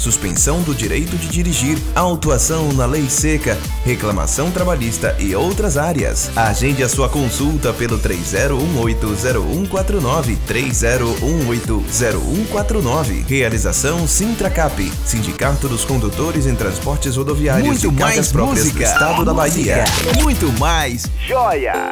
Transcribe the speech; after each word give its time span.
suspensão 0.00 0.62
do 0.62 0.74
direito 0.74 1.16
de 1.16 1.28
dirigir, 1.28 1.78
autuação 1.94 2.72
na 2.72 2.86
lei 2.86 3.08
seca, 3.08 3.56
reclamação 3.84 4.50
trabalhista 4.50 5.14
e 5.18 5.34
outras 5.34 5.76
áreas. 5.76 6.30
Agende 6.34 6.82
a 6.82 6.88
sua 6.88 7.06
consulta 7.08 7.72
pelo 7.72 7.98
30180149 7.98 10.38
30180149. 10.46 13.24
Realização 13.28 14.08
Sintracap, 14.08 14.92
Sindicato 15.04 15.68
dos 15.68 15.84
Condutores 15.84 16.46
em 16.46 16.54
Transportes 16.54 17.16
Rodoviários 17.16 17.66
Muito 17.66 17.90
de 17.90 17.96
Cargas 17.96 18.16
mais 18.16 18.32
Próprias 18.32 18.64
música, 18.64 18.78
do 18.78 18.84
Estado 18.84 19.24
da 19.24 19.34
Bahia. 19.34 19.84
Muito 20.22 20.50
mais 20.58 21.04
joia! 21.26 21.90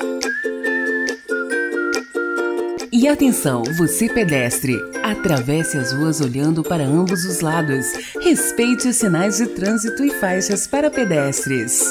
E 2.93 3.07
atenção, 3.07 3.63
você 3.77 4.09
pedestre, 4.09 4.75
atravesse 5.03 5.77
as 5.77 5.93
ruas 5.93 6.21
olhando 6.21 6.63
para 6.63 6.85
ambos 6.85 7.25
os 7.25 7.41
lados. 7.41 7.87
Respeite 8.23 8.89
os 8.89 8.97
sinais 8.97 9.37
de 9.37 9.47
trânsito 9.47 10.03
e 10.05 10.11
faixas 10.11 10.67
para 10.67 10.91
pedestres. 10.91 11.83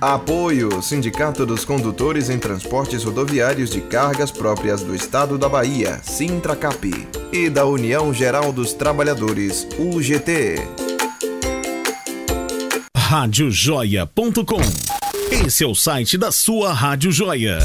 Apoio 0.00 0.80
Sindicato 0.82 1.44
dos 1.44 1.64
Condutores 1.64 2.30
em 2.30 2.38
Transportes 2.38 3.02
Rodoviários 3.02 3.70
de 3.70 3.80
Cargas 3.80 4.30
Próprias 4.30 4.82
do 4.82 4.94
Estado 4.94 5.36
da 5.38 5.48
Bahia, 5.48 5.98
Sintracap, 6.02 7.08
e 7.32 7.50
da 7.50 7.66
União 7.66 8.12
Geral 8.14 8.52
dos 8.52 8.72
Trabalhadores, 8.72 9.66
UGT. 9.78 10.56
Radiojoia.com. 12.96 14.60
Esse 15.44 15.64
é 15.64 15.66
o 15.66 15.74
site 15.74 16.16
da 16.16 16.30
sua 16.30 16.72
Rádio 16.72 17.10
Joia. 17.10 17.58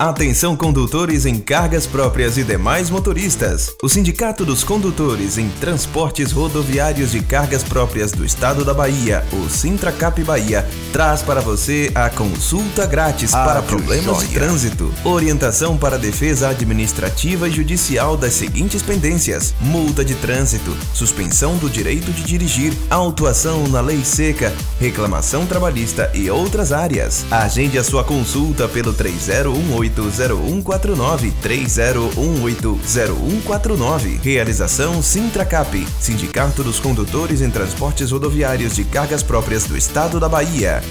Atenção 0.00 0.56
condutores 0.56 1.26
em 1.26 1.38
cargas 1.38 1.86
próprias 1.86 2.38
e 2.38 2.42
demais 2.42 2.88
motoristas. 2.88 3.76
O 3.82 3.86
Sindicato 3.86 4.46
dos 4.46 4.64
Condutores 4.64 5.36
em 5.36 5.50
Transportes 5.50 6.32
Rodoviários 6.32 7.10
de 7.10 7.20
Cargas 7.20 7.62
Próprias 7.62 8.10
do 8.10 8.24
Estado 8.24 8.64
da 8.64 8.72
Bahia, 8.72 9.22
o 9.30 9.50
Sintracap 9.50 10.24
Bahia, 10.24 10.66
traz 10.90 11.20
para 11.20 11.42
você 11.42 11.92
a 11.94 12.08
consulta 12.08 12.86
grátis 12.86 13.32
para 13.32 13.60
problemas 13.60 14.20
de 14.20 14.28
trânsito, 14.28 14.90
orientação 15.04 15.76
para 15.76 15.98
defesa 15.98 16.48
administrativa 16.48 17.46
e 17.46 17.52
judicial 17.52 18.16
das 18.16 18.32
seguintes 18.32 18.80
pendências: 18.80 19.54
multa 19.60 20.02
de 20.02 20.14
trânsito, 20.14 20.74
suspensão 20.94 21.58
do 21.58 21.68
direito 21.68 22.10
de 22.10 22.22
dirigir, 22.22 22.72
autuação 22.88 23.68
na 23.68 23.82
lei 23.82 24.02
seca, 24.02 24.50
reclamação 24.78 25.44
trabalhista 25.44 26.10
e 26.14 26.30
outras 26.30 26.72
áreas. 26.72 27.26
Agende 27.30 27.76
a 27.76 27.84
sua 27.84 28.02
consulta 28.02 28.66
pelo 28.66 28.94
3018 28.94 29.89
30180149 29.90 31.32
30180149. 31.42 34.20
Realização 34.22 35.02
Sintracap, 35.02 35.86
Sindicato 35.98 36.62
dos 36.62 36.80
Condutores 36.80 37.40
em 37.40 37.50
Transportes 37.50 38.10
Rodoviários 38.10 38.74
de 38.74 38.84
Cargas 38.84 39.22
Próprias 39.22 39.64
do 39.64 39.76
Estado 39.76 40.20
da 40.20 40.28
Bahia. 40.28 40.82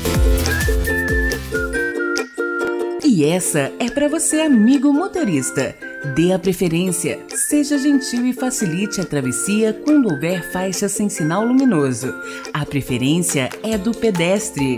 E 3.11 3.25
essa 3.25 3.72
é 3.80 3.89
para 3.89 4.08
você, 4.08 4.42
amigo 4.42 4.94
motorista. 4.94 5.75
Dê 6.16 6.31
a 6.31 6.39
preferência, 6.39 7.20
seja 7.50 7.77
gentil 7.77 8.25
e 8.25 8.33
facilite 8.33 9.02
a 9.02 9.03
travessia 9.03 9.73
quando 9.73 10.09
houver 10.09 10.50
faixa 10.52 10.88
sem 10.88 11.09
sinal 11.09 11.44
luminoso. 11.44 12.14
A 12.53 12.66
preferência 12.66 13.50
é 13.64 13.77
do 13.77 13.92
pedestre. 13.92 14.77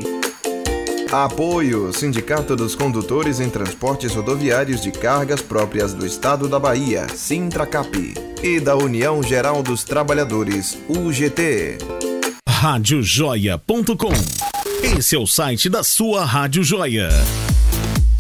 Apoio 1.12 1.92
Sindicato 1.92 2.56
dos 2.56 2.74
Condutores 2.74 3.42
em 3.42 3.50
Transportes 3.50 4.16
Rodoviários 4.16 4.80
de 4.80 4.94
Cargas 4.94 5.42
Próprias 5.42 5.94
do 5.94 6.06
Estado 6.06 6.48
da 6.48 6.58
Bahia, 6.58 7.06
Sintracap, 7.10 8.14
e 8.42 8.62
da 8.62 8.78
União 8.78 9.22
Geral 9.22 9.62
dos 9.62 9.84
Trabalhadores, 9.84 10.78
UGT. 10.88 11.80
Radiojoia.com. 12.48 14.14
Esse 14.98 15.18
é 15.18 15.20
o 15.20 15.28
site 15.28 15.70
da 15.70 15.84
sua 15.84 16.24
Rádio 16.24 16.64
Joia. 16.64 17.10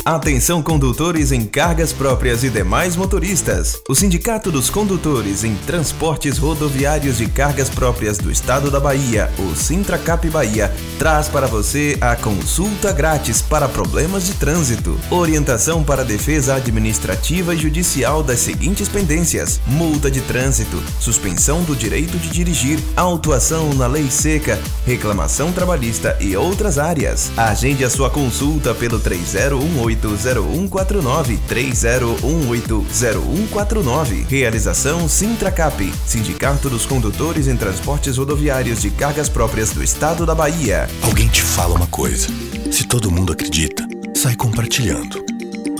Atenção 0.03 0.63
condutores 0.63 1.31
em 1.31 1.45
cargas 1.45 1.93
próprias 1.93 2.43
e 2.43 2.49
demais 2.49 2.95
motoristas. 2.95 3.79
O 3.87 3.93
Sindicato 3.93 4.51
dos 4.51 4.67
Condutores 4.67 5.43
em 5.43 5.53
Transportes 5.53 6.39
Rodoviários 6.39 7.17
de 7.19 7.27
Cargas 7.27 7.69
Próprias 7.69 8.17
do 8.17 8.31
Estado 8.31 8.71
da 8.71 8.79
Bahia, 8.79 9.29
o 9.37 9.55
Sintracap 9.55 10.27
Bahia, 10.27 10.73
traz 10.97 11.27
para 11.27 11.45
você 11.45 11.99
a 12.01 12.15
consulta 12.15 12.91
grátis 12.91 13.43
para 13.43 13.69
problemas 13.69 14.25
de 14.25 14.33
trânsito, 14.33 14.97
orientação 15.11 15.83
para 15.83 16.03
defesa 16.03 16.55
administrativa 16.55 17.53
e 17.53 17.59
judicial 17.59 18.23
das 18.23 18.39
seguintes 18.39 18.89
pendências: 18.89 19.61
multa 19.67 20.09
de 20.09 20.21
trânsito, 20.21 20.81
suspensão 20.99 21.61
do 21.61 21.75
direito 21.75 22.17
de 22.17 22.29
dirigir, 22.29 22.79
autuação 22.95 23.71
na 23.75 23.85
lei 23.85 24.09
seca, 24.09 24.59
reclamação 24.83 25.51
trabalhista 25.51 26.17
e 26.19 26.35
outras 26.35 26.79
áreas. 26.79 27.31
Agende 27.37 27.83
a 27.83 27.89
sua 27.89 28.09
consulta 28.09 28.73
pelo 28.73 28.99
3018 28.99 29.90
30180149 29.95 31.39
30180149. 31.47 34.25
Realização 34.27 35.07
Sintracap, 35.07 35.93
Sindicato 36.05 36.69
dos 36.69 36.85
Condutores 36.85 37.47
em 37.47 37.55
Transportes 37.55 38.17
Rodoviários 38.17 38.81
de 38.81 38.89
Cargas 38.89 39.29
Próprias 39.29 39.71
do 39.71 39.83
Estado 39.83 40.25
da 40.25 40.35
Bahia. 40.35 40.89
Alguém 41.01 41.27
te 41.27 41.41
fala 41.41 41.75
uma 41.75 41.87
coisa. 41.87 42.27
Se 42.71 42.85
todo 42.85 43.11
mundo 43.11 43.33
acredita, 43.33 43.85
sai 44.13 44.35
compartilhando. 44.35 45.23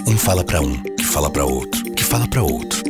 Um 0.08 0.18
fala 0.18 0.44
para 0.44 0.62
um, 0.62 0.82
que 0.82 1.06
fala 1.06 1.30
para 1.30 1.46
outro, 1.46 1.84
que 1.94 2.04
fala 2.04 2.28
para 2.28 2.42
outro. 2.42 2.82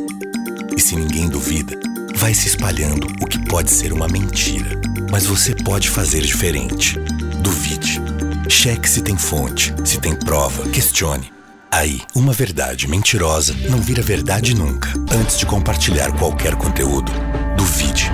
E 0.76 0.80
se 0.80 0.96
ninguém 0.96 1.28
duvida, 1.28 1.78
vai 2.16 2.34
se 2.34 2.48
espalhando 2.48 3.06
o 3.20 3.26
que 3.26 3.38
pode 3.46 3.70
ser 3.70 3.92
uma 3.92 4.08
mentira. 4.08 4.80
Mas 5.10 5.26
você 5.26 5.54
pode 5.54 5.90
fazer 5.90 6.22
diferente. 6.22 6.98
Duvide. 7.42 8.00
Cheque 8.48 8.88
se 8.88 9.02
tem 9.02 9.16
fonte, 9.16 9.74
se 9.84 9.98
tem 9.98 10.14
prova, 10.14 10.68
questione. 10.68 11.32
Aí, 11.70 12.02
uma 12.14 12.32
verdade 12.32 12.86
mentirosa 12.86 13.54
não 13.70 13.78
vira 13.78 14.02
verdade 14.02 14.54
nunca. 14.54 14.90
Antes 15.10 15.38
de 15.38 15.46
compartilhar 15.46 16.12
qualquer 16.18 16.54
conteúdo, 16.56 17.10
duvide 17.56 18.10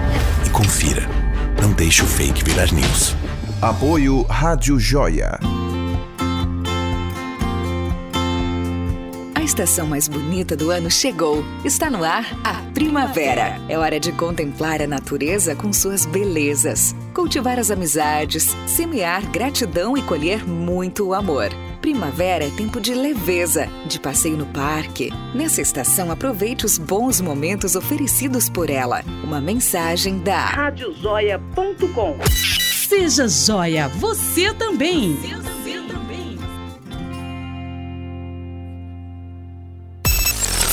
e 0.47 0.51
confira. 0.51 1.09
Não 1.61 1.73
deixe 1.73 2.03
o 2.03 2.07
fake 2.07 2.45
virar 2.45 2.73
news. 2.73 3.17
Apoio 3.61 4.23
Rádio 4.23 4.79
Joia. 4.79 5.39
Estação 9.49 9.87
mais 9.87 10.07
bonita 10.07 10.55
do 10.55 10.71
ano 10.71 10.91
chegou. 10.91 11.43
Está 11.65 11.89
no 11.91 12.05
ar 12.05 12.27
a 12.45 12.55
primavera. 12.75 13.59
É 13.67 13.79
hora 13.79 13.99
de 13.99 14.13
contemplar 14.13 14.83
a 14.83 14.87
natureza 14.87 15.55
com 15.55 15.73
suas 15.73 16.05
belezas, 16.05 16.95
cultivar 17.15 17.59
as 17.59 17.71
amizades, 17.71 18.55
semear 18.67 19.27
gratidão 19.31 19.97
e 19.97 20.03
colher 20.03 20.47
muito 20.47 21.15
amor. 21.15 21.49
Primavera 21.81 22.45
é 22.45 22.51
tempo 22.51 22.79
de 22.79 22.93
leveza, 22.93 23.69
de 23.87 23.99
passeio 23.99 24.37
no 24.37 24.47
parque. 24.47 25.11
Nessa 25.35 25.63
estação, 25.63 26.11
aproveite 26.11 26.67
os 26.67 26.77
bons 26.77 27.19
momentos 27.19 27.75
oferecidos 27.75 28.51
por 28.51 28.69
ela. 28.69 29.03
Uma 29.25 29.41
mensagem 29.41 30.19
da 30.19 30.45
radiojoia.com. 30.45 32.19
Seja 32.87 33.27
joia, 33.27 33.89
você 33.89 34.53
também. 34.53 35.17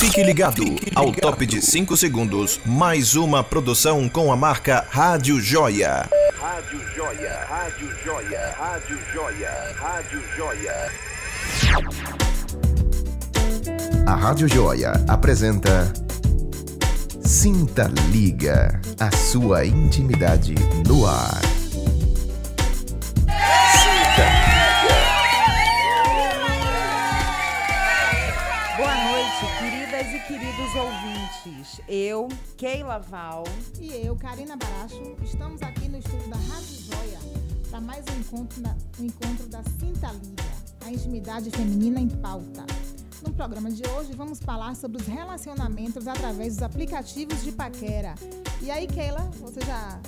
Fique 0.06 0.22
ligado 0.22 0.62
ao 0.94 1.10
top 1.10 1.44
de 1.44 1.60
5 1.60 1.96
segundos, 1.96 2.60
mais 2.64 3.16
uma 3.16 3.42
produção 3.42 4.08
com 4.08 4.32
a 4.32 4.36
marca 4.36 4.86
Rádio 4.88 5.40
Joia. 5.40 6.08
Rádio 6.40 6.80
Joia, 6.94 7.44
Rádio 7.48 7.90
Joia, 8.04 8.54
Rádio 8.56 8.98
Joia, 9.12 9.74
Rádio 9.74 10.22
Joia. 10.36 10.92
A 14.06 14.14
Rádio 14.14 14.48
Joia 14.48 14.92
apresenta 15.08 15.92
Sinta 17.24 17.90
Liga, 18.12 18.80
a 19.00 19.10
sua 19.10 19.66
intimidade 19.66 20.54
no 20.86 21.04
ar. 21.04 21.55
Queridas 30.06 30.12
e 30.14 30.20
queridos 30.26 30.74
ouvintes. 30.74 31.80
Eu, 31.88 32.28
Keila 32.56 32.98
Val. 32.98 33.44
E 33.80 33.92
eu, 34.06 34.16
Karina 34.16 34.56
Baracho, 34.56 35.16
estamos 35.22 35.60
aqui 35.62 35.88
no 35.88 35.98
estúdio 35.98 36.28
da 36.28 36.36
Rádio 36.36 36.82
Joia 36.82 37.18
para 37.70 37.80
mais 37.80 38.04
um 38.14 38.20
encontro, 38.20 38.60
na, 38.62 38.76
um 39.00 39.04
encontro 39.04 39.46
da 39.48 39.62
Sinta 39.64 40.12
Liga, 40.12 40.44
a 40.84 40.90
intimidade 40.90 41.50
feminina 41.50 42.00
em 42.00 42.08
pauta. 42.08 42.64
No 43.26 43.32
programa 43.32 43.70
de 43.70 43.82
hoje 43.88 44.12
vamos 44.14 44.38
falar 44.38 44.76
sobre 44.76 45.00
os 45.00 45.06
relacionamentos 45.06 46.06
através 46.06 46.54
dos 46.54 46.62
aplicativos 46.62 47.42
de 47.42 47.50
paquera. 47.52 48.14
E 48.62 48.70
aí, 48.70 48.86
Keila, 48.86 49.22
você 49.40 49.60
já 49.66 49.98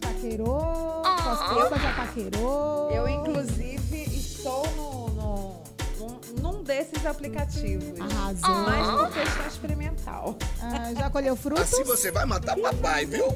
paquerou? 0.00 1.02
Cospepa 1.02 1.78
já 1.78 1.94
paquerou? 1.94 2.90
Eu, 2.90 3.08
inclusive, 3.08 4.02
estou 4.14 4.64
no, 4.76 5.08
no- 5.14 5.62
num, 6.02 6.20
num 6.40 6.62
desses 6.62 7.04
aplicativos. 7.06 8.00
Arrasou. 8.00 8.54
Mais 8.66 8.86
por 8.86 9.12
questão 9.12 9.46
experimental. 9.46 10.36
Ah, 10.60 10.92
já 10.94 11.10
colheu 11.10 11.36
frutos? 11.36 11.64
Assim 11.72 11.84
você 11.84 12.10
vai 12.10 12.26
matar 12.26 12.56
papai, 12.56 13.06
viu? 13.06 13.26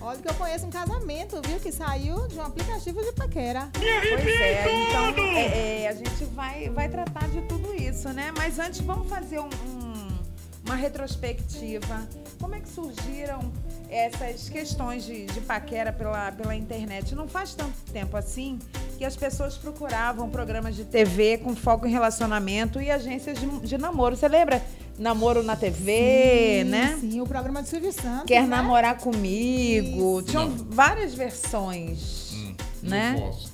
Olha 0.00 0.18
que 0.20 0.28
eu 0.28 0.34
conheço 0.34 0.64
um 0.64 0.70
casamento, 0.70 1.40
viu? 1.44 1.58
Que 1.58 1.72
saiu 1.72 2.28
de 2.28 2.36
um 2.36 2.42
aplicativo 2.42 3.02
de 3.02 3.12
paquera. 3.12 3.68
Pois 3.72 4.26
é, 4.26 4.88
então 4.88 5.24
é, 5.24 5.82
é, 5.82 5.88
a 5.88 5.92
gente 5.92 6.24
vai, 6.26 6.70
vai 6.70 6.88
tratar 6.88 7.28
de 7.28 7.42
tudo 7.42 7.74
isso, 7.74 8.08
né? 8.10 8.32
Mas 8.36 8.58
antes 8.58 8.80
vamos 8.80 9.08
fazer 9.08 9.40
um, 9.40 9.50
um, 9.66 10.18
uma 10.64 10.76
retrospectiva. 10.76 12.08
Como 12.40 12.54
é 12.54 12.60
que 12.60 12.68
surgiram 12.68 13.52
essas 13.88 14.48
questões 14.48 15.04
de, 15.04 15.26
de 15.26 15.40
paquera 15.40 15.92
pela, 15.92 16.30
pela 16.32 16.54
internet? 16.54 17.14
Não 17.14 17.26
faz 17.28 17.54
tanto 17.54 17.72
tempo 17.92 18.16
assim 18.16 18.58
que 18.96 19.04
as 19.04 19.16
pessoas 19.16 19.56
procuravam 19.56 20.28
programas 20.28 20.74
de 20.76 20.84
TV 20.84 21.38
com 21.38 21.54
foco 21.54 21.86
em 21.86 21.90
relacionamento 21.90 22.80
e 22.80 22.90
agências 22.90 23.38
de, 23.38 23.46
de 23.60 23.78
namoro. 23.78 24.16
Você 24.16 24.28
lembra? 24.28 24.62
Namoro 24.98 25.44
na 25.44 25.54
TV, 25.54 26.62
sim, 26.64 26.70
né? 26.70 26.98
Sim, 27.00 27.20
o 27.20 27.26
programa 27.26 27.62
de 27.62 27.68
Silvio 27.68 27.92
Santos. 27.92 28.24
Quer 28.26 28.42
né? 28.42 28.48
namorar 28.48 28.98
comigo. 28.98 30.18
Isso. 30.20 30.30
Tinham 30.30 30.48
Não. 30.48 30.66
várias 30.70 31.14
versões, 31.14 32.32
Hum, 32.34 32.54
né? 32.82 33.12
Não 33.12 33.20
posso. 33.30 33.52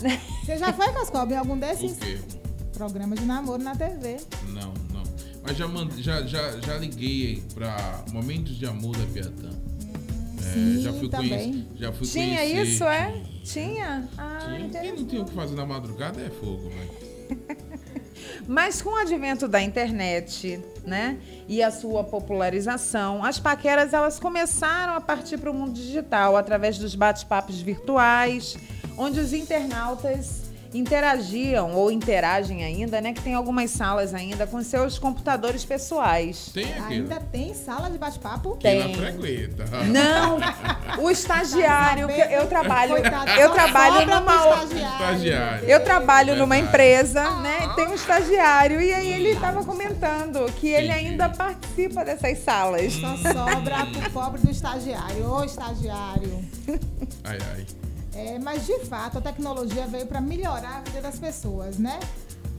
Você 0.44 0.56
já 0.58 0.72
foi, 0.72 0.92
Cascob, 0.92 1.32
em 1.32 1.36
algum 1.36 1.58
desses 1.58 1.92
O 1.92 1.96
quê? 1.96 2.18
programas 2.74 3.18
de 3.18 3.24
namoro 3.24 3.62
na 3.62 3.74
TV? 3.74 4.18
Não, 4.48 4.72
não. 4.92 5.02
Mas 5.42 5.56
já, 5.56 5.66
mand- 5.66 5.98
já, 5.98 6.22
já, 6.22 6.60
já 6.60 6.76
liguei 6.78 7.42
pra 7.54 8.04
Momentos 8.12 8.56
de 8.56 8.64
Amor 8.66 8.96
da 8.96 9.04
Piatã. 9.06 9.50
É, 10.44 10.52
Sim, 10.52 10.82
já 10.82 10.92
fui 10.92 11.08
também. 11.08 11.68
Já 11.76 11.92
fui 11.92 12.06
Tinha 12.06 12.38
conhecer. 12.38 12.62
isso, 12.62 12.84
é? 12.84 13.22
Tinha? 13.44 14.08
Ah, 14.18 14.38
Tinha. 14.44 14.68
Quem 14.68 14.92
não 14.92 15.04
tem 15.04 15.20
o 15.20 15.24
que 15.24 15.32
fazer 15.32 15.54
na 15.54 15.66
madrugada 15.66 16.20
é 16.20 16.30
fogo, 16.30 16.68
velho. 16.70 17.64
Mas 18.46 18.80
com 18.82 18.90
o 18.90 18.96
advento 18.96 19.48
da 19.48 19.60
internet, 19.60 20.60
né, 20.84 21.18
e 21.48 21.62
a 21.62 21.70
sua 21.70 22.04
popularização, 22.04 23.24
as 23.24 23.38
paqueras 23.38 23.92
elas 23.92 24.18
começaram 24.18 24.94
a 24.94 25.00
partir 25.00 25.38
para 25.38 25.50
o 25.50 25.54
mundo 25.54 25.72
digital 25.72 26.36
através 26.36 26.78
dos 26.78 26.94
bate-papos 26.94 27.60
virtuais, 27.60 28.56
onde 28.96 29.20
os 29.20 29.32
internautas 29.32 30.43
interagiam 30.74 31.72
ou 31.74 31.90
interagem 31.90 32.64
ainda, 32.64 33.00
né, 33.00 33.12
que 33.12 33.22
tem 33.22 33.34
algumas 33.34 33.70
salas 33.70 34.12
ainda 34.12 34.46
com 34.46 34.60
seus 34.62 34.98
computadores 34.98 35.64
pessoais. 35.64 36.50
Tem 36.52 36.64
aquele. 36.74 37.02
Ainda 37.02 37.20
tem 37.20 37.54
sala 37.54 37.88
de 37.88 37.96
bate-papo? 37.96 38.56
Tem. 38.56 38.94
frequenta. 38.94 39.64
Não, 39.86 40.38
o 41.02 41.10
estagiário, 41.10 42.08
que 42.08 42.20
eu 42.20 42.46
trabalho, 42.46 42.92
Coitado, 42.94 43.30
eu 43.30 43.50
trabalho 43.50 44.06
numa 44.06 44.34
estagiário. 44.34 45.04
Estagiário. 45.04 45.68
Eu 45.68 45.84
trabalho 45.84 46.36
numa 46.36 46.54
Verdade. 46.54 46.68
empresa, 46.68 47.30
né? 47.40 47.72
Tem 47.76 47.86
um 47.86 47.94
estagiário 47.94 48.80
e 48.80 48.92
aí 48.92 49.12
ele 49.12 49.30
estava 49.30 49.64
comentando 49.64 50.44
que 50.54 50.68
ele 50.68 50.90
ainda 50.90 51.28
participa 51.28 52.04
dessas 52.04 52.38
salas. 52.38 52.92
Só 52.94 53.16
sobra 53.16 53.86
pro 53.86 54.10
pobre 54.10 54.40
do 54.40 54.50
estagiário. 54.50 55.30
Ô, 55.30 55.44
estagiário. 55.44 56.44
Ai, 57.24 57.38
ai. 57.54 57.66
É, 58.14 58.38
mas 58.38 58.64
de 58.64 58.78
fato 58.86 59.18
a 59.18 59.20
tecnologia 59.20 59.86
veio 59.86 60.06
para 60.06 60.20
melhorar 60.20 60.78
a 60.78 60.80
vida 60.88 61.00
das 61.00 61.18
pessoas, 61.18 61.78
né? 61.78 61.98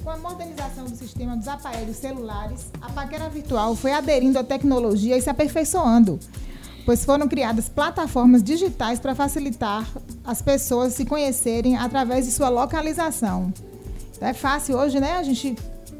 Com 0.04 0.10
a 0.10 0.18
modernização 0.18 0.86
do 0.86 0.96
sistema 0.96 1.36
dos 1.36 1.48
aparelhos 1.48 1.96
celulares, 1.96 2.68
a 2.82 2.92
paquera 2.92 3.30
virtual 3.30 3.76
foi 3.76 3.92
aderindo 3.92 4.38
à 4.38 4.44
tecnologia 4.44 5.18
e 5.18 5.22
se 5.22 5.30
aperfeiçoando, 5.30 6.20
pois 6.86 7.06
foram 7.06 7.28
criadas 7.28 7.70
plataformas 7.70 8.44
digitais 8.44 9.00
para 9.00 9.16
facilitar 9.16 9.88
as 10.24 10.42
pessoas 10.42 10.94
se 10.94 11.06
conhecerem 11.06 11.78
através 11.78 12.26
de 12.26 12.32
sua 12.32 12.50
localização. 12.50 13.52
Então 14.16 14.28
é 14.28 14.34
fácil 14.34 14.78
hoje, 14.78 15.00
né? 15.00 15.14
A 15.14 15.24
gente 15.24 15.56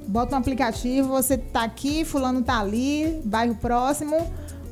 bota 0.08 0.36
um 0.36 0.40
aplicativo, 0.40 1.08
você 1.10 1.38
tá 1.38 1.64
aqui, 1.64 2.06
fulano 2.06 2.42
tá 2.42 2.60
ali, 2.60 3.22
bairro 3.26 3.56
próximo, 3.56 4.16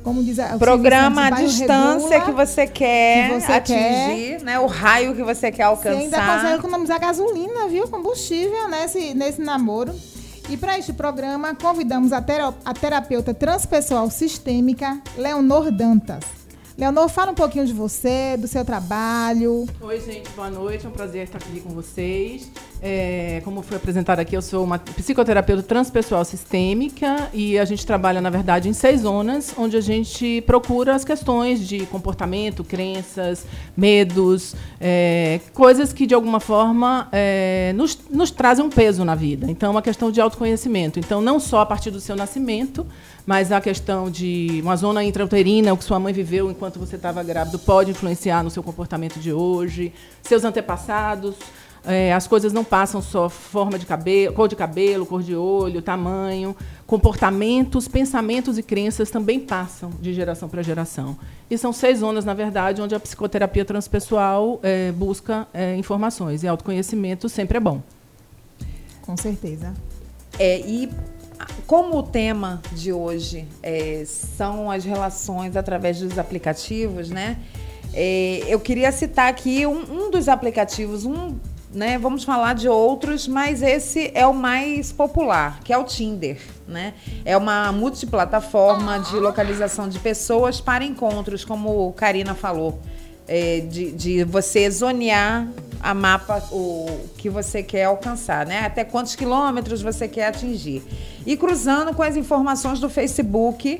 como 0.04 0.22
diz 0.22 0.38
a 0.38 0.54
o 0.54 0.58
Programa 0.58 1.26
a 1.26 1.36
Santos, 1.36 1.54
distância 1.54 2.08
bairro 2.08 2.24
que 2.24 2.30
regula. 2.30 2.46
você 2.46 2.66
quer 2.66 3.28
que 3.30 3.40
você 3.40 3.52
atingir, 3.52 4.42
né? 4.44 4.58
O 4.60 4.66
raio 4.66 5.14
que 5.16 5.22
você 5.24 5.50
quer 5.50 5.66
Você 5.74 5.88
ainda 5.88 6.16
consegue 6.18 6.30
alcançar. 6.30 6.56
economizar 6.58 7.00
gasolina, 7.00 7.66
viu? 7.68 7.88
Combustível 7.88 8.68
nesse, 8.68 9.14
nesse 9.14 9.40
namoro. 9.40 9.92
E 10.50 10.56
para 10.58 10.78
este 10.78 10.92
programa, 10.92 11.54
convidamos 11.54 12.12
a, 12.12 12.20
tera- 12.20 12.52
a 12.64 12.74
terapeuta 12.74 13.32
transpessoal 13.32 14.10
sistêmica, 14.10 15.00
Leonor 15.16 15.70
Dantas. 15.70 16.22
Leonor, 16.76 17.08
fala 17.08 17.30
um 17.30 17.34
pouquinho 17.36 17.64
de 17.64 17.72
você, 17.72 18.36
do 18.36 18.46
seu 18.48 18.64
trabalho. 18.64 19.64
Oi, 19.80 20.00
gente, 20.00 20.28
boa 20.30 20.50
noite. 20.50 20.84
É 20.84 20.88
um 20.88 20.92
prazer 20.92 21.22
estar 21.24 21.38
aqui 21.38 21.60
com 21.60 21.70
vocês. 21.70 22.50
É, 22.82 23.40
como 23.44 23.62
foi 23.62 23.78
apresentado 23.78 24.20
aqui, 24.20 24.36
eu 24.36 24.42
sou 24.42 24.62
uma 24.62 24.78
psicoterapeuta 24.78 25.62
transpessoal 25.62 26.24
sistêmica 26.24 27.30
e 27.32 27.58
a 27.58 27.64
gente 27.64 27.86
trabalha, 27.86 28.20
na 28.20 28.28
verdade, 28.28 28.68
em 28.68 28.74
seis 28.74 29.00
zonas, 29.00 29.54
onde 29.56 29.76
a 29.76 29.80
gente 29.80 30.42
procura 30.42 30.94
as 30.94 31.04
questões 31.04 31.66
de 31.66 31.86
comportamento, 31.86 32.62
crenças, 32.62 33.46
medos, 33.76 34.54
é, 34.80 35.40
coisas 35.54 35.92
que, 35.92 36.06
de 36.06 36.14
alguma 36.14 36.40
forma, 36.40 37.08
é, 37.10 37.72
nos, 37.74 37.98
nos 38.10 38.30
trazem 38.30 38.64
um 38.64 38.70
peso 38.70 39.04
na 39.04 39.14
vida. 39.14 39.50
Então, 39.50 39.68
é 39.68 39.70
uma 39.70 39.82
questão 39.82 40.10
de 40.10 40.20
autoconhecimento. 40.20 40.98
Então, 40.98 41.22
não 41.22 41.40
só 41.40 41.60
a 41.60 41.66
partir 41.66 41.90
do 41.90 42.00
seu 42.00 42.14
nascimento, 42.14 42.86
mas 43.26 43.50
a 43.50 43.60
questão 43.60 44.10
de 44.10 44.60
uma 44.62 44.76
zona 44.76 45.02
intrauterina, 45.02 45.72
o 45.72 45.76
que 45.76 45.84
sua 45.84 45.98
mãe 45.98 46.12
viveu 46.12 46.50
enquanto 46.50 46.78
você 46.78 46.96
estava 46.96 47.22
grávido, 47.22 47.58
pode 47.58 47.90
influenciar 47.90 48.42
no 48.42 48.50
seu 48.50 48.62
comportamento 48.62 49.18
de 49.18 49.32
hoje, 49.32 49.92
seus 50.22 50.44
antepassados. 50.44 51.34
É, 51.86 52.14
as 52.14 52.26
coisas 52.26 52.52
não 52.52 52.64
passam 52.64 53.02
só 53.02 53.28
forma 53.28 53.78
de 53.78 53.84
cabelo, 53.84 54.34
cor 54.34 54.48
de 54.48 54.56
cabelo, 54.56 55.04
cor 55.04 55.22
de 55.22 55.36
olho, 55.36 55.82
tamanho, 55.82 56.56
comportamentos, 56.86 57.86
pensamentos 57.86 58.56
e 58.56 58.62
crenças 58.62 59.10
também 59.10 59.38
passam 59.38 59.90
de 60.00 60.14
geração 60.14 60.48
para 60.48 60.62
geração. 60.62 61.16
E 61.50 61.58
são 61.58 61.72
seis 61.72 61.98
zonas, 61.98 62.24
na 62.24 62.32
verdade, 62.32 62.80
onde 62.80 62.94
a 62.94 63.00
psicoterapia 63.00 63.64
transpessoal 63.64 64.58
é, 64.62 64.92
busca 64.92 65.46
é, 65.52 65.76
informações. 65.76 66.42
E 66.42 66.48
autoconhecimento 66.48 67.28
sempre 67.28 67.58
é 67.58 67.60
bom. 67.60 67.82
Com 69.02 69.16
certeza. 69.16 69.74
É, 70.38 70.60
e 70.60 70.90
como 71.66 71.98
o 71.98 72.02
tema 72.02 72.62
de 72.72 72.92
hoje 72.92 73.46
é, 73.62 74.04
são 74.06 74.70
as 74.70 74.84
relações 74.84 75.54
através 75.54 76.00
dos 76.00 76.18
aplicativos, 76.18 77.10
né? 77.10 77.38
É, 77.92 78.42
eu 78.48 78.58
queria 78.58 78.90
citar 78.90 79.28
aqui 79.28 79.66
um, 79.66 80.06
um 80.06 80.10
dos 80.10 80.28
aplicativos, 80.28 81.04
um, 81.04 81.36
né? 81.74 81.98
Vamos 81.98 82.24
falar 82.24 82.54
de 82.54 82.68
outros, 82.68 83.26
mas 83.26 83.62
esse 83.62 84.10
é 84.14 84.26
o 84.26 84.32
mais 84.32 84.92
popular, 84.92 85.60
que 85.64 85.72
é 85.72 85.78
o 85.78 85.84
Tinder, 85.84 86.38
né? 86.66 86.94
É 87.24 87.36
uma 87.36 87.72
multiplataforma 87.72 88.98
de 89.00 89.16
localização 89.16 89.88
de 89.88 89.98
pessoas 89.98 90.60
para 90.60 90.84
encontros, 90.84 91.44
como 91.44 91.92
Karina 91.92 92.34
falou. 92.34 92.78
É, 93.26 93.60
de, 93.60 93.90
de 93.92 94.22
você 94.22 94.70
zonear 94.70 95.48
a 95.80 95.94
mapa 95.94 96.42
o 96.52 97.08
que 97.16 97.30
você 97.30 97.62
quer 97.62 97.84
alcançar, 97.84 98.46
né? 98.46 98.60
Até 98.60 98.84
quantos 98.84 99.14
quilômetros 99.16 99.82
você 99.82 100.06
quer 100.06 100.26
atingir. 100.26 100.82
E 101.26 101.36
cruzando 101.36 101.94
com 101.94 102.02
as 102.02 102.16
informações 102.16 102.80
do 102.80 102.90
Facebook, 102.90 103.78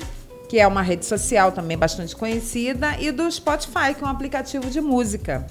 que 0.49 0.59
é 0.59 0.67
uma 0.67 0.81
rede 0.81 1.05
social 1.05 1.51
também 1.51 1.77
bastante 1.77 2.15
conhecida, 2.15 2.95
e 2.99 3.11
do 3.11 3.29
Spotify, 3.31 3.93
que 3.95 4.03
é 4.03 4.07
um 4.07 4.09
aplicativo 4.09 4.69
de 4.69 4.81
música. 4.81 5.45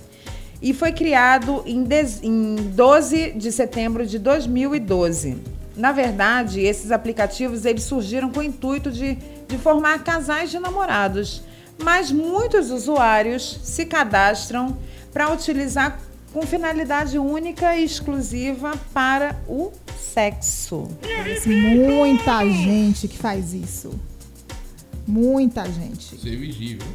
E 0.65 0.73
foi 0.73 0.93
criado 0.93 1.63
em, 1.67 1.87
em 2.23 2.57
12 2.57 3.33
de 3.33 3.53
setembro 3.53 4.07
de 4.07 4.19
2012. 4.19 5.37
Na 5.77 5.93
verdade, 5.93 6.63
esses 6.63 6.91
aplicativos 6.91 7.67
eles 7.67 7.83
surgiram 7.83 8.31
com 8.31 8.41
o 8.41 8.43
intuito 8.43 8.91
de, 8.91 9.19
de 9.47 9.59
formar 9.59 10.03
casais 10.03 10.51
de 10.51 10.59
namorados, 10.59 11.43
mas 11.83 12.11
muitos 12.11 12.71
usuários 12.71 13.61
se 13.63 13.85
cadastram 13.85 14.79
para 15.13 15.31
utilizar 15.31 16.01
com 16.33 16.41
finalidade 16.47 17.19
única 17.19 17.77
e 17.77 17.85
exclusiva 17.85 18.73
para 18.95 19.39
o 19.47 19.71
sexo. 20.01 20.89
Muita 21.47 22.43
gente 22.49 23.07
que 23.07 23.19
faz 23.19 23.53
isso. 23.53 24.01
Muita 25.07 25.71
gente. 25.71 26.19
Ser 26.19 26.37
vigível. 26.39 26.89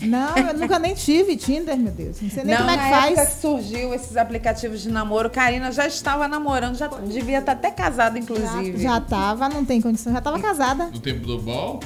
Não, 0.00 0.36
eu 0.36 0.54
nunca 0.58 0.78
nem 0.78 0.94
tive 0.94 1.36
Tinder, 1.36 1.76
meu 1.76 1.92
Deus. 1.92 2.20
Não 2.20 2.28
sei 2.30 2.44
nem 2.44 2.54
Não, 2.54 2.62
como 2.66 2.70
é 2.70 2.76
na 2.76 2.82
que 2.82 2.90
faz. 2.90 3.18
época 3.18 3.26
que 3.34 3.40
surgiu 3.40 3.94
esses 3.94 4.16
aplicativos 4.16 4.82
de 4.82 4.90
namoro, 4.90 5.30
Karina 5.30 5.72
já 5.72 5.86
estava 5.86 6.28
namorando, 6.28 6.76
já 6.76 6.86
devia 6.86 7.38
estar 7.38 7.52
até 7.52 7.70
casada, 7.70 8.18
inclusive. 8.18 8.76
Já, 8.78 8.94
já 8.94 9.00
tava, 9.00 9.48
não 9.48 9.64
tem 9.64 9.80
condição. 9.80 10.12
Já 10.12 10.20
tava 10.20 10.38
casada. 10.38 10.86
No 10.86 11.00
tempo 11.00 11.26
do 11.26 11.38
ball? 11.40 11.80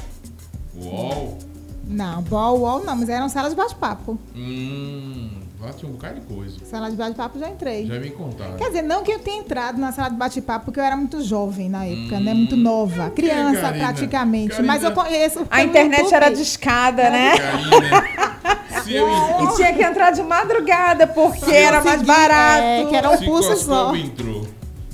Uol. 0.76 1.38
Não, 1.87 2.23
bol, 2.23 2.61
wall 2.61 2.85
não, 2.85 2.95
mas 2.97 3.09
eram 3.09 3.29
salas 3.29 3.50
de 3.50 3.57
bate-papo. 3.57 4.19
Hum, 4.35 5.31
lá 5.61 5.73
tinha 5.73 5.88
um 5.90 5.95
bocado 5.95 6.21
de 6.21 6.26
coisa. 6.26 6.57
Sala 6.64 6.90
de 6.90 6.97
bate-papo 6.97 7.38
já 7.38 7.49
entrei. 7.49 7.87
Já 7.87 7.99
me 7.99 8.11
contaram. 8.11 8.57
Quer 8.57 8.67
dizer, 8.69 8.83
não 8.83 9.02
que 9.02 9.12
eu 9.12 9.19
tenha 9.19 9.40
entrado 9.40 9.79
na 9.79 9.93
sala 9.93 10.09
de 10.09 10.17
bate-papo, 10.17 10.67
porque 10.67 10.81
eu 10.81 10.85
era 10.85 10.97
muito 10.97 11.23
jovem 11.23 11.69
na 11.69 11.85
época, 11.85 12.19
né? 12.21 12.33
Muito 12.35 12.57
nova. 12.57 13.11
Criança, 13.11 13.61
Karina? 13.61 13.85
praticamente. 13.85 14.50
Karina. 14.50 14.67
Mas 14.73 14.83
eu 14.83 14.93
conheço. 14.93 15.47
A 15.50 15.62
internet 15.62 15.99
YouTube. 16.00 16.14
era 16.14 16.31
discada, 16.31 17.11
né? 17.11 17.33
Karina, 17.38 18.83
se 18.83 18.95
eu 18.95 19.07
E 19.09 19.57
tinha 19.57 19.73
que 19.75 19.83
entrar 19.83 20.11
de 20.11 20.23
madrugada, 20.23 21.07
porque 21.07 21.45
Se 21.45 21.55
era 21.55 21.83
mais 21.85 22.02
barato. 22.02 22.62
é, 22.62 22.87
que 22.87 22.97
era 22.97 23.11
um 23.11 23.19
pulso 23.19 23.57
só. 23.57 23.95
Entrou, 23.95 24.47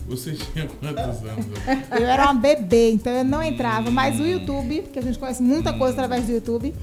você 0.08 0.32
tinha 0.32 0.66
quantos 0.66 0.99
anos? 1.25 1.46
Eu 1.92 2.06
era 2.06 2.25
uma 2.25 2.35
bebê, 2.35 2.90
então 2.90 3.12
eu 3.12 3.25
não 3.25 3.42
entrava. 3.42 3.90
Mas 3.90 4.18
o 4.18 4.25
YouTube, 4.26 4.82
porque 4.82 4.99
a 4.99 5.02
gente 5.02 5.18
conhece 5.18 5.42
muita 5.42 5.73
coisa 5.73 5.94
através 5.94 6.25
do 6.26 6.32
YouTube, 6.32 6.75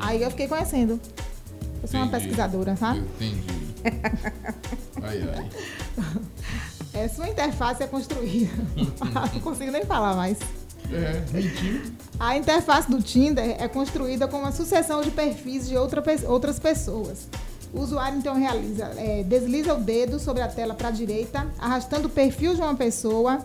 aí 0.00 0.22
eu 0.22 0.30
fiquei 0.30 0.48
conhecendo. 0.48 0.98
Eu 1.82 1.88
sou 1.88 2.00
uma 2.00 2.08
pesquisadora, 2.08 2.74
tá? 2.74 2.96
Entendi. 2.96 3.66
Ai, 5.02 5.22
ai. 5.36 5.48
É, 6.92 7.08
sua 7.08 7.28
interface 7.28 7.82
é 7.82 7.86
construída. 7.86 8.50
Não 9.34 9.40
consigo 9.40 9.70
nem 9.70 9.84
falar 9.84 10.16
mais. 10.16 10.38
É. 10.90 11.22
A 12.18 12.36
interface 12.36 12.90
do 12.90 13.02
Tinder 13.02 13.56
é 13.60 13.68
construída 13.68 14.26
com 14.26 14.38
uma 14.38 14.50
sucessão 14.50 15.02
de 15.02 15.10
perfis 15.10 15.68
de 15.68 15.76
outra 15.76 16.02
outras 16.26 16.58
pessoas. 16.58 17.28
O 17.72 17.80
usuário 17.80 18.18
então 18.18 18.34
realiza, 18.34 18.90
é, 18.96 19.22
desliza 19.22 19.74
o 19.74 19.80
dedo 19.80 20.18
sobre 20.18 20.42
a 20.42 20.48
tela 20.48 20.74
para 20.74 20.88
a 20.88 20.90
direita, 20.90 21.46
arrastando 21.58 22.06
o 22.06 22.10
perfil 22.10 22.54
de 22.54 22.60
uma 22.60 22.74
pessoa, 22.74 23.44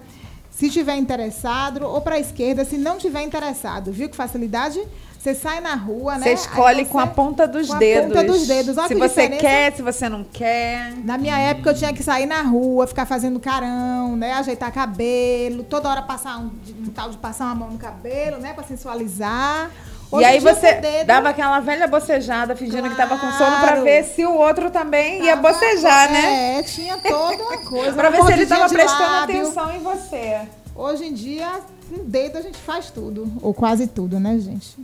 se 0.50 0.70
tiver 0.70 0.96
interessado, 0.96 1.84
ou 1.84 2.00
para 2.02 2.16
a 2.16 2.20
esquerda, 2.20 2.64
se 2.64 2.78
não 2.78 2.98
tiver 2.98 3.24
interessado. 3.24 3.92
Viu 3.92 4.08
que 4.08 4.16
facilidade? 4.16 4.80
Você 5.22 5.36
sai 5.36 5.60
na 5.62 5.76
rua, 5.76 6.18
né? 6.18 6.24
Você 6.24 6.34
escolhe 6.34 6.84
você- 6.84 6.90
com 6.92 6.98
a 6.98 7.06
ponta 7.06 7.48
dos 7.48 7.68
com 7.68 7.76
a 7.76 7.78
dedos. 7.78 8.08
ponta 8.12 8.24
dos 8.24 8.48
dedos. 8.48 8.76
Olha 8.76 8.88
Se 8.88 8.96
que 8.96 9.00
você 9.00 9.22
diferença. 9.30 9.40
quer, 9.42 9.76
se 9.76 9.82
você 9.84 10.10
não 10.10 10.24
quer. 10.24 10.94
Na 11.06 11.16
minha 11.16 11.38
época 11.38 11.70
eu 11.70 11.76
tinha 11.76 11.94
que 11.94 12.02
sair 12.02 12.26
na 12.26 12.42
rua, 12.42 12.88
ficar 12.88 13.06
fazendo 13.06 13.40
carão, 13.40 14.16
né? 14.16 14.34
Ajeitar 14.34 14.72
cabelo, 14.74 15.62
toda 15.64 15.88
hora 15.90 16.02
passar 16.02 16.40
um, 16.40 16.50
um 16.80 16.88
tal 16.94 17.12
de 17.12 17.18
passar 17.18 17.46
uma 17.46 17.54
mão 17.56 17.70
no 17.70 17.78
cabelo, 17.78 18.38
né? 18.40 18.52
Pra 18.54 18.64
sensualizar. 18.64 19.70
Hoje 20.12 20.24
e 20.24 20.26
aí 20.26 20.40
você 20.40 20.74
com 20.74 20.82
dedo, 20.82 21.06
dava 21.08 21.30
aquela 21.30 21.60
velha 21.60 21.88
bocejada, 21.88 22.56
fingindo 22.56 22.90
que 22.90 22.96
tava 22.98 23.16
com 23.18 23.32
sono 23.32 23.58
pra 23.60 23.68
Claro. 23.68 23.84
ver 23.84 24.04
se 24.04 24.26
o 24.26 24.34
outro 24.34 24.70
também 24.72 25.24
ia 25.24 25.38
Tava- 25.38 25.54
bocejar, 25.54 26.12
né? 26.12 26.60
É, 26.60 26.64
tinha 26.64 26.98
toda 26.98 27.44
uma 27.44 27.58
coisa. 27.60 27.94
Pra 27.94 28.10
ver 28.10 28.24
se 28.26 28.32
ele 28.34 28.46
tava 28.48 28.68
prestando 28.68 29.04
lábio. 29.04 29.42
atenção 29.42 29.72
em 29.72 29.80
você. 29.80 30.42
Hoje 30.76 31.06
em 31.06 31.14
dia, 31.14 31.62
com 31.90 32.02
o 32.02 32.04
dedo 32.06 32.38
a 32.38 32.42
gente 32.42 32.58
faz 32.58 32.90
tudo. 32.90 33.32
Ou 33.42 33.54
quase 33.54 33.88
tudo, 33.88 34.20
né, 34.20 34.40
gente? 34.40 34.78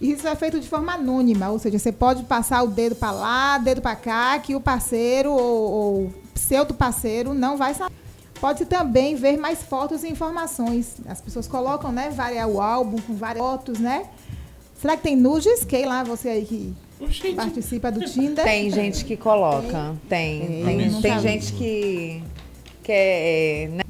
E 0.00 0.12
isso 0.12 0.26
é 0.26 0.34
feito 0.34 0.58
de 0.58 0.68
forma 0.68 0.94
anônima, 0.94 1.50
ou 1.50 1.58
seja, 1.58 1.78
você 1.78 1.92
pode 1.92 2.22
passar 2.24 2.62
o 2.62 2.68
dedo 2.68 2.94
para 2.96 3.10
lá, 3.12 3.58
dedo 3.58 3.82
para 3.82 3.94
cá, 3.94 4.38
que 4.38 4.54
o 4.54 4.60
parceiro 4.60 5.30
ou, 5.30 5.70
ou 5.72 6.14
pseudo 6.32 6.72
parceiro 6.72 7.34
não 7.34 7.56
vai 7.56 7.74
saber. 7.74 7.94
Pode 8.40 8.64
também 8.64 9.14
ver 9.14 9.36
mais 9.36 9.62
fotos 9.62 10.02
e 10.02 10.08
informações. 10.08 10.96
As 11.06 11.20
pessoas 11.20 11.46
colocam, 11.46 11.92
né, 11.92 12.08
variar 12.08 12.48
o 12.48 12.60
álbum 12.60 12.98
com 13.02 13.14
várias 13.14 13.44
fotos, 13.44 13.78
né? 13.78 14.06
Será 14.80 14.96
que 14.96 15.02
tem 15.02 15.14
nudes? 15.14 15.62
Quem 15.64 15.84
lá, 15.84 16.02
você 16.02 16.30
aí 16.30 16.46
que 16.46 17.34
participa 17.34 17.92
do 17.92 18.00
Tinder? 18.00 18.42
Tem 18.42 18.70
gente 18.70 19.04
que 19.04 19.14
coloca. 19.18 19.94
Tem. 20.08 20.62
É, 20.62 20.64
Tem, 20.64 21.00
tem 21.02 21.16
vi. 21.16 21.20
gente 21.20 21.52
que 21.52 22.22
quer, 22.82 23.68
né, 23.68 23.82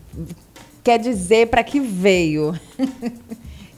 quer 0.90 0.98
dizer 0.98 1.46
pra 1.46 1.62
que 1.62 1.78
veio. 1.78 2.58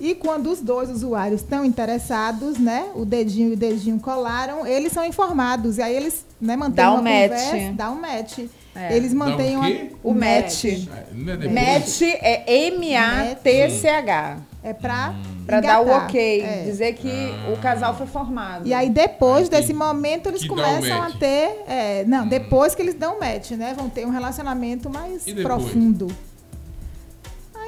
E 0.04 0.16
quando 0.16 0.50
os 0.50 0.61
dois 0.61 0.90
usuários 0.90 1.42
estão 1.42 1.64
interessados, 1.64 2.59
né? 2.59 2.87
O 2.97 3.04
dedinho 3.04 3.50
e 3.50 3.52
o 3.52 3.57
dedinho 3.57 4.00
colaram, 4.00 4.66
eles 4.66 4.90
são 4.90 5.04
informados. 5.04 5.78
E 5.78 5.83
aí 5.83 5.95
eles 5.95 6.26
né, 6.40 6.57
mantêm 6.57 6.75
Dá 6.75 6.90
uma 6.90 6.99
um 6.99 7.04
match. 7.04 7.31
conversa. 7.31 7.73
Dá 7.73 7.90
um 7.92 8.00
match. 8.00 8.38
É. 8.75 8.97
Eles 8.97 9.12
Dá 9.12 9.16
mantêm 9.16 9.57
um 9.57 9.61
uma. 9.61 9.71
O 10.02 10.12
match. 10.12 10.64
Ah, 10.90 11.02
Não 11.12 11.33
é 11.33 11.37
depois? 11.37 11.54
Match 11.54 12.02
é 12.02 12.66
M-A-T-C-H. 12.66 14.38
É 14.64 14.73
pra. 14.73 15.14
Pra 15.47 15.61
dar 15.61 15.81
o 15.81 15.88
ok. 15.88 16.40
É. 16.40 16.62
Dizer 16.64 16.95
que 16.95 17.09
o 17.52 17.57
casal 17.59 17.97
foi 17.97 18.09
formado. 18.09 18.66
E 18.66 18.75
aí, 18.75 18.90
depois 18.90 19.49
desse 19.49 19.73
momento, 19.73 20.28
eles 20.28 20.45
começam 20.45 20.97
a 20.99 21.02
match. 21.11 21.19
ter. 21.21 21.62
é, 21.69 22.04
não, 22.09 22.26
depois 22.26 22.75
que 22.75 22.83
eles 22.83 22.95
dão 22.95 23.21
match, 23.21 23.52
né? 23.52 23.73
Vão 23.76 23.88
ter 23.88 24.04
um 24.04 24.11
relacionamento 24.11 24.90
mais 24.90 25.23
profundo. 25.42 26.09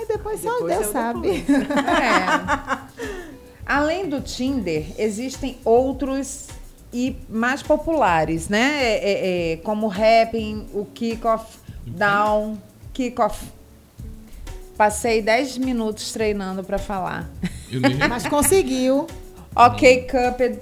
Depois, 0.09 0.41
só 0.41 0.53
Depois 0.55 0.75
Deus 0.79 0.89
é 0.89 0.93
sabe. 0.93 1.45
É. 1.49 2.95
Além 3.67 4.09
do 4.09 4.21
Tinder, 4.21 4.85
existem 4.99 5.59
outros 5.65 6.49
e 6.93 7.17
mais 7.29 7.63
populares, 7.63 8.49
né? 8.49 8.79
É, 8.83 8.95
é, 8.95 9.53
é, 9.53 9.57
como 9.59 9.87
o 9.87 9.89
Rapping, 9.89 10.67
o 10.75 10.85
Kickoff, 10.85 11.59
Down, 11.87 12.59
Kickoff. 12.93 13.47
Passei 14.77 15.23
10 15.23 15.57
minutos 15.59 16.13
treinando 16.13 16.63
pra 16.65 16.79
falar. 16.79 17.29
Eu 17.71 17.81
nem- 17.81 17.97
Mas 18.09 18.27
conseguiu. 18.27 19.07
Ok, 19.57 20.09
Cupid, 20.11 20.59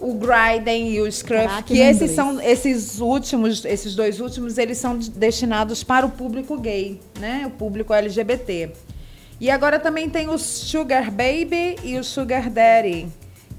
o 0.00 0.14
Grinding 0.14 0.90
e 0.90 1.00
o 1.00 1.10
Scruff, 1.10 1.62
que 1.64 1.74
no 1.74 1.80
esses 1.82 2.10
são 2.12 2.40
esses 2.40 3.00
últimos, 3.00 3.64
esses 3.64 3.94
dois 3.94 4.20
últimos, 4.20 4.56
eles 4.58 4.78
são 4.78 4.96
de- 4.98 5.10
destinados 5.10 5.82
para 5.82 6.06
o 6.06 6.10
público 6.10 6.56
gay, 6.58 7.00
né? 7.18 7.44
O 7.46 7.50
público 7.50 7.92
LGBT. 7.92 8.70
E 9.40 9.50
agora 9.50 9.78
também 9.78 10.08
tem 10.08 10.28
o 10.28 10.36
Sugar 10.38 11.10
Baby 11.10 11.76
e 11.84 11.96
o 11.98 12.02
Sugar 12.04 12.48
Daddy, 12.50 13.06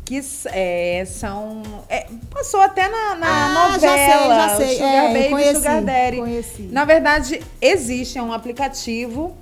que 0.03 0.19
é, 0.47 1.03
são 1.05 1.61
é, 1.87 2.05
passou 2.29 2.61
até 2.61 2.87
na, 2.89 3.15
na 3.15 3.27
Ah, 3.27 3.79
já 3.79 3.79
sei, 3.79 4.07
novela, 4.07 4.35
já 4.35 4.55
sei. 4.57 4.75
Sugar 4.75 4.93
É, 4.93 5.07
Baby 5.13 5.19
e 5.25 5.29
conheci, 5.29 5.55
Sugar 5.55 5.83
Daddy. 5.83 6.17
conheci. 6.17 6.61
Na 6.71 6.85
verdade, 6.85 7.41
existe 7.61 8.17
é 8.17 8.21
um 8.23 8.33
aplicativo 8.33 9.35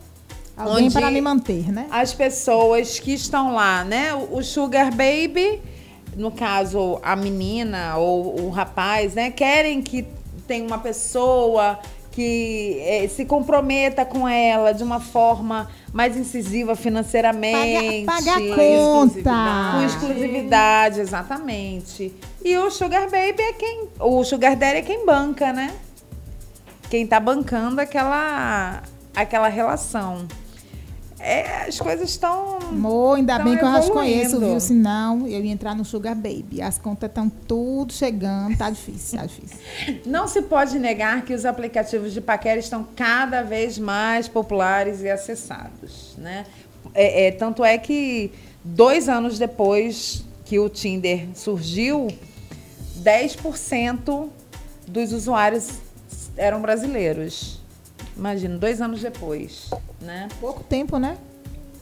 Alguém 0.55 0.89
para 0.91 1.11
me 1.11 1.21
manter, 1.21 1.71
né? 1.71 1.85
as 1.91 2.13
pessoas 2.13 2.99
que 2.99 3.13
estão 3.13 3.53
lá, 3.53 3.83
né? 3.83 4.13
O 4.31 4.41
Sugar 4.43 4.89
Baby, 4.91 5.61
no 6.17 6.31
caso, 6.31 6.99
a 7.03 7.15
menina 7.15 7.95
ou 7.97 8.41
o 8.41 8.49
rapaz, 8.49 9.13
né? 9.13 9.29
Querem 9.29 9.81
que 9.81 10.05
tenha 10.47 10.65
uma 10.65 10.79
pessoa 10.79 11.79
que 12.11 12.79
eh, 12.81 13.07
se 13.09 13.25
comprometa 13.25 14.03
com 14.03 14.27
ela 14.27 14.71
de 14.73 14.83
uma 14.83 14.99
forma 14.99 15.69
mais 15.93 16.17
incisiva 16.17 16.75
financeiramente. 16.75 18.05
Paga, 18.05 18.31
paga 18.31 18.53
a 18.53 18.55
conta. 18.55 19.71
Com 19.73 19.83
exclusividade, 19.83 20.99
exatamente. 20.99 22.11
E 22.43 22.57
o 22.57 22.71
Sugar 22.71 23.03
Baby 23.03 23.43
é 23.43 23.53
quem. 23.53 23.87
O 23.99 24.23
Sugar 24.23 24.55
Daddy 24.55 24.77
é 24.77 24.81
quem 24.81 25.05
banca, 25.05 25.53
né? 25.53 25.75
Quem 26.89 27.05
tá 27.05 27.19
bancando 27.19 27.79
aquela, 27.79 28.81
aquela 29.15 29.47
relação. 29.49 30.27
É, 31.27 31.67
as 31.67 31.77
coisas 31.77 32.09
estão. 32.09 32.57
Amor, 32.69 33.17
ainda 33.17 33.35
tão 33.35 33.43
bem 33.43 33.57
que 33.57 33.63
eu 33.65 33.67
já 33.69 33.81
te 33.81 33.89
evoluindo. 33.89 34.13
conheço, 34.15 34.39
viu? 34.39 34.59
Senão 34.61 35.27
eu 35.27 35.43
ia 35.43 35.51
entrar 35.51 35.75
no 35.75 35.83
Sugar 35.83 36.15
Baby. 36.15 36.61
As 36.61 36.77
contas 36.77 37.09
estão 37.09 37.29
tudo 37.29 37.91
chegando, 37.91 38.57
tá 38.57 38.69
difícil, 38.69 39.19
tá 39.19 39.25
difícil. 39.25 39.57
Não 40.07 40.25
se 40.25 40.41
pode 40.41 40.79
negar 40.79 41.25
que 41.25 41.33
os 41.33 41.43
aplicativos 41.43 42.13
de 42.13 42.21
paquera 42.21 42.57
estão 42.57 42.87
cada 42.95 43.41
vez 43.41 43.77
mais 43.77 44.29
populares 44.29 45.01
e 45.01 45.09
acessados, 45.09 46.15
né? 46.17 46.45
É, 46.93 47.27
é, 47.27 47.31
tanto 47.31 47.61
é 47.65 47.77
que 47.77 48.31
dois 48.63 49.09
anos 49.09 49.37
depois 49.37 50.23
que 50.45 50.57
o 50.57 50.69
Tinder 50.69 51.27
surgiu, 51.35 52.07
10% 53.03 54.29
dos 54.87 55.11
usuários 55.11 55.71
eram 56.37 56.61
brasileiros. 56.61 57.59
Imagina, 58.17 58.57
dois 58.57 58.81
anos 58.81 59.01
depois, 59.01 59.69
né? 60.01 60.27
Pouco 60.39 60.63
tempo, 60.63 60.97
né? 60.97 61.17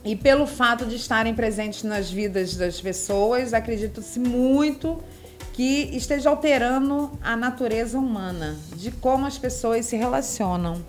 E 0.03 0.15
pelo 0.15 0.45
fato 0.45 0.85
de 0.85 0.97
estarem 0.97 1.33
presentes 1.33 1.83
nas 1.83 2.11
vidas 2.11 2.55
das 2.55 2.79
pessoas, 2.79 3.53
acredita-se 3.53 4.19
muito 4.19 5.01
que 5.53 5.89
esteja 5.95 6.29
alterando 6.29 7.17
a 7.23 7.35
natureza 7.35 7.97
humana, 7.97 8.57
de 8.75 8.91
como 8.91 9.25
as 9.25 9.37
pessoas 9.37 9.85
se 9.85 9.95
relacionam. 9.95 10.83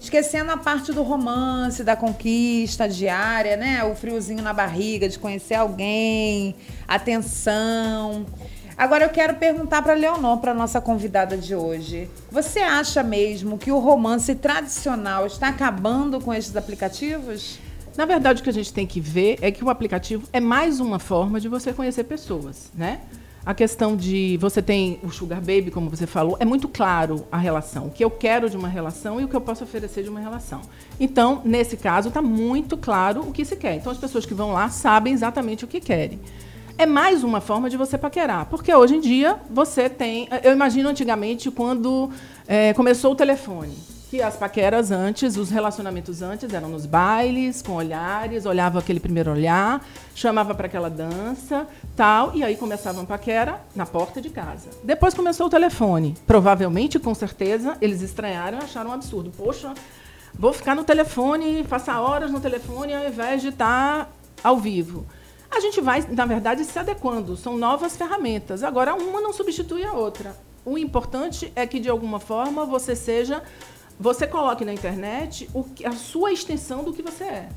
Esquecendo 0.00 0.52
a 0.52 0.56
parte 0.56 0.92
do 0.92 1.02
romance, 1.02 1.82
da 1.82 1.96
conquista 1.96 2.88
diária, 2.88 3.56
né? 3.56 3.82
O 3.84 3.96
friozinho 3.96 4.42
na 4.42 4.52
barriga 4.52 5.08
de 5.08 5.18
conhecer 5.18 5.54
alguém, 5.54 6.54
a 6.86 6.98
tensão. 6.98 8.24
Agora 8.76 9.04
eu 9.04 9.10
quero 9.10 9.34
perguntar 9.34 9.82
para 9.82 9.94
Leonor, 9.94 10.38
para 10.38 10.52
nossa 10.52 10.80
convidada 10.80 11.36
de 11.36 11.54
hoje. 11.54 12.10
Você 12.30 12.58
acha 12.58 13.04
mesmo 13.04 13.56
que 13.56 13.70
o 13.70 13.78
romance 13.78 14.34
tradicional 14.34 15.26
está 15.26 15.48
acabando 15.48 16.20
com 16.20 16.34
esses 16.34 16.56
aplicativos? 16.56 17.58
Na 17.96 18.04
verdade, 18.04 18.40
o 18.40 18.44
que 18.44 18.50
a 18.50 18.52
gente 18.52 18.72
tem 18.72 18.84
que 18.84 19.00
ver 19.00 19.38
é 19.40 19.52
que 19.52 19.64
o 19.64 19.70
aplicativo 19.70 20.28
é 20.32 20.40
mais 20.40 20.80
uma 20.80 20.98
forma 20.98 21.38
de 21.38 21.48
você 21.48 21.72
conhecer 21.72 22.02
pessoas, 22.04 22.72
né? 22.74 23.00
A 23.46 23.54
questão 23.54 23.94
de 23.94 24.38
você 24.38 24.60
tem 24.60 24.98
o 25.02 25.10
sugar 25.10 25.38
baby, 25.38 25.70
como 25.70 25.88
você 25.88 26.06
falou, 26.06 26.36
é 26.40 26.44
muito 26.44 26.66
claro 26.66 27.26
a 27.30 27.36
relação, 27.36 27.86
o 27.86 27.90
que 27.90 28.02
eu 28.02 28.10
quero 28.10 28.50
de 28.50 28.56
uma 28.56 28.68
relação 28.68 29.20
e 29.20 29.24
o 29.24 29.28
que 29.28 29.36
eu 29.36 29.40
posso 29.40 29.62
oferecer 29.62 30.02
de 30.02 30.08
uma 30.08 30.18
relação. 30.18 30.62
Então, 30.98 31.42
nesse 31.44 31.76
caso, 31.76 32.08
está 32.08 32.22
muito 32.22 32.76
claro 32.76 33.20
o 33.20 33.32
que 33.32 33.44
se 33.44 33.54
quer. 33.54 33.74
Então, 33.76 33.92
as 33.92 33.98
pessoas 33.98 34.26
que 34.26 34.34
vão 34.34 34.52
lá 34.52 34.68
sabem 34.70 35.12
exatamente 35.12 35.64
o 35.64 35.68
que 35.68 35.78
querem. 35.78 36.18
É 36.76 36.86
mais 36.86 37.22
uma 37.22 37.40
forma 37.40 37.70
de 37.70 37.76
você 37.76 37.96
paquerar, 37.96 38.46
porque 38.46 38.74
hoje 38.74 38.96
em 38.96 39.00
dia 39.00 39.38
você 39.48 39.88
tem. 39.88 40.28
Eu 40.42 40.52
imagino 40.52 40.88
antigamente 40.88 41.50
quando 41.50 42.10
eh, 42.48 42.72
começou 42.74 43.12
o 43.12 43.14
telefone 43.14 43.76
que 44.10 44.22
as 44.22 44.36
paqueras 44.36 44.92
antes, 44.92 45.36
os 45.36 45.50
relacionamentos 45.50 46.22
antes 46.22 46.52
eram 46.52 46.68
nos 46.68 46.86
bailes, 46.86 47.60
com 47.60 47.72
olhares, 47.72 48.46
olhava 48.46 48.78
aquele 48.78 49.00
primeiro 49.00 49.32
olhar, 49.32 49.84
chamava 50.14 50.54
para 50.54 50.66
aquela 50.66 50.88
dança, 50.88 51.66
tal, 51.96 52.30
e 52.32 52.44
aí 52.44 52.56
começava 52.56 53.02
paquera 53.04 53.60
na 53.74 53.84
porta 53.84 54.20
de 54.20 54.30
casa. 54.30 54.70
Depois 54.84 55.14
começou 55.14 55.46
o 55.48 55.50
telefone. 55.50 56.14
Provavelmente, 56.28 56.96
com 57.00 57.12
certeza, 57.12 57.76
eles 57.80 58.02
estranharam 58.02 58.58
e 58.58 58.62
acharam 58.62 58.90
um 58.90 58.92
absurdo. 58.92 59.32
Poxa, 59.36 59.74
vou 60.32 60.52
ficar 60.52 60.76
no 60.76 60.84
telefone, 60.84 61.64
passar 61.64 62.00
horas 62.00 62.30
no 62.30 62.40
telefone 62.40 62.94
ao 62.94 63.04
invés 63.04 63.42
de 63.42 63.48
estar 63.48 64.08
ao 64.44 64.58
vivo. 64.58 65.04
A 65.56 65.60
gente 65.60 65.80
vai, 65.80 66.04
na 66.10 66.26
verdade, 66.26 66.64
se 66.64 66.78
adequando. 66.78 67.36
São 67.36 67.56
novas 67.56 67.96
ferramentas. 67.96 68.62
Agora, 68.62 68.94
uma 68.94 69.20
não 69.20 69.32
substitui 69.32 69.84
a 69.84 69.92
outra. 69.92 70.36
O 70.64 70.78
importante 70.78 71.52
é 71.54 71.66
que, 71.66 71.78
de 71.78 71.88
alguma 71.88 72.18
forma, 72.18 72.64
você 72.64 72.96
seja. 72.96 73.42
Você 73.98 74.26
coloque 74.26 74.64
na 74.64 74.72
internet 74.72 75.48
o 75.54 75.64
a 75.84 75.92
sua 75.92 76.32
extensão 76.32 76.82
do 76.82 76.92
que 76.92 77.02
você 77.02 77.24
é. 77.24 77.48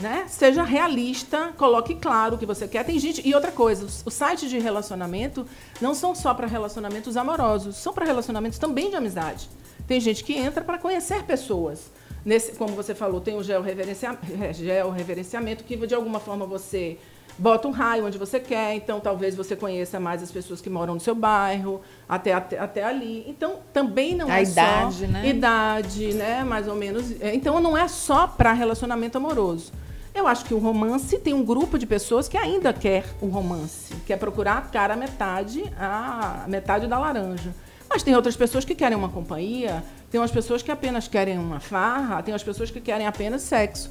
Né? 0.00 0.24
Seja 0.28 0.62
realista, 0.62 1.52
coloque 1.58 1.94
claro 1.94 2.34
o 2.34 2.38
que 2.38 2.46
você 2.46 2.66
quer. 2.66 2.84
Tem 2.84 2.98
gente. 2.98 3.26
E 3.26 3.34
outra 3.34 3.52
coisa, 3.52 3.84
os, 3.84 4.14
sites 4.14 4.48
de 4.48 4.58
relacionamento 4.58 5.46
não 5.80 5.94
são 5.94 6.14
só 6.14 6.32
para 6.32 6.46
relacionamentos 6.46 7.16
amorosos, 7.16 7.76
são 7.76 7.92
para 7.92 8.06
relacionamentos 8.06 8.58
também 8.58 8.88
de 8.88 8.96
amizade. 8.96 9.48
Tem 9.86 10.00
gente 10.00 10.24
que 10.24 10.34
entra 10.34 10.64
para 10.64 10.78
conhecer 10.78 11.22
pessoas. 11.24 11.90
Nesse, 12.24 12.52
como 12.52 12.74
você 12.74 12.94
falou, 12.94 13.20
tem 13.20 13.36
o 13.36 13.42
georreverenciamento, 13.42 14.26
georreverenciamento, 14.54 15.64
que 15.64 15.76
de 15.76 15.94
alguma 15.94 16.18
forma 16.18 16.46
você 16.46 16.98
bota 17.38 17.68
um 17.68 17.70
raio 17.70 18.06
onde 18.06 18.18
você 18.18 18.38
quer, 18.38 18.74
então 18.74 19.00
talvez 19.00 19.34
você 19.34 19.56
conheça 19.56 19.98
mais 19.98 20.22
as 20.22 20.30
pessoas 20.30 20.60
que 20.60 20.70
moram 20.70 20.94
no 20.94 21.00
seu 21.00 21.14
bairro, 21.14 21.80
até, 22.08 22.32
até, 22.32 22.58
até 22.58 22.84
ali. 22.84 23.24
Então, 23.26 23.56
também 23.72 24.14
não 24.14 24.30
a 24.30 24.40
é 24.40 24.42
idade, 24.42 25.06
só 25.06 25.06
né? 25.06 25.28
idade, 25.28 26.14
né? 26.14 26.44
Mais 26.44 26.68
ou 26.68 26.74
menos. 26.74 27.20
É, 27.20 27.34
Então, 27.34 27.60
não 27.60 27.76
é 27.76 27.88
só 27.88 28.26
para 28.26 28.52
relacionamento 28.52 29.18
amoroso. 29.18 29.72
Eu 30.14 30.26
acho 30.26 30.44
que 30.44 30.52
o 30.52 30.58
romance 30.58 31.18
tem 31.18 31.32
um 31.32 31.44
grupo 31.44 31.78
de 31.78 31.86
pessoas 31.86 32.28
que 32.28 32.36
ainda 32.36 32.72
quer 32.72 33.04
o 33.20 33.28
romance, 33.28 33.94
quer 34.06 34.18
procurar 34.18 34.58
a 34.58 34.62
cara 34.62 34.96
metade, 34.96 35.62
a 35.78 36.44
metade 36.48 36.88
da 36.88 36.98
laranja. 36.98 37.54
Mas 37.88 38.02
tem 38.02 38.14
outras 38.14 38.36
pessoas 38.36 38.64
que 38.64 38.74
querem 38.74 38.96
uma 38.96 39.08
companhia, 39.08 39.82
tem 40.10 40.20
umas 40.20 40.30
pessoas 40.30 40.62
que 40.62 40.70
apenas 40.70 41.06
querem 41.06 41.38
uma 41.38 41.60
farra, 41.60 42.22
tem 42.22 42.32
umas 42.32 42.42
pessoas 42.42 42.70
que 42.70 42.80
querem 42.80 43.06
apenas 43.06 43.42
sexo. 43.42 43.90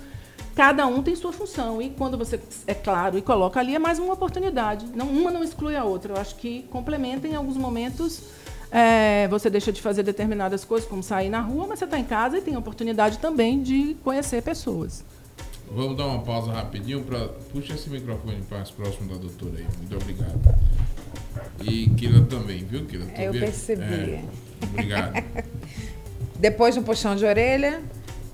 Cada 0.59 0.85
um 0.85 1.01
tem 1.01 1.15
sua 1.15 1.31
função 1.31 1.81
e 1.81 1.89
quando 1.89 2.17
você 2.17 2.37
é 2.67 2.73
claro 2.73 3.17
e 3.17 3.21
coloca 3.21 3.61
ali 3.61 3.75
é 3.75 3.79
mais 3.79 3.97
uma 3.97 4.11
oportunidade. 4.11 4.87
Não, 4.93 5.07
uma 5.07 5.31
não 5.31 5.41
exclui 5.41 5.73
a 5.73 5.85
outra. 5.85 6.11
Eu 6.11 6.17
acho 6.19 6.35
que 6.35 6.63
complementa 6.63 7.25
em 7.29 7.33
alguns 7.33 7.55
momentos. 7.55 8.23
é, 8.69 9.25
você 9.29 9.49
deixa 9.49 9.71
de 9.71 9.81
fazer 9.81 10.03
determinadas 10.03 10.65
coisas, 10.65 10.85
como 10.85 11.01
sair 11.01 11.29
na 11.29 11.39
rua, 11.39 11.65
mas 11.65 11.79
você 11.79 11.85
está 11.85 11.97
em 11.97 12.03
casa 12.03 12.39
e 12.39 12.41
tem 12.41 12.55
a 12.55 12.59
oportunidade 12.59 13.19
também 13.19 13.63
de 13.63 13.95
conhecer 14.03 14.43
pessoas. 14.43 15.01
Vamos 15.71 15.95
dar 15.95 16.07
uma 16.07 16.23
pausa 16.23 16.51
rapidinho 16.51 17.03
para 17.03 17.29
puxa 17.53 17.75
esse 17.75 17.89
microfone 17.89 18.43
mais 18.51 18.69
próximo 18.69 19.13
da 19.13 19.15
doutora 19.15 19.59
aí. 19.59 19.67
Muito 19.77 19.95
obrigado. 19.95 20.57
E 21.63 21.89
Kila 21.91 22.25
também, 22.25 22.65
viu, 22.65 22.85
Kila? 22.85 23.05
Tô 23.05 23.21
Eu 23.21 23.31
percebi. 23.31 23.81
É, 23.81 24.23
obrigado. 24.61 25.23
Depois 26.37 26.73
de 26.73 26.81
um 26.81 26.83
puxão 26.83 27.15
de 27.15 27.23
orelha, 27.23 27.81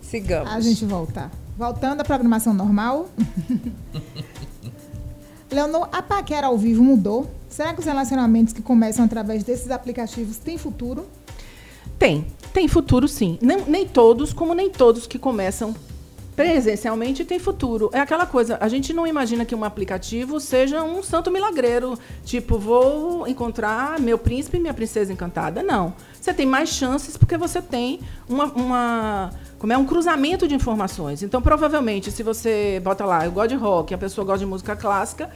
sigamos. 0.02 0.52
A 0.52 0.60
gente 0.60 0.84
volta. 0.86 1.45
Voltando 1.58 2.02
à 2.02 2.04
programação 2.04 2.54
normal. 2.54 3.08
Leonor, 5.50 5.88
a 5.92 6.02
paquera 6.02 6.48
ao 6.48 6.58
vivo 6.58 6.84
mudou? 6.84 7.30
Será 7.50 7.74
que 7.74 7.80
os 7.80 7.86
relacionamentos 7.86 8.54
que 8.54 8.62
começam 8.62 9.06
através 9.06 9.44
desses 9.44 9.72
aplicativos 9.72 10.38
têm 10.38 10.58
futuro? 10.58 11.06
Tem, 11.98 12.28
tem 12.54 12.68
futuro 12.68 13.08
sim. 13.08 13.40
Nem 13.42 13.88
todos, 13.88 14.34
como 14.34 14.54
nem 14.54 14.70
todos 14.70 15.08
que 15.08 15.18
começam 15.18 15.74
presencialmente 16.36 17.24
têm 17.24 17.40
futuro. 17.40 17.90
É 17.94 18.00
aquela 18.00 18.26
coisa, 18.26 18.58
a 18.60 18.68
gente 18.68 18.94
não 18.94 19.08
imagina 19.08 19.46
que 19.46 19.56
um 19.56 19.64
aplicativo 19.64 20.40
seja 20.40 20.84
um 20.84 21.02
santo 21.02 21.32
milagreiro, 21.32 21.98
tipo, 22.26 22.60
vou 22.60 23.28
encontrar 23.28 24.00
meu 24.00 24.18
príncipe 24.18 24.58
e 24.58 24.60
minha 24.60 24.74
princesa 24.74 25.14
encantada. 25.14 25.64
Não. 25.64 25.94
Você 26.20 26.34
tem 26.34 26.46
mais 26.46 26.70
chances 26.70 27.16
porque 27.16 27.38
você 27.38 27.62
tem 27.62 28.02
uma, 28.28 28.46
uma 28.46 29.30
como 29.58 29.72
é 29.72 29.78
um 29.78 29.86
cruzamento 29.86 30.48
de 30.48 30.54
informações. 30.54 31.24
Então, 31.24 31.42
provavelmente, 31.42 32.12
se 32.12 32.22
você 32.22 32.82
bota 32.84 33.06
lá, 33.06 33.26
eu 33.26 33.32
gosto 33.32 33.50
de 33.50 33.56
rock, 33.56 33.94
a 33.94 33.98
pessoa 33.98 34.26
gosta 34.26 34.40
de 34.40 34.46
música 34.46 34.76
clássica, 34.76 35.30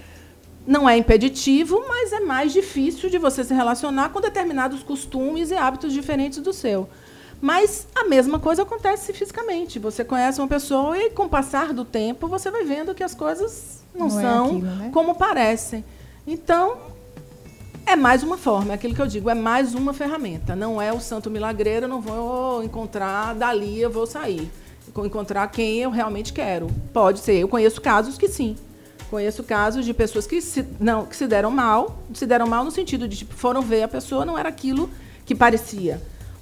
não 0.68 0.88
é 0.88 0.98
impeditivo, 0.98 1.84
mas 1.88 2.12
é 2.12 2.20
mais 2.20 2.51
difícil 2.51 3.10
de 3.10 3.18
você 3.18 3.44
se 3.44 3.53
relacionar 3.53 4.10
com 4.10 4.20
determinados 4.20 4.84
costumes 4.84 5.50
e 5.50 5.56
hábitos 5.56 5.94
diferentes 5.94 6.39
do 6.39 6.51
seu. 6.51 6.89
Mas 7.41 7.88
a 7.95 8.06
mesma 8.06 8.39
coisa 8.39 8.63
acontece 8.63 9.13
fisicamente. 9.13 9.80
Você 9.80 10.04
conhece 10.04 10.41
uma 10.41 10.47
pessoa 10.47 10.97
e, 10.97 11.10
com 11.10 11.23
o 11.23 11.30
passar 11.30 11.73
do 11.73 11.86
tempo, 11.86 12.28
você 12.28 12.52
vai 12.52 12.63
vendo 12.63 12.93
que 12.93 13.04
as 13.04 13.13
coisas 13.15 13.84
não, 13.95 14.08
Não 14.08 14.19
é 14.19 14.21
são 14.21 14.45
aquilo, 14.45 14.62
né? 14.75 14.89
como 14.93 15.15
parecem. 15.15 15.86
Então, 16.28 16.78
é 17.86 17.95
mais 17.95 18.21
uma 18.23 18.38
forma, 18.38 18.71
é 18.71 18.75
aquilo 18.75 18.93
que 18.93 19.02
eu 19.02 19.08
digo, 19.08 19.30
é 19.30 19.34
mais 19.34 19.73
uma 19.73 19.93
ferramenta. 19.93 20.56
Não 20.56 20.82
é 20.82 20.93
o 20.93 20.99
santo 20.99 21.30
milagreiro, 21.30 21.86
eu 21.86 21.89
não 21.89 22.02
vou 22.02 22.63
encontrar 22.63 23.34
dali, 23.34 23.82
eu 23.82 23.89
vou 23.89 24.06
sair. 24.06 24.52
Encontrar 24.97 25.47
quem 25.47 25.78
eu 25.80 25.89
realmente 25.89 26.34
quero. 26.34 26.67
Pode 26.91 27.19
ser, 27.19 27.39
eu 27.39 27.47
conheço 27.47 27.80
casos 27.80 28.17
que 28.17 28.28
sim. 28.28 28.58
Conheço 29.10 29.43
casos 29.43 29.86
de 29.86 29.93
pessoas 29.93 30.28
que 30.28 30.39
se, 30.41 30.63
não, 30.80 31.06
que 31.06 31.15
se 31.15 31.25
deram 31.25 31.49
mal, 31.49 31.99
se 32.13 32.25
deram 32.28 32.47
mal 32.47 32.63
no 32.63 32.69
sentido 32.69 33.08
de 33.08 33.17
tipo, 33.17 33.34
foram 33.34 33.62
ver 33.62 33.84
a 33.84 33.88
pessoa, 33.88 34.23
não 34.25 34.38
era 34.38 34.49
aquilo 34.49 34.89
que 35.25 35.34
parecia. 35.34 35.99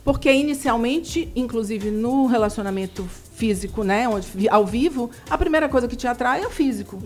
Porque 0.07 0.31
inicialmente, 0.31 1.29
inclusive 1.35 1.91
no 1.91 2.27
relacionamento 2.27 3.03
físico, 3.35 3.83
né, 3.83 4.07
onde, 4.07 4.47
ao 4.47 4.65
vivo, 4.65 5.11
a 5.29 5.37
primeira 5.37 5.67
coisa 5.67 5.85
que 5.85 5.97
te 5.97 6.07
atrai 6.07 6.43
é 6.43 6.47
o 6.47 6.49
físico. 6.49 6.97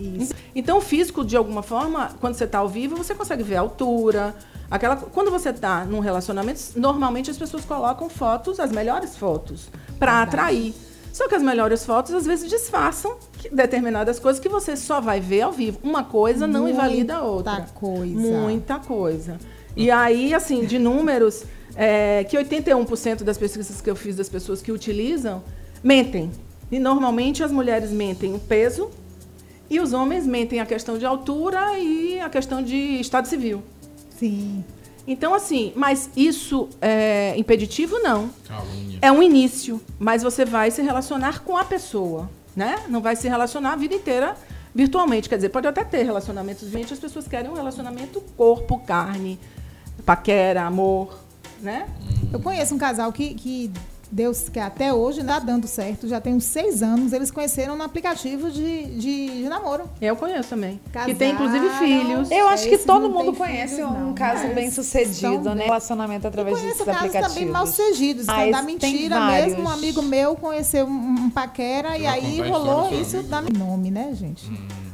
Então, 0.54 0.78
o 0.78 0.80
físico, 0.80 1.24
de 1.24 1.36
alguma 1.36 1.64
forma, 1.64 2.12
quando 2.20 2.34
você 2.34 2.44
está 2.44 2.58
ao 2.58 2.68
vivo, 2.68 2.96
você 2.96 3.12
consegue 3.12 3.42
ver 3.42 3.56
a 3.56 3.60
altura. 3.60 4.32
Aquela, 4.70 4.94
quando 4.94 5.32
você 5.32 5.48
está 5.48 5.84
num 5.84 5.98
relacionamento, 5.98 6.60
normalmente 6.76 7.28
as 7.28 7.36
pessoas 7.36 7.64
colocam 7.64 8.08
fotos, 8.08 8.60
as 8.60 8.70
melhores 8.70 9.16
fotos, 9.16 9.68
para 9.98 10.22
atrair. 10.22 10.72
Só 11.12 11.26
que 11.26 11.34
as 11.34 11.42
melhores 11.42 11.84
fotos, 11.84 12.14
às 12.14 12.24
vezes, 12.24 12.48
disfarçam 12.48 13.16
determinadas 13.50 14.20
coisas 14.20 14.40
que 14.40 14.48
você 14.48 14.76
só 14.76 15.00
vai 15.00 15.18
ver 15.18 15.40
ao 15.40 15.50
vivo. 15.50 15.80
Uma 15.82 16.04
coisa 16.04 16.46
não 16.46 16.68
invalida 16.68 17.16
a 17.16 17.22
outra. 17.22 17.52
Muita 17.52 17.72
coisa. 17.72 18.14
Muita 18.14 18.78
coisa. 18.78 19.38
E 19.76 19.90
aí, 19.90 20.34
assim, 20.34 20.64
de 20.64 20.78
números, 20.78 21.44
é, 21.74 22.24
que 22.24 22.36
81% 22.36 23.22
das 23.22 23.38
pesquisas 23.38 23.80
que 23.80 23.90
eu 23.90 23.96
fiz 23.96 24.16
das 24.16 24.28
pessoas 24.28 24.60
que 24.60 24.72
utilizam 24.72 25.42
mentem. 25.82 26.30
E 26.70 26.78
normalmente 26.78 27.42
as 27.42 27.50
mulheres 27.50 27.90
mentem 27.90 28.34
o 28.34 28.38
peso 28.38 28.90
e 29.68 29.80
os 29.80 29.92
homens 29.92 30.26
mentem 30.26 30.60
a 30.60 30.66
questão 30.66 30.98
de 30.98 31.04
altura 31.04 31.78
e 31.78 32.20
a 32.20 32.28
questão 32.28 32.62
de 32.62 32.76
estado 33.00 33.26
civil. 33.26 33.62
Sim. 34.18 34.64
Então, 35.06 35.34
assim, 35.34 35.72
mas 35.74 36.10
isso 36.16 36.68
é 36.80 37.34
impeditivo? 37.36 37.98
Não. 37.98 38.30
Calúnia. 38.46 38.98
É 39.02 39.10
um 39.10 39.22
início, 39.22 39.80
mas 39.98 40.22
você 40.22 40.44
vai 40.44 40.70
se 40.70 40.80
relacionar 40.80 41.40
com 41.40 41.56
a 41.56 41.64
pessoa, 41.64 42.30
né? 42.54 42.76
Não 42.88 43.00
vai 43.00 43.16
se 43.16 43.28
relacionar 43.28 43.72
a 43.72 43.76
vida 43.76 43.94
inteira 43.94 44.36
virtualmente. 44.74 45.28
Quer 45.28 45.36
dizer, 45.36 45.48
pode 45.48 45.66
até 45.66 45.82
ter 45.84 46.04
relacionamentos 46.04 46.62
virtualmente, 46.62 46.94
as 46.94 47.00
pessoas 47.00 47.26
querem 47.26 47.50
um 47.50 47.54
relacionamento 47.54 48.20
corpo, 48.36 48.78
carne, 48.78 49.40
paquera, 50.04 50.62
amor, 50.64 51.18
né? 51.60 51.86
Eu 52.32 52.40
conheço 52.40 52.74
um 52.74 52.78
casal 52.78 53.12
que, 53.12 53.34
que 53.34 53.70
Deus 54.10 54.46
que 54.50 54.60
até 54.60 54.92
hoje 54.92 55.22
está 55.22 55.38
dando 55.38 55.66
certo, 55.66 56.06
já 56.06 56.20
tem 56.20 56.34
uns 56.34 56.44
seis 56.44 56.82
anos. 56.82 57.14
Eles 57.14 57.30
conheceram 57.30 57.76
no 57.76 57.82
aplicativo 57.82 58.50
de, 58.50 58.84
de, 58.98 59.26
de 59.42 59.48
namoro. 59.48 59.84
Eu 60.02 60.14
conheço 60.16 60.50
também. 60.50 60.78
que 60.84 60.90
Casaram. 60.90 61.14
tem, 61.14 61.32
inclusive, 61.32 61.68
filhos. 61.78 62.30
Eu 62.30 62.46
acho 62.48 62.68
que 62.68 62.76
todo 62.78 63.08
mundo 63.08 63.32
conhece 63.32 63.76
filhos, 63.76 63.90
um 63.90 64.00
não. 64.08 64.12
caso 64.12 64.48
bem 64.48 64.70
sucedido, 64.70 65.54
né? 65.54 65.64
Relacionamento 65.64 66.26
através 66.28 66.56
desses 66.60 66.72
Conheço 66.72 66.84
casos 66.84 67.00
aplicativos. 67.00 67.34
também 67.34 67.50
mal 67.50 67.66
sucedidos, 67.66 68.28
Ah, 68.28 68.46
então 68.46 68.60
da 68.60 68.66
mentira 68.66 69.20
mesmo. 69.30 69.62
Um 69.62 69.68
amigo 69.68 70.02
meu 70.02 70.36
conheceu 70.36 70.84
um, 70.86 70.90
um 71.24 71.30
paquera 71.30 71.96
e 71.96 72.06
aí 72.06 72.46
rolou 72.46 72.90
do 72.90 72.94
isso 73.00 73.22
da 73.22 73.40
nome, 73.40 73.90
né, 73.90 74.12
gente? 74.14 74.44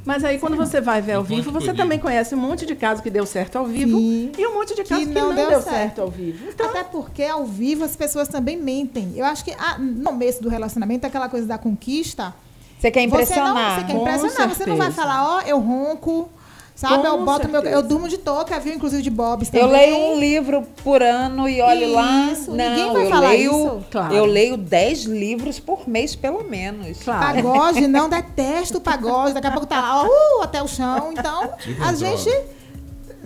Mas 0.09 0.25
aí, 0.25 0.39
quando 0.39 0.57
você 0.57 0.81
vai 0.81 1.03
ver 1.03 1.13
ao 1.13 1.23
vivo, 1.23 1.53
você 1.53 1.75
também 1.75 1.99
conhece 1.99 2.35
um 2.35 2.39
monte 2.39 2.65
de 2.65 2.75
casos 2.75 3.03
que 3.03 3.11
deu 3.11 3.27
certo 3.27 3.59
ao 3.59 3.67
vivo 3.67 3.99
Sim. 3.99 4.33
e 4.39 4.47
um 4.47 4.55
monte 4.55 4.75
de 4.75 4.83
casos 4.83 5.07
que, 5.07 5.13
não, 5.13 5.35
deu, 5.35 5.61
certo. 5.61 6.01
ao 6.01 6.09
vivo. 6.09 6.49
Então, 6.49 6.71
Até 6.71 6.83
porque 6.83 7.25
ao 7.25 7.45
vivo 7.45 7.85
as 7.85 7.95
pessoas 7.95 8.27
também 8.27 8.57
mentem. 8.57 9.13
Eu 9.15 9.27
acho 9.27 9.45
que 9.45 9.55
ah, 9.59 9.77
no 9.79 10.05
começo 10.05 10.43
do 10.43 10.49
relacionamento, 10.49 11.07
aquela 11.07 11.29
coisa 11.29 11.47
da 11.47 11.59
conquista. 11.59 12.35
Você 12.81 12.91
quer 12.91 13.01
Você, 13.01 13.07
impressionar. 13.07 13.55
não, 13.55 13.75
você 13.75 13.87
quer 13.87 13.93
Com 13.93 14.01
impressionar. 14.01 14.49
Você 14.49 14.65
não 14.65 14.77
vai 14.79 14.91
falar, 14.91 15.37
ó, 15.37 15.41
eu 15.43 15.59
ronco, 15.59 16.31
sabe? 16.79 17.03
Com 17.03 17.07
eu 17.09 17.25
boto 17.25 17.49
meu. 17.49 17.61
certeza. 17.61 17.75
Eu 17.75 17.83
durmo 17.83 18.09
de 18.09 18.19
touca, 18.19 18.61
viu? 18.61 18.73
Inclusive 18.73 19.03
de 19.03 19.11
Bob's 19.11 19.49
também. 19.49 19.67
Eu 19.67 19.73
leio 19.73 19.97
um 19.97 20.21
livro 20.21 20.63
por 20.85 21.03
ano 21.03 21.49
e 21.49 21.61
olhe 21.61 21.87
lá. 21.87 22.31
Isso, 22.31 22.53
Não, 22.53 22.57
ninguém 22.57 22.93
vai 22.93 23.05
eu 23.05 23.11
falar 23.11 23.29
leio, 23.31 23.51
isso. 23.51 23.85
Claro. 23.91 24.15
Eu 24.15 24.25
leio 24.25 24.57
10 24.57 25.05
livros 25.05 25.59
por 25.59 25.89
mês, 25.89 26.15
pelo 26.15 26.45
menos. 26.45 27.03
claro. 27.03 27.43
Pagode, 27.43 27.89
não 27.89 28.09
detesto 28.09 28.79
o 28.79 28.81
pagode. 28.81 29.35
Daqui 29.35 29.49
a 29.49 29.51
pouco 29.51 29.67
tá 29.67 29.81
lá, 29.81 30.05
uh, 30.07 30.43
até 30.43 30.63
o 30.63 30.69
chão. 30.69 31.13
Então, 31.13 31.53
Te 31.59 31.77
a 31.83 31.93
gente. 31.95 32.31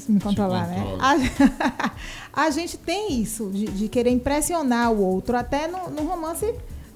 Me 0.09 0.19
controlar, 0.19 0.67
né? 0.67 0.83
A, 0.99 1.91
a 2.47 2.51
gente 2.51 2.79
tem 2.79 3.21
isso, 3.21 3.51
de, 3.51 3.67
de 3.67 3.89
querer 3.89 4.11
impressionar 4.11 4.91
o 4.91 5.01
outro, 5.01 5.37
até 5.37 5.69
no, 5.69 5.91
no 5.91 6.03
romance 6.09 6.53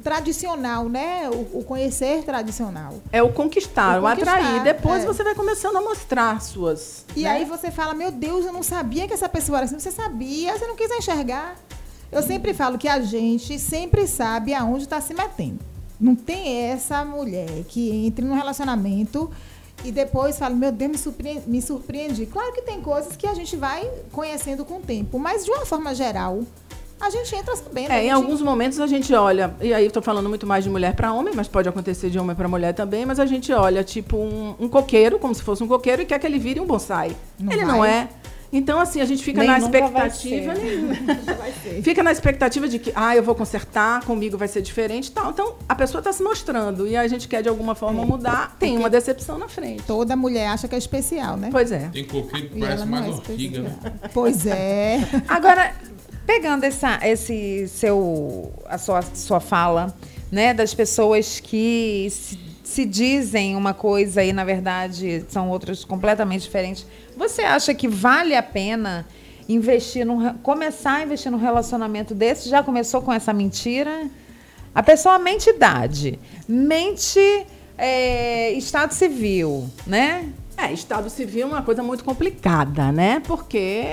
tradicional, 0.06 0.88
né? 0.88 1.28
O, 1.28 1.58
o 1.58 1.64
conhecer 1.64 2.22
tradicional. 2.22 2.94
É 3.10 3.20
o 3.20 3.32
conquistar, 3.32 3.98
O 3.98 4.04
o, 4.04 4.06
atrair. 4.06 4.44
conquistar, 4.44 4.62
Depois 4.62 5.02
é. 5.02 5.06
você 5.06 5.24
vai 5.24 5.34
começando 5.34 5.74
a 5.74 5.80
mostrar 5.80 6.40
suas. 6.40 7.04
E 7.16 7.24
né? 7.24 7.30
aí 7.30 7.44
você 7.44 7.72
fala, 7.72 7.92
meu 7.92 8.12
Deus, 8.12 8.46
eu 8.46 8.52
não 8.52 8.62
sabia 8.62 9.08
que 9.08 9.12
essa 9.12 9.28
pessoa 9.28 9.58
era 9.58 9.64
assim. 9.64 9.80
Você 9.80 9.90
sabia, 9.90 10.56
você 10.56 10.64
não 10.64 10.76
quis 10.76 10.88
enxergar. 10.92 11.56
Eu 12.12 12.22
sempre 12.22 12.54
falo 12.54 12.78
que 12.78 12.86
a 12.86 13.00
gente 13.00 13.58
sempre 13.58 14.06
sabe 14.06 14.54
aonde 14.54 14.84
está 14.84 15.00
se 15.00 15.12
metendo. 15.12 15.58
Não 15.98 16.14
tem 16.14 16.70
essa 16.70 17.04
mulher 17.04 17.64
que 17.66 17.90
entre 18.06 18.24
num 18.24 18.36
relacionamento 18.36 19.28
e 19.84 19.90
depois 19.90 20.38
falo, 20.38 20.54
meu 20.54 20.70
Deus, 20.70 20.92
me 20.92 20.98
surpreendi, 20.98 21.50
me 21.50 21.60
surpreendi. 21.60 22.26
Claro 22.26 22.52
que 22.52 22.62
tem 22.62 22.80
coisas 22.80 23.16
que 23.16 23.26
a 23.26 23.34
gente 23.34 23.56
vai 23.56 23.90
conhecendo 24.12 24.64
com 24.64 24.76
o 24.76 24.82
tempo, 24.82 25.18
mas 25.18 25.44
de 25.44 25.50
uma 25.50 25.66
forma 25.66 25.92
geral, 25.96 26.44
a 27.00 27.11
gente 27.11 27.35
entra 27.35 27.54
sabendo. 27.56 27.90
É, 27.90 27.96
gente... 27.96 28.06
em 28.06 28.11
alguns 28.11 28.40
momentos 28.40 28.80
a 28.80 28.87
gente 28.87 29.12
olha, 29.14 29.54
e 29.61 29.72
aí 29.72 29.87
estou 29.87 30.02
falando 30.02 30.28
muito 30.28 30.46
mais 30.46 30.64
de 30.64 30.70
mulher 30.70 30.94
para 30.94 31.12
homem, 31.12 31.35
mas 31.35 31.46
pode 31.46 31.68
acontecer 31.68 32.11
de 32.11 32.18
homem 32.18 32.35
para 32.35 32.48
mulher 32.48 32.72
também, 32.72 33.04
mas 33.04 33.20
a 33.20 33.26
gente 33.26 33.52
olha 33.52 33.85
tipo 33.85 34.16
um, 34.16 34.54
um, 34.59 34.68
coqueiro, 34.68 35.18
como 35.18 35.35
se 35.35 35.42
fosse 35.42 35.62
um 35.62 35.68
coqueiro, 35.68 36.02
e 36.02 36.06
quer 36.06 36.18
que 36.18 36.26
ele 36.26 36.38
vire 36.38 36.61
um 36.61 36.66
bonsai. 36.66 37.14
Não 37.38 37.52
ele 37.52 37.64
vai. 37.64 37.74
não 37.74 37.85
é. 37.85 38.09
Então, 38.52 38.78
assim, 38.80 39.00
a 39.00 39.04
gente 39.04 39.22
fica 39.22 39.40
nem 39.40 39.48
na 39.48 39.59
expectativa. 39.59 40.54
Nem... 40.54 41.82
fica 41.82 42.02
na 42.02 42.12
expectativa 42.12 42.68
de 42.68 42.78
que, 42.78 42.92
ah, 42.94 43.14
eu 43.14 43.22
vou 43.22 43.35
consertar, 43.35 44.04
comigo 44.04 44.38
vai 44.38 44.48
ser 44.48 44.62
diferente 44.62 45.11
tal. 45.11 45.30
Então, 45.30 45.56
a 45.68 45.74
pessoa 45.74 46.00
está 46.00 46.12
se 46.12 46.22
mostrando 46.22 46.87
e 46.87 46.96
a 46.96 47.06
gente 47.09 47.28
quer 47.28 47.42
de 47.42 47.48
alguma 47.48 47.74
forma 47.74 48.02
é. 48.02 48.06
mudar, 48.06 48.56
tem 48.59 48.70
Porque 48.70 48.82
uma 48.82 48.90
decepção 48.90 49.37
na 49.37 49.48
frente. 49.48 49.82
Toda 49.82 50.16
mulher 50.16 50.48
acha 50.48 50.68
que 50.68 50.74
é 50.74 50.78
especial, 50.78 51.37
né? 51.37 51.48
Pois 51.50 51.72
é. 51.72 51.90
Tem 51.92 52.04
coqueiro 52.04 52.48
que 52.48 52.61
parece 52.61 52.87
mais 52.87 53.06
é 53.06 53.09
ortiga, 53.11 53.61
né? 53.62 53.76
Pois 54.14 54.46
é. 54.46 55.00
Agora, 55.28 55.74
Pegando 56.26 56.64
essa, 56.64 56.98
esse 57.06 57.68
seu, 57.68 58.52
a 58.66 58.76
sua, 58.78 59.02
sua 59.02 59.40
fala, 59.40 59.94
né, 60.30 60.52
das 60.52 60.74
pessoas 60.74 61.38
que 61.38 62.08
se, 62.10 62.38
se 62.64 62.84
dizem 62.84 63.54
uma 63.54 63.72
coisa 63.72 64.24
e 64.24 64.32
na 64.32 64.44
verdade 64.44 65.24
são 65.28 65.48
outras 65.48 65.84
completamente 65.84 66.42
diferentes, 66.42 66.84
você 67.16 67.42
acha 67.42 67.72
que 67.72 67.86
vale 67.86 68.34
a 68.34 68.42
pena 68.42 69.06
investir 69.48 70.04
num, 70.04 70.34
começar 70.38 70.94
a 70.94 71.02
investir 71.04 71.30
num 71.30 71.38
relacionamento 71.38 72.12
desse? 72.12 72.48
Já 72.48 72.62
começou 72.62 73.00
com 73.02 73.12
essa 73.12 73.32
mentira? 73.32 74.10
A 74.74 74.82
pessoa 74.82 75.18
mente 75.18 75.48
idade, 75.48 76.18
mente 76.48 77.20
é, 77.78 78.50
estado 78.52 78.92
civil, 78.92 79.70
né? 79.86 80.28
É, 80.56 80.72
Estado 80.72 81.10
civil 81.10 81.42
é 81.42 81.50
uma 81.50 81.62
coisa 81.62 81.82
muito 81.82 82.02
complicada, 82.02 82.90
né? 82.90 83.20
Porque 83.20 83.84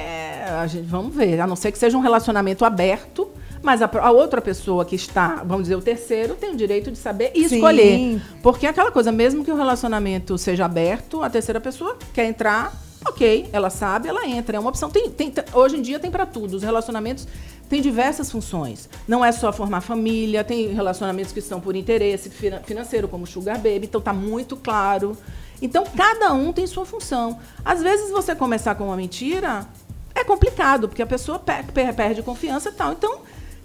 a 0.61 0.65
gente, 0.65 0.85
vamos 0.85 1.13
ver, 1.13 1.39
a 1.41 1.45
não 1.45 1.55
ser 1.55 1.71
que 1.71 1.77
seja 1.77 1.97
um 1.97 2.01
relacionamento 2.01 2.63
aberto, 2.63 3.29
mas 3.61 3.81
a, 3.81 3.89
a, 4.01 4.11
outra 4.11 4.41
pessoa 4.41 4.85
que 4.85 4.95
está, 4.95 5.43
vamos 5.45 5.63
dizer, 5.63 5.75
o 5.75 5.81
terceiro, 5.81 6.35
tem 6.35 6.51
o 6.51 6.55
direito 6.55 6.89
de 6.89 6.97
saber 6.97 7.31
e 7.35 7.47
Sim. 7.47 7.55
escolher. 7.55 8.21
Porque 8.41 8.65
é 8.65 8.69
aquela 8.69 8.91
coisa, 8.91 9.11
mesmo 9.11 9.43
que 9.43 9.51
o 9.51 9.55
relacionamento 9.55 10.37
seja 10.37 10.65
aberto, 10.65 11.21
a 11.21 11.29
terceira 11.29 11.59
pessoa 11.59 11.97
quer 12.13 12.25
entrar, 12.25 12.73
ok, 13.05 13.49
ela 13.51 13.69
sabe, 13.69 14.07
ela 14.07 14.25
entra. 14.25 14.57
É 14.57 14.59
uma 14.59 14.69
opção. 14.69 14.89
Tem, 14.89 15.09
tem, 15.09 15.33
hoje 15.53 15.77
em 15.77 15.81
dia 15.81 15.99
tem 15.99 16.11
para 16.11 16.25
tudo. 16.25 16.55
Os 16.55 16.63
relacionamentos 16.63 17.27
têm 17.69 17.81
diversas 17.81 18.31
funções. 18.31 18.89
Não 19.07 19.23
é 19.23 19.31
só 19.31 19.51
formar 19.51 19.81
família, 19.81 20.43
tem 20.43 20.73
relacionamentos 20.73 21.31
que 21.31 21.41
são 21.41 21.59
por 21.59 21.75
interesse 21.75 22.29
financeiro, 22.29 23.07
como 23.07 23.25
sugar 23.25 23.57
baby, 23.57 23.83
então 23.83 24.01
tá 24.01 24.13
muito 24.13 24.55
claro. 24.55 25.17
Então, 25.63 25.85
cada 25.95 26.33
um 26.33 26.51
tem 26.51 26.67
sua 26.67 26.85
função. 26.85 27.39
Às 27.63 27.81
vezes, 27.81 28.11
você 28.11 28.35
começar 28.35 28.75
com 28.75 28.83
uma 28.83 28.97
mentira 28.97 29.65
é 30.13 30.21
complicado, 30.23 30.89
porque 30.89 31.01
a 31.01 31.07
pessoa 31.07 31.39
per 31.39 31.65
per 31.71 31.95
perde 31.95 32.21
confiança 32.21 32.69
e 32.69 32.73
tal. 32.73 32.91
Então, 32.91 33.19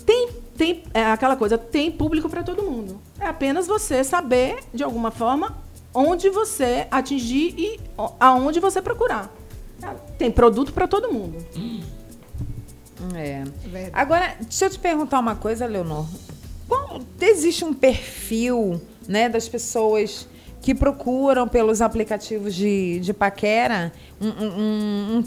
tem, 0.06 0.28
tem 0.56 0.84
é 0.94 1.04
aquela 1.06 1.36
coisa, 1.36 1.58
tem 1.58 1.90
público 1.90 2.28
para 2.28 2.44
todo 2.44 2.62
mundo. 2.62 3.00
É 3.18 3.26
apenas 3.26 3.66
você 3.66 4.04
saber, 4.04 4.60
de 4.72 4.84
alguma 4.84 5.10
forma, 5.10 5.58
onde 5.92 6.30
você 6.30 6.86
atingir 6.88 7.52
e 7.58 7.80
aonde 8.20 8.60
você 8.60 8.80
procurar. 8.80 9.28
Tem 10.16 10.30
produto 10.30 10.72
para 10.72 10.86
todo 10.86 11.12
mundo. 11.12 11.44
É. 13.14 13.42
Agora, 13.92 14.36
deixa 14.40 14.66
eu 14.66 14.70
te 14.70 14.78
perguntar 14.78 15.18
uma 15.18 15.34
coisa, 15.34 15.66
Leonor. 15.66 16.06
Qual, 16.68 17.00
existe 17.20 17.64
um 17.64 17.74
perfil 17.74 18.80
né, 19.06 19.28
das 19.28 19.48
pessoas 19.48 20.28
que 20.60 20.74
procuram 20.74 21.46
pelos 21.46 21.80
aplicativos 21.80 22.54
de, 22.54 23.00
de 23.00 23.12
paquera. 23.12 23.92
Um, 24.20 24.28
um, 24.28 25.18
um, 25.18 25.24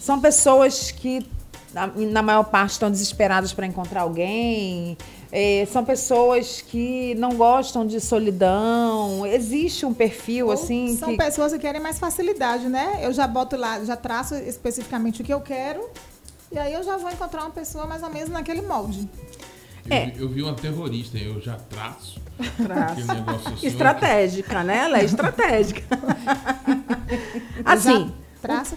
são 0.00 0.20
pessoas 0.20 0.90
que, 0.90 1.26
na, 1.72 1.86
na 1.86 2.22
maior 2.22 2.44
parte, 2.44 2.72
estão 2.72 2.90
desesperadas 2.90 3.52
para 3.52 3.66
encontrar 3.66 4.02
alguém. 4.02 4.96
É, 5.30 5.66
são 5.72 5.82
pessoas 5.82 6.60
que 6.60 7.14
não 7.14 7.36
gostam 7.36 7.86
de 7.86 7.98
solidão. 8.00 9.26
Existe 9.26 9.86
um 9.86 9.94
perfil 9.94 10.48
Ou 10.48 10.52
assim. 10.52 10.96
São 10.96 11.10
que... 11.10 11.16
pessoas 11.16 11.52
que 11.52 11.58
querem 11.58 11.80
mais 11.80 11.98
facilidade, 11.98 12.68
né? 12.68 13.00
Eu 13.02 13.12
já 13.12 13.26
boto 13.26 13.56
lá, 13.56 13.82
já 13.82 13.96
traço 13.96 14.34
especificamente 14.34 15.22
o 15.22 15.24
que 15.24 15.32
eu 15.32 15.40
quero. 15.40 15.88
E 16.50 16.58
aí 16.58 16.74
eu 16.74 16.82
já 16.82 16.98
vou 16.98 17.10
encontrar 17.10 17.42
uma 17.42 17.50
pessoa 17.50 17.86
mais 17.86 18.02
ou 18.02 18.10
menos 18.10 18.28
naquele 18.28 18.60
molde. 18.60 19.08
Eu, 19.86 19.96
é. 19.96 20.12
eu 20.16 20.28
vi 20.28 20.42
uma 20.42 20.54
terrorista, 20.54 21.18
eu 21.18 21.40
já 21.40 21.56
traço. 21.56 22.20
traço. 22.56 23.00
Assim, 23.52 23.66
estratégica, 23.66 24.62
né? 24.62 24.78
Ela 24.84 25.00
é 25.00 25.04
estratégica. 25.04 25.82
assim, 27.64 28.12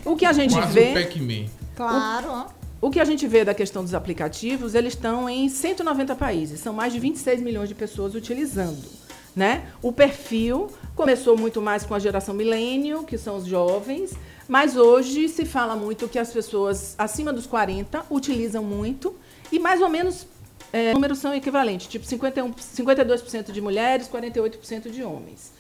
o, 0.06 0.12
o, 0.12 0.16
que 0.16 0.26
a 0.26 0.34
gente 0.34 0.54
Quase 0.54 0.74
vê. 0.74 0.94
O 0.94 1.76
claro, 1.76 2.28
ó. 2.30 2.46
O 2.82 2.92
que 2.92 3.00
a 3.00 3.06
gente 3.06 3.26
vê 3.28 3.44
da 3.44 3.54
questão 3.54 3.84
dos 3.84 3.94
aplicativos, 3.94 4.76
eles 4.76 4.94
estão 4.94 5.30
em 5.30 5.50
190 5.50 6.16
países, 6.16 6.60
são 6.60 6.74
mais 6.74 6.94
de 6.94 7.00
26 7.00 7.42
milhões 7.42 7.70
de 7.70 7.74
pessoas 7.74 8.14
utilizando. 8.14 8.86
Né? 9.36 9.70
O 9.82 9.92
perfil 9.92 10.70
começou 10.96 11.38
muito 11.38 11.62
mais 11.62 11.84
com 11.84 11.94
a 11.94 12.00
geração 12.00 12.34
milênio, 12.34 13.04
que 13.04 13.18
são 13.18 13.38
os 13.38 13.46
jovens, 13.46 14.14
mas 14.48 14.78
hoje 14.78 15.28
se 15.28 15.46
fala 15.46 15.76
muito 15.76 16.08
que 16.08 16.20
as 16.20 16.32
pessoas 16.32 16.96
acima 16.98 17.34
dos 17.34 17.46
40 17.48 18.06
utilizam 18.10 18.64
muito 18.64 19.16
e 19.52 19.60
mais 19.60 19.82
ou 19.82 19.90
menos 19.90 20.28
é, 20.76 20.94
números 20.94 21.20
são 21.20 21.34
equivalentes, 21.34 21.88
tipo 21.88 22.06
51, 22.06 22.52
52% 22.52 23.50
de 23.54 23.62
mulheres, 23.62 24.10
48% 24.10 24.92
de 24.92 25.04
homens. 25.04 25.54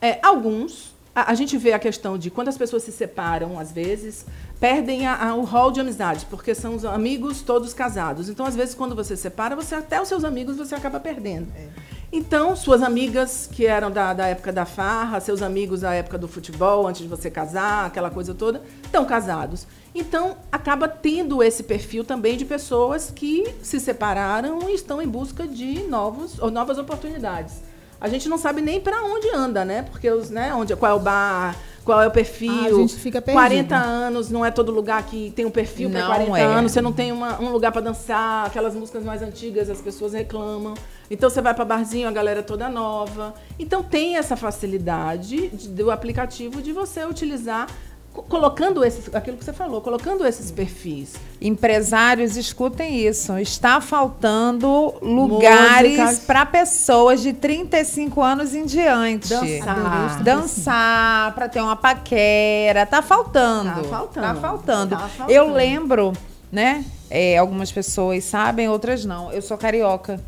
É, 0.00 0.20
alguns, 0.22 0.94
a, 1.12 1.32
a, 1.32 1.34
gente 1.34 1.58
vê 1.58 1.72
a 1.72 1.80
questão 1.80 2.16
de 2.16 2.30
quando 2.30 2.46
as 2.46 2.56
pessoas 2.56 2.84
se 2.84 2.92
separam, 2.92 3.58
às 3.58 3.72
vezes, 3.72 4.24
perdem 4.60 5.04
a, 5.04 5.30
a, 5.30 5.34
o 5.34 5.42
rol 5.42 5.72
de 5.72 5.80
amizade, 5.80 6.26
porque 6.30 6.54
são 6.54 6.76
os 6.76 6.84
amigos 6.84 7.42
todos 7.42 7.74
casados. 7.74 8.28
Então, 8.28 8.46
às 8.46 8.54
vezes, 8.54 8.72
quando 8.72 8.94
você 8.94 9.16
separa, 9.16 9.56
você 9.56 9.74
até 9.74 10.00
os 10.00 10.06
seus 10.06 10.22
amigos 10.22 10.56
você 10.58 10.76
acaba 10.76 11.00
perdendo. 11.00 11.48
É. 11.56 11.66
Então, 12.12 12.54
suas 12.54 12.84
amigas 12.84 13.48
que 13.50 13.66
eram 13.66 13.90
da, 13.90 14.12
da 14.12 14.28
época 14.28 14.52
da 14.52 14.64
farra, 14.64 15.18
seus 15.18 15.42
amigos 15.42 15.80
da 15.80 15.92
época 15.92 16.16
do 16.16 16.28
futebol, 16.28 16.86
antes 16.86 17.02
de 17.02 17.08
você 17.08 17.28
casar, 17.28 17.86
aquela 17.86 18.10
coisa 18.10 18.32
toda, 18.32 18.62
estão 18.84 19.04
casados. 19.04 19.66
Então, 19.94 20.36
acaba 20.50 20.88
tendo 20.88 21.42
esse 21.42 21.62
perfil 21.62 22.04
também 22.04 22.36
de 22.36 22.44
pessoas 22.44 23.10
que 23.14 23.54
se 23.62 23.78
separaram 23.78 24.70
e 24.70 24.74
estão 24.74 25.02
em 25.02 25.08
busca 25.08 25.46
de 25.46 25.82
novos, 25.82 26.38
ou 26.38 26.50
novas 26.50 26.78
oportunidades. 26.78 27.62
A 28.00 28.08
gente 28.08 28.28
não 28.28 28.36
sabe 28.36 28.60
nem 28.60 28.80
para 28.80 29.02
onde 29.04 29.28
anda, 29.30 29.64
né? 29.64 29.82
Porque 29.82 30.10
os, 30.10 30.28
né, 30.28 30.52
onde, 30.54 30.74
qual 30.74 30.90
é 30.90 30.94
o 30.94 30.98
bar, 30.98 31.56
qual 31.84 32.02
é 32.02 32.06
o 32.08 32.10
perfil. 32.10 32.52
Ah, 32.52 32.66
a 32.66 32.72
gente 32.72 32.96
fica 32.96 33.20
perdido. 33.20 33.40
40 33.40 33.76
anos, 33.76 34.30
não 34.30 34.44
é 34.44 34.50
todo 34.50 34.72
lugar 34.72 35.04
que 35.04 35.30
tem 35.36 35.44
um 35.44 35.50
perfil 35.50 35.88
para 35.88 36.06
40 36.06 36.38
é. 36.38 36.42
anos. 36.42 36.72
Você 36.72 36.80
não 36.80 36.92
tem 36.92 37.12
uma, 37.12 37.40
um 37.40 37.50
lugar 37.50 37.70
para 37.70 37.80
dançar, 37.80 38.46
aquelas 38.46 38.74
músicas 38.74 39.04
mais 39.04 39.22
antigas, 39.22 39.70
as 39.70 39.80
pessoas 39.80 40.14
reclamam. 40.14 40.74
Então 41.10 41.30
você 41.30 41.40
vai 41.40 41.54
para 41.54 41.64
barzinho, 41.64 42.08
a 42.08 42.12
galera 42.12 42.40
é 42.40 42.42
toda 42.42 42.68
nova. 42.68 43.34
Então 43.58 43.82
tem 43.82 44.16
essa 44.16 44.36
facilidade 44.36 45.48
de, 45.50 45.68
do 45.68 45.90
aplicativo 45.90 46.60
de 46.60 46.72
você 46.72 47.04
utilizar 47.04 47.68
colocando 48.12 48.84
esses, 48.84 49.14
aquilo 49.14 49.38
que 49.38 49.44
você 49.44 49.52
falou, 49.52 49.80
colocando 49.80 50.26
esses 50.26 50.50
perfis. 50.50 51.14
Empresários, 51.40 52.36
escutem 52.36 53.06
isso. 53.06 53.36
Está 53.38 53.80
faltando 53.80 54.94
lugares 55.00 56.18
para 56.20 56.44
pessoas 56.44 57.22
de 57.22 57.32
35 57.32 58.22
anos 58.22 58.54
em 58.54 58.66
diante. 58.66 59.30
Dançar. 59.30 60.22
Dançar, 60.22 61.34
para 61.34 61.48
ter 61.48 61.60
uma 61.60 61.76
paquera. 61.76 62.84
Tá 62.84 63.00
faltando. 63.00 63.82
Tá 63.82 63.88
faltando. 63.88 64.26
Tá 64.26 64.34
faltando. 64.34 64.96
Tá 64.96 65.08
faltando. 65.08 65.30
Eu 65.30 65.50
lembro, 65.52 66.12
né? 66.50 66.84
É, 67.08 67.38
algumas 67.38 67.72
pessoas 67.72 68.24
sabem, 68.24 68.68
outras 68.68 69.04
não. 69.04 69.32
Eu 69.32 69.40
sou 69.40 69.56
carioca. 69.56 70.20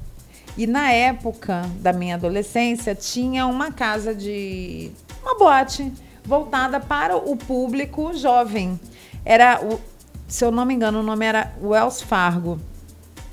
E 0.57 0.67
na 0.67 0.91
época 0.91 1.69
da 1.81 1.93
minha 1.93 2.15
adolescência, 2.15 2.95
tinha 2.95 3.47
uma 3.47 3.73
casa 3.73 4.15
de. 4.15 4.91
uma 5.23 5.37
boate 5.37 5.93
voltada 6.25 6.81
para 6.81 7.17
o 7.17 7.37
público 7.37 8.13
jovem. 8.15 8.79
Era, 9.25 9.61
o, 9.63 9.81
se 10.27 10.45
eu 10.45 10.51
não 10.51 10.65
me 10.65 10.75
engano, 10.75 11.01
o 11.01 11.03
nome 11.03 11.25
era 11.25 11.53
Wells 11.63 12.03
Fargo. 12.03 12.59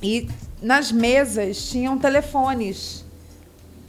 E 0.01 0.29
nas 0.61 0.91
mesas 0.91 1.69
tinham 1.69 1.97
telefones. 1.97 3.05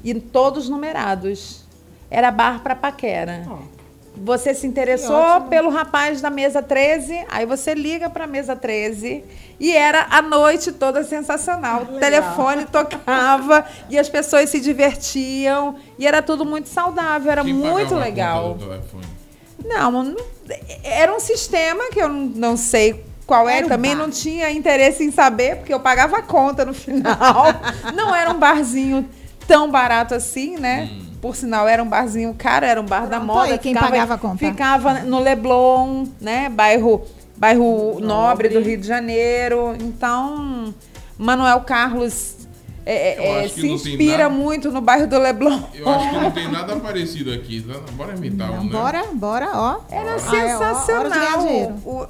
E 0.04 0.14
todos 0.14 0.68
numerados. 0.68 1.64
Era 2.10 2.30
bar 2.30 2.62
para 2.62 2.74
paquera. 2.74 3.46
Oh. 3.48 3.81
Você 4.14 4.54
se 4.54 4.66
interessou 4.66 5.40
pelo 5.48 5.70
rapaz 5.70 6.20
da 6.20 6.28
mesa 6.28 6.62
13, 6.62 7.24
aí 7.30 7.46
você 7.46 7.74
liga 7.74 8.10
para 8.10 8.24
a 8.24 8.26
mesa 8.26 8.54
13 8.54 9.24
e 9.58 9.72
era 9.72 10.06
a 10.10 10.20
noite 10.20 10.70
toda 10.70 11.02
sensacional. 11.02 11.82
O 11.82 11.98
telefone 11.98 12.66
tocava 12.66 13.64
e 13.88 13.98
as 13.98 14.08
pessoas 14.08 14.50
se 14.50 14.60
divertiam 14.60 15.76
e 15.98 16.06
era 16.06 16.20
tudo 16.20 16.44
muito 16.44 16.68
saudável, 16.68 17.32
era 17.32 17.42
Quem 17.42 17.54
muito 17.54 17.94
legal. 17.94 18.58
Não, 19.64 20.14
era 20.84 21.14
um 21.14 21.20
sistema 21.20 21.84
que 21.90 22.00
eu 22.00 22.08
não 22.08 22.56
sei 22.56 23.04
qual 23.26 23.48
é, 23.48 23.62
também 23.62 23.96
bar. 23.96 24.02
não 24.02 24.10
tinha 24.10 24.50
interesse 24.50 25.02
em 25.02 25.10
saber, 25.10 25.56
porque 25.56 25.72
eu 25.72 25.80
pagava 25.80 26.18
a 26.18 26.22
conta 26.22 26.64
no 26.64 26.74
final. 26.74 27.46
não 27.94 28.14
era 28.14 28.30
um 28.30 28.38
barzinho 28.38 29.08
tão 29.46 29.70
barato 29.70 30.14
assim, 30.14 30.56
né? 30.58 30.90
Hum. 30.92 31.11
Por 31.22 31.34
sinal 31.36 31.66
era 31.68 31.82
um 31.82 31.88
barzinho 31.88 32.34
caro, 32.36 32.66
era 32.66 32.78
um 32.80 32.84
bar 32.84 33.06
da 33.08 33.18
moda. 33.20 33.52
aí, 33.52 33.58
quem 33.58 33.72
pagava 33.72 34.14
a 34.14 34.18
conta? 34.18 34.38
Ficava 34.38 34.94
no 35.00 35.20
Leblon, 35.20 36.04
né? 36.20 36.48
Bairro, 36.50 37.02
bairro 37.36 37.98
nobre. 38.00 38.06
Nobre. 38.06 38.48
do 38.50 38.60
Rio 38.60 38.76
de 38.76 38.86
Janeiro. 38.86 39.74
Então, 39.80 40.74
Manuel 41.16 41.60
Carlos 41.60 42.34
é, 42.84 43.44
é, 43.44 43.48
que 43.48 43.60
se 43.60 43.68
inspira 43.70 44.24
nada- 44.24 44.30
muito 44.30 44.72
no 44.72 44.80
bairro 44.80 45.06
do 45.06 45.16
Leblon. 45.16 45.60
Eu 45.72 45.88
acho 45.88 46.10
que 46.10 46.16
não 46.16 46.30
tem 46.32 46.50
nada 46.50 46.74
parecido 46.76 47.32
aqui. 47.32 47.60
tá? 47.62 47.78
Bora 47.92 48.16
imitar 48.16 48.50
um, 48.50 48.64
né? 48.64 48.70
Bora, 48.72 49.04
bora, 49.12 49.50
ó. 49.54 49.80
Era 49.88 50.16
Ah, 50.16 50.36
é, 50.36 50.56
ó, 50.56 50.58
sensacional. 50.58 51.46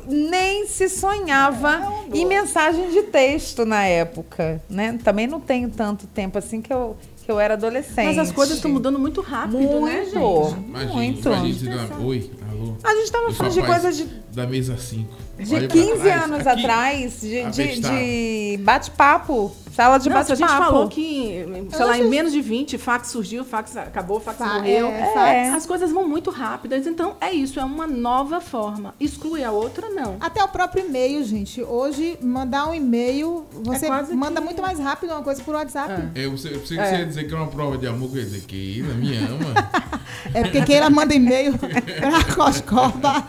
nem 0.09 0.67
se 0.67 0.89
sonhava 0.89 1.93
em 2.13 2.25
mensagem 2.25 2.91
de 2.91 3.03
texto 3.03 3.67
na 3.67 3.85
época, 3.85 4.63
né? 4.71 4.99
Também 5.05 5.27
não 5.27 5.41
tenho 5.41 5.69
tanto 5.69 6.07
tempo 6.07 6.39
assim 6.39 6.63
que 6.63 6.73
eu, 6.73 6.97
que 7.23 7.31
eu 7.31 7.39
era 7.41 7.55
adolescente. 7.55 8.07
Mas 8.07 8.19
as 8.19 8.33
coisas 8.33 8.57
estão 8.57 8.71
mudando 8.71 8.99
muito 8.99 9.21
rápido, 9.21 9.81
né, 9.81 10.05
gente? 10.05 10.15
Muito. 10.17 10.57
Imagina, 10.69 10.93
Muito. 10.95 11.29
imagina 11.29 11.55
você 11.87 11.89
dá- 11.89 11.97
Oi, 11.99 12.31
alô. 12.51 12.75
A 12.83 12.95
gente 12.97 13.13
tava 13.13 13.25
Eu 13.25 13.29
sou 13.29 13.37
falando 13.37 13.53
de 13.55 13.61
rapaz 13.61 13.83
coisa 13.83 13.97
de, 14.05 14.11
Da 14.35 14.47
mesa 14.47 14.77
5. 14.77 15.09
de 15.39 15.69
15 15.69 16.09
anos 16.11 16.47
atrás, 16.47 17.21
de, 17.21 17.45
de, 17.51 17.81
de 17.81 18.61
bate-papo. 18.63 19.53
Sala 19.73 19.99
de 19.99 20.11
Nossa, 20.11 20.35
a 20.35 20.37
bate-papo. 20.37 20.53
gente 20.53 20.65
falou 20.67 20.89
que, 20.89 21.47
sei 21.75 21.85
lá, 21.87 21.99
em 21.99 22.07
menos 22.07 22.31
de 22.31 22.43
20, 22.43 22.77
fax 22.77 23.09
surgiu, 23.09 23.43
fax 23.43 23.75
acabou, 23.77 24.21
fax 24.21 24.37
Fa- 24.37 24.55
morreu. 24.55 24.89
é, 24.89 25.13
fax. 25.15 25.55
As 25.57 25.67
coisas 25.67 25.91
vão 25.91 26.07
muito 26.07 26.31
rápidas, 26.31 26.87
então 26.87 27.17
é 27.21 27.33
isso, 27.33 27.59
é 27.59 27.65
uma 27.65 27.87
nova 27.87 28.39
forma. 28.41 28.95
Exclui 29.01 29.43
a 29.43 29.51
outra, 29.51 29.89
não. 29.89 30.17
Até 30.21 30.45
o 30.45 30.49
próprio 30.49 30.85
e-mail, 30.85 31.25
gente. 31.25 31.63
Hoje, 31.63 32.19
mandar 32.21 32.69
um 32.69 32.75
e-mail, 32.75 33.47
você 33.63 33.87
quase 33.87 34.15
manda 34.15 34.41
que- 34.41 34.47
muito 34.47 34.61
mais 34.61 34.79
rápido 34.79 35.11
uma 35.11 35.23
coisa 35.23 35.43
por 35.43 35.55
WhatsApp. 35.55 36.03
É, 36.15 36.27
você, 36.29 36.51
você, 36.51 36.79
É. 36.79 36.85
você 36.91 36.97
ia 36.99 37.07
dizer 37.07 37.25
que 37.25 37.33
é 37.33 37.37
uma 37.39 37.47
prova 37.49 37.79
de 37.79 37.87
amor, 37.87 38.11
quer 38.13 38.21
dizer 38.25 38.43
que 38.43 38.57
Ila 38.79 38.93
me 38.95 39.17
ama. 39.17 39.71
É 40.35 40.43
porque 40.43 40.63
Keila 40.63 40.91
manda 40.91 41.15
e-mail 41.15 41.55
pra 41.59 42.35
Coscoba. 42.35 43.27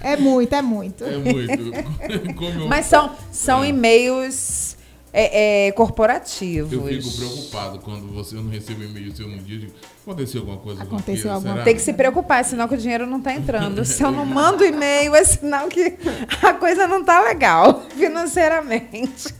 É 0.00 0.16
muito, 0.16 0.54
é 0.54 0.62
muito. 0.62 1.04
É 1.04 1.16
muito. 1.18 1.72
Como 2.34 2.60
eu, 2.62 2.68
Mas 2.68 2.86
são, 2.86 3.10
são 3.30 3.64
e-mails 3.64 4.76
é, 5.12 5.66
é, 5.68 5.72
corporativos. 5.72 6.72
eu 6.72 6.84
fico 6.86 7.16
preocupado 7.16 7.78
quando 7.80 8.12
você 8.12 8.34
não 8.34 8.48
recebe 8.48 8.84
e-mail 8.86 9.14
seu 9.14 9.28
num 9.28 9.38
dia. 9.38 9.56
eu 9.56 9.60
digo, 9.60 9.72
Aconteceu 10.04 10.40
alguma 10.40 10.58
coisa 10.58 10.80
com 10.84 10.96
Aconteceu 10.96 11.30
aquilo? 11.32 11.48
alguma? 11.50 11.64
Tem 11.64 11.74
que 11.76 11.80
se 11.82 11.92
preocupar, 11.92 12.40
é 12.40 12.42
sinal 12.42 12.66
que 12.68 12.74
o 12.74 12.78
dinheiro 12.78 13.06
não 13.06 13.18
está 13.18 13.32
entrando. 13.34 13.84
Se 13.86 14.02
eu 14.02 14.10
não 14.10 14.24
mando 14.26 14.64
e-mail, 14.64 15.14
é 15.14 15.22
sinal 15.22 15.68
que 15.68 15.96
a 16.42 16.54
coisa 16.54 16.88
não 16.88 17.00
está 17.02 17.20
legal 17.22 17.82
financeiramente. 17.96 19.32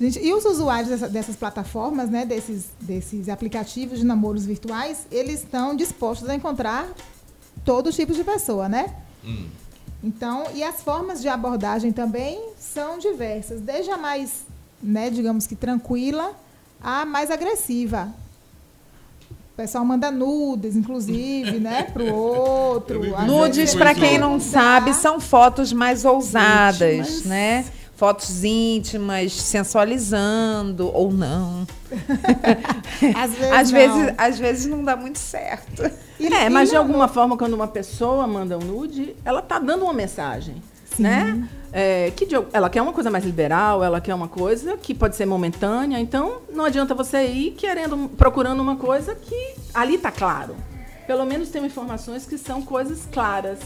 Gente, 0.00 0.18
e 0.20 0.32
os 0.32 0.44
usuários 0.44 0.88
dessa- 0.88 1.08
dessas 1.08 1.36
plataformas, 1.36 2.10
né, 2.10 2.24
desses, 2.26 2.64
desses 2.80 3.28
aplicativos 3.28 3.98
de 4.00 4.04
namoros 4.06 4.44
virtuais, 4.44 5.06
eles 5.12 5.40
estão 5.40 5.76
dispostos 5.76 6.28
a 6.28 6.34
encontrar 6.34 6.88
todo 7.64 7.92
tipo 7.92 8.12
de 8.12 8.24
pessoa, 8.24 8.68
né? 8.68 8.94
Hum. 9.24 9.46
Então, 10.02 10.44
e 10.54 10.62
as 10.64 10.82
formas 10.82 11.22
de 11.22 11.28
abordagem 11.28 11.92
também 11.92 12.40
são 12.58 12.98
diversas, 12.98 13.60
desde 13.60 13.90
a 13.90 13.96
mais, 13.96 14.44
né, 14.82 15.10
digamos 15.10 15.46
que 15.46 15.54
tranquila, 15.54 16.32
a 16.82 17.04
mais 17.04 17.30
agressiva. 17.30 18.08
O 19.30 19.54
pessoal 19.56 19.84
manda 19.84 20.10
nudes, 20.10 20.74
inclusive, 20.74 21.60
né, 21.60 21.84
pro 21.92 22.12
outro. 22.12 23.00
Nudes, 23.24 23.74
para 23.74 23.94
quem 23.94 24.18
não 24.18 24.40
sabe, 24.40 24.92
são 24.94 25.20
fotos 25.20 25.72
mais 25.72 26.04
ousadas, 26.04 26.82
Íntimas. 27.08 27.24
né? 27.24 27.64
Fotos 28.02 28.42
íntimas, 28.42 29.32
sensualizando 29.32 30.90
ou 30.92 31.12
não. 31.12 31.64
Às 33.14 33.32
vezes 33.32 33.52
às, 33.52 33.70
não. 33.70 33.78
vezes, 33.78 34.14
às 34.18 34.38
vezes 34.40 34.66
não 34.66 34.82
dá 34.82 34.96
muito 34.96 35.20
certo. 35.20 35.84
é, 36.18 36.48
mas 36.50 36.70
de 36.70 36.74
alguma 36.74 37.06
forma, 37.06 37.36
quando 37.36 37.52
uma 37.54 37.68
pessoa 37.68 38.26
manda 38.26 38.58
um 38.58 38.60
nude, 38.60 39.14
ela 39.24 39.40
tá 39.40 39.60
dando 39.60 39.84
uma 39.84 39.92
mensagem, 39.92 40.56
né? 40.98 41.46
É, 41.72 42.10
que 42.16 42.26
de- 42.26 42.44
ela 42.52 42.68
quer 42.68 42.82
uma 42.82 42.92
coisa 42.92 43.08
mais 43.08 43.24
liberal, 43.24 43.84
ela 43.84 44.00
quer 44.00 44.16
uma 44.16 44.26
coisa 44.26 44.76
que 44.76 44.94
pode 44.96 45.14
ser 45.14 45.24
momentânea, 45.24 46.00
então 46.00 46.38
não 46.52 46.64
adianta 46.64 46.96
você 46.96 47.24
ir 47.28 47.52
querendo, 47.52 48.08
procurando 48.16 48.58
uma 48.60 48.74
coisa 48.74 49.14
que 49.14 49.54
ali 49.72 49.96
tá 49.96 50.10
claro. 50.10 50.56
Pelo 51.06 51.24
menos 51.24 51.50
tem 51.50 51.64
informações 51.64 52.26
que 52.26 52.36
são 52.36 52.62
coisas 52.62 53.06
claras, 53.12 53.60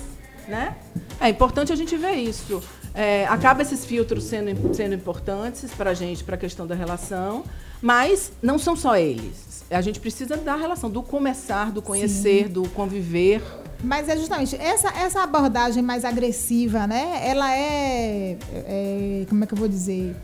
né? 0.47 0.77
É 1.19 1.31
importante 1.31 1.73
a 1.73 1.77
gente 1.77 1.97
ver 1.97 2.13
isso. 2.17 2.63
É, 2.99 3.27
acaba 3.27 3.61
esses 3.61 3.85
filtros 3.85 4.25
sendo, 4.25 4.75
sendo 4.75 4.95
importantes 4.95 5.71
para 5.77 5.91
a 5.91 5.95
gente, 5.95 6.25
para 6.25 6.35
a 6.35 6.39
questão 6.39 6.67
da 6.67 6.75
relação, 6.75 7.45
mas 7.83 8.33
não 8.43 8.59
são 8.59 8.75
só 8.75 8.97
eles. 8.97 9.65
A 9.71 9.83
gente 9.83 10.01
precisa 10.01 10.35
da 10.37 10.57
relação, 10.57 10.89
do 10.89 11.03
começar, 11.03 11.71
do 11.71 11.83
conhecer, 11.83 12.47
Sim. 12.47 12.53
do 12.53 12.67
conviver. 12.71 13.43
Mas 13.85 14.09
é 14.09 14.17
justamente 14.17 14.57
essa, 14.57 14.89
essa 14.97 15.23
abordagem 15.23 15.83
mais 15.83 16.07
agressiva, 16.07 16.87
né? 16.87 17.21
Ela 17.23 17.55
é, 17.55 18.39
é- 18.55 19.27
Como 19.29 19.45
é 19.45 19.47
que 19.47 19.53
eu 19.53 19.59
vou 19.59 19.69
dizer? 19.69 20.17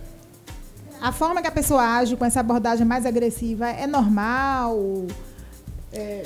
A 0.98 1.12
forma 1.12 1.42
que 1.42 1.48
a 1.48 1.52
pessoa 1.52 1.82
age 1.98 2.16
com 2.16 2.24
essa 2.24 2.40
abordagem 2.40 2.86
mais 2.86 3.04
agressiva 3.04 3.68
é 3.68 3.86
normal? 3.86 4.78
É, 5.92 6.22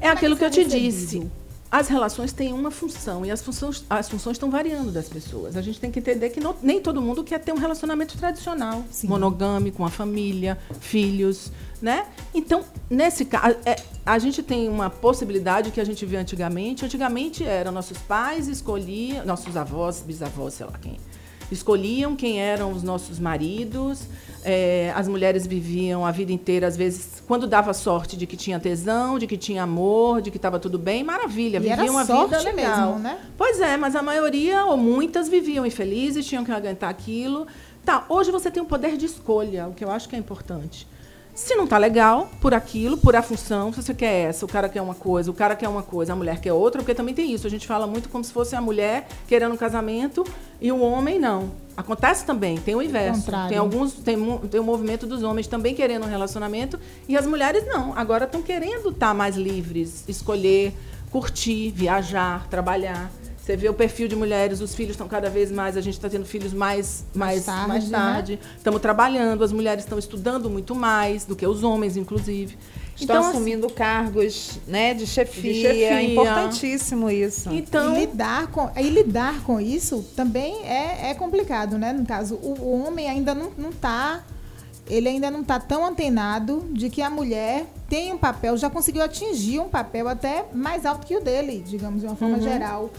É 0.00 0.08
aquilo 0.08 0.36
que 0.36 0.44
eu 0.44 0.50
te 0.50 0.60
é 0.60 0.64
disse. 0.64 1.26
As 1.70 1.88
relações 1.88 2.32
têm 2.32 2.52
uma 2.52 2.70
função 2.70 3.26
e 3.26 3.30
as 3.30 3.42
funções, 3.42 3.84
as 3.90 4.08
funções 4.08 4.36
estão 4.36 4.50
variando 4.50 4.92
das 4.92 5.08
pessoas. 5.08 5.56
A 5.56 5.62
gente 5.62 5.80
tem 5.80 5.90
que 5.90 5.98
entender 5.98 6.30
que 6.30 6.40
não- 6.40 6.54
nem 6.62 6.80
todo 6.80 7.02
mundo 7.02 7.24
quer 7.24 7.38
ter 7.40 7.52
um 7.52 7.58
relacionamento 7.58 8.16
tradicional, 8.16 8.84
monogâmico, 9.04 9.78
com 9.78 9.84
a 9.84 9.90
família, 9.90 10.56
filhos, 10.80 11.50
né? 11.82 12.06
Então, 12.32 12.62
nesse 12.88 13.24
caso, 13.24 13.56
é, 13.64 13.76
a 14.04 14.18
gente 14.18 14.42
tem 14.42 14.68
uma 14.68 14.88
possibilidade 14.88 15.70
que 15.72 15.80
a 15.80 15.84
gente 15.84 16.06
vê 16.06 16.16
antigamente. 16.16 16.84
Antigamente 16.84 17.44
eram 17.44 17.72
nossos 17.72 17.98
pais 17.98 18.46
escolhiam, 18.48 19.26
nossos 19.26 19.56
avós, 19.56 20.02
bisavós, 20.06 20.54
sei 20.54 20.66
lá 20.66 20.78
quem, 20.80 20.98
escolhiam 21.50 22.14
quem 22.16 22.40
eram 22.40 22.72
os 22.72 22.82
nossos 22.82 23.18
maridos. 23.18 24.04
É, 24.48 24.92
as 24.94 25.08
mulheres 25.08 25.44
viviam 25.44 26.06
a 26.06 26.12
vida 26.12 26.30
inteira, 26.30 26.68
às 26.68 26.76
vezes, 26.76 27.20
quando 27.26 27.48
dava 27.48 27.74
sorte 27.74 28.16
de 28.16 28.28
que 28.28 28.36
tinha 28.36 28.60
tesão, 28.60 29.18
de 29.18 29.26
que 29.26 29.36
tinha 29.36 29.64
amor, 29.64 30.22
de 30.22 30.30
que 30.30 30.36
estava 30.36 30.60
tudo 30.60 30.78
bem, 30.78 31.02
maravilha, 31.02 31.56
E 31.56 31.60
viviam 31.60 31.94
uma 31.94 32.04
vida 32.04 32.40
legal. 32.40 32.86
mesmo, 32.92 32.98
né? 33.00 33.18
Pois 33.36 33.60
é, 33.60 33.76
mas 33.76 33.96
a 33.96 34.02
maioria, 34.02 34.64
ou 34.64 34.76
muitas, 34.76 35.28
viviam 35.28 35.66
infelizes, 35.66 36.24
tinham 36.24 36.44
que 36.44 36.52
aguentar 36.52 36.88
aquilo. 36.88 37.44
Tá, 37.84 38.04
hoje 38.08 38.30
você 38.30 38.48
tem 38.48 38.62
o 38.62 38.66
poder 38.66 38.96
de 38.96 39.06
escolha, 39.06 39.66
o 39.66 39.74
que 39.74 39.84
eu 39.84 39.90
acho 39.90 40.08
que 40.08 40.14
é 40.14 40.18
importante. 40.18 40.86
Se 41.36 41.54
não 41.54 41.66
tá 41.66 41.76
legal 41.76 42.30
por 42.40 42.54
aquilo, 42.54 42.96
por 42.96 43.14
a 43.14 43.20
função, 43.20 43.70
se 43.70 43.82
você 43.82 43.92
quer 43.92 44.28
essa, 44.30 44.46
o 44.46 44.48
cara 44.48 44.70
quer 44.70 44.80
uma 44.80 44.94
coisa, 44.94 45.30
o 45.30 45.34
cara 45.34 45.54
quer 45.54 45.68
uma 45.68 45.82
coisa, 45.82 46.14
a 46.14 46.16
mulher 46.16 46.40
quer 46.40 46.54
outra, 46.54 46.80
porque 46.80 46.94
também 46.94 47.14
tem 47.14 47.30
isso. 47.30 47.46
A 47.46 47.50
gente 47.50 47.66
fala 47.66 47.86
muito 47.86 48.08
como 48.08 48.24
se 48.24 48.32
fosse 48.32 48.56
a 48.56 48.60
mulher 48.60 49.06
querendo 49.28 49.52
um 49.52 49.56
casamento 49.56 50.24
e 50.58 50.72
o 50.72 50.80
homem 50.80 51.18
não. 51.18 51.50
Acontece 51.76 52.24
também, 52.24 52.56
tem 52.56 52.74
o 52.74 52.80
inverso. 52.80 53.20
contrário. 53.20 53.48
Tem 53.50 53.58
alguns, 53.58 53.92
tem, 53.92 54.38
tem 54.50 54.58
o 54.58 54.64
movimento 54.64 55.06
dos 55.06 55.22
homens 55.22 55.46
também 55.46 55.74
querendo 55.74 56.06
um 56.06 56.08
relacionamento 56.08 56.80
e 57.06 57.18
as 57.18 57.26
mulheres 57.26 57.66
não. 57.66 57.92
Agora 57.94 58.24
estão 58.24 58.40
querendo 58.40 58.88
estar 58.88 59.12
mais 59.12 59.36
livres, 59.36 60.04
escolher, 60.08 60.72
curtir, 61.10 61.70
viajar, 61.70 62.48
trabalhar. 62.48 63.10
Você 63.46 63.56
vê 63.56 63.68
o 63.68 63.74
perfil 63.74 64.08
de 64.08 64.16
mulheres, 64.16 64.60
os 64.60 64.74
filhos 64.74 64.94
estão 64.94 65.06
cada 65.06 65.30
vez 65.30 65.52
mais, 65.52 65.76
a 65.76 65.80
gente 65.80 65.94
está 65.94 66.08
tendo 66.08 66.24
filhos 66.24 66.52
mais, 66.52 67.04
mais, 67.14 67.44
tarde, 67.44 67.68
mais 67.68 67.88
né? 67.88 67.96
tarde. 67.96 68.40
Estamos 68.56 68.82
trabalhando, 68.82 69.44
as 69.44 69.52
mulheres 69.52 69.84
estão 69.84 69.96
estudando 70.00 70.50
muito 70.50 70.74
mais 70.74 71.24
do 71.24 71.36
que 71.36 71.46
os 71.46 71.62
homens, 71.62 71.96
inclusive. 71.96 72.58
Estão 72.96 73.20
assim, 73.20 73.28
assumindo 73.28 73.70
cargos 73.70 74.58
né, 74.66 74.94
de 74.94 75.06
chefia. 75.06 75.52
De 75.52 75.60
chefia. 75.60 75.92
É 75.92 76.02
importantíssimo 76.02 77.08
isso. 77.08 77.48
Então, 77.52 77.96
e 77.96 78.00
lidar 78.00 78.48
com, 78.48 78.68
e 78.76 78.90
lidar 78.90 79.40
com 79.44 79.60
isso 79.60 80.04
também 80.16 80.64
é, 80.64 81.10
é 81.10 81.14
complicado, 81.14 81.78
né? 81.78 81.92
No 81.92 82.04
caso, 82.04 82.34
o, 82.42 82.60
o 82.60 82.84
homem 82.84 83.08
ainda 83.08 83.32
não, 83.32 83.52
não 83.56 83.70
tá. 83.70 84.24
Ele 84.88 85.08
ainda 85.08 85.30
não 85.30 85.42
está 85.42 85.60
tão 85.60 85.86
antenado 85.86 86.66
de 86.72 86.90
que 86.90 87.00
a 87.00 87.08
mulher 87.08 87.66
tem 87.88 88.12
um 88.12 88.18
papel, 88.18 88.56
já 88.56 88.68
conseguiu 88.68 89.04
atingir 89.04 89.60
um 89.60 89.68
papel 89.68 90.08
até 90.08 90.46
mais 90.52 90.84
alto 90.84 91.06
que 91.06 91.16
o 91.16 91.20
dele, 91.20 91.62
digamos, 91.64 92.00
de 92.00 92.08
uma 92.08 92.16
forma 92.16 92.38
Uhum. 92.38 92.42
geral. 92.42 92.90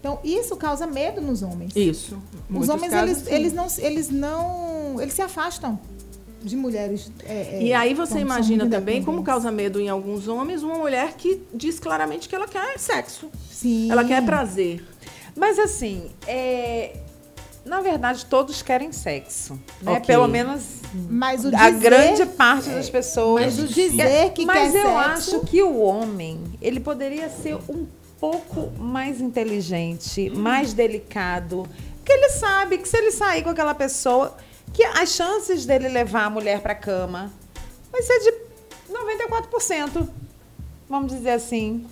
Então, 0.00 0.18
isso 0.24 0.56
causa 0.56 0.86
medo 0.86 1.20
nos 1.20 1.42
homens. 1.42 1.76
Isso. 1.76 2.16
Os 2.52 2.68
homens, 2.70 2.90
casos, 2.90 3.10
eles, 3.10 3.28
sim. 3.28 3.34
eles, 3.34 3.52
não, 3.52 3.66
eles 3.78 4.10
não. 4.10 5.00
Eles 5.00 5.12
se 5.14 5.20
afastam 5.22 5.78
de 6.42 6.56
mulheres. 6.56 7.12
é, 7.24 7.58
é, 7.58 7.62
E 7.62 7.72
aí 7.74 7.92
você 7.92 8.18
imagina 8.18 8.66
também 8.66 9.02
como 9.04 9.22
causa 9.22 9.50
medo 9.52 9.78
em 9.78 9.90
alguns 9.90 10.26
homens 10.26 10.62
uma 10.62 10.76
mulher 10.76 11.14
que 11.18 11.42
diz 11.52 11.78
claramente 11.78 12.28
que 12.28 12.34
ela 12.34 12.48
quer 12.48 12.78
sexo. 12.78 13.28
Sim. 13.50 13.90
Ela 13.92 14.02
quer 14.04 14.24
prazer. 14.24 14.82
Mas 15.36 15.58
assim, 15.58 16.10
é, 16.26 16.96
na 17.62 17.82
verdade, 17.82 18.24
todos 18.24 18.62
querem 18.62 18.90
sexo. 18.92 19.52
Né? 19.82 19.92
Ok. 19.92 20.06
Pelo 20.06 20.26
menos 20.26 20.62
Mas 21.10 21.44
o 21.44 21.48
a 21.54 21.68
dizer- 21.70 21.78
grande 21.90 22.24
parte 22.24 22.70
das 22.70 22.88
pessoas. 22.88 23.44
Mas 23.44 23.58
o 23.58 23.66
dizer 23.68 24.32
que 24.32 24.46
Mas 24.46 24.72
quer 24.72 24.78
eu 24.80 24.86
sexo- 24.86 25.36
acho 25.36 25.40
que 25.40 25.62
o 25.62 25.78
homem, 25.78 26.40
ele 26.62 26.80
poderia 26.80 27.28
ser 27.28 27.56
um 27.68 27.86
pouco 28.20 28.70
mais 28.78 29.20
inteligente, 29.20 30.28
mais 30.30 30.74
delicado. 30.74 31.66
Porque 31.96 32.12
ele 32.12 32.30
sabe 32.30 32.78
que 32.78 32.88
se 32.88 32.96
ele 32.96 33.10
sair 33.10 33.42
com 33.42 33.50
aquela 33.50 33.74
pessoa, 33.74 34.36
que 34.72 34.84
as 34.84 35.08
chances 35.10 35.64
dele 35.64 35.88
levar 35.88 36.24
a 36.26 36.30
mulher 36.30 36.60
pra 36.60 36.74
cama 36.74 37.32
vai 37.90 38.02
ser 38.02 38.18
de 38.20 38.32
94%. 38.92 40.08
Vamos 40.88 41.12
dizer 41.12 41.30
assim. 41.30 41.86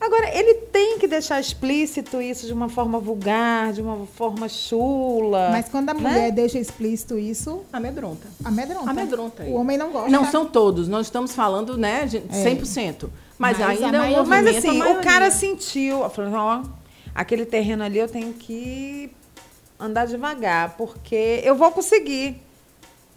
Agora, 0.00 0.30
ele 0.32 0.54
tem 0.54 0.98
que 0.98 1.08
deixar 1.08 1.40
explícito 1.40 2.22
isso 2.22 2.46
de 2.46 2.52
uma 2.52 2.68
forma 2.68 3.00
vulgar, 3.00 3.72
de 3.72 3.82
uma 3.82 4.06
forma 4.06 4.48
chula. 4.48 5.50
Mas 5.50 5.68
quando 5.68 5.90
a 5.90 5.94
né? 5.94 6.00
mulher 6.00 6.32
deixa 6.32 6.58
explícito 6.58 7.18
isso. 7.18 7.62
Amedronta. 7.72 8.28
Amedronta. 8.44 8.90
Amedronta. 8.90 9.42
O 9.44 9.54
homem 9.54 9.76
não 9.76 9.90
gosta. 9.90 10.08
Não 10.08 10.24
são 10.30 10.46
todos, 10.46 10.86
nós 10.86 11.06
estamos 11.06 11.34
falando, 11.34 11.76
né, 11.76 12.06
de 12.06 12.20
100%. 12.20 13.08
Mas, 13.38 13.58
Mas 13.58 13.82
ainda 13.82 13.98
é 13.98 14.00
um 14.00 14.16
movimento, 14.16 14.28
Mas 14.28 14.56
assim, 14.56 14.82
o 14.82 15.00
cara 15.00 15.30
sentiu, 15.30 16.08
falou, 16.10 16.32
ó, 16.34 16.62
aquele 17.14 17.46
terreno 17.46 17.84
ali 17.84 17.98
eu 17.98 18.08
tenho 18.08 18.34
que 18.34 19.10
andar 19.78 20.06
devagar, 20.06 20.76
porque 20.76 21.40
eu 21.44 21.54
vou 21.54 21.70
conseguir. 21.70 22.42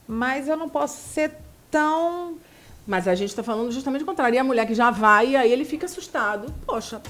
Mas 0.08 0.48
eu 0.48 0.56
não 0.56 0.70
posso 0.70 0.98
ser 1.14 1.32
tão. 1.72 2.38
Mas 2.86 3.08
a 3.08 3.16
gente 3.16 3.30
está 3.30 3.42
falando 3.42 3.72
justamente 3.72 4.04
o 4.04 4.06
contrário. 4.06 4.36
E 4.36 4.40
a 4.40 4.44
mulher 4.44 4.68
que 4.68 4.74
já 4.74 4.92
vai, 4.92 5.36
aí 5.36 5.52
ele 5.52 5.66
fica 5.66 5.86
assustado. 5.86 6.54
Poxa, 6.66 7.02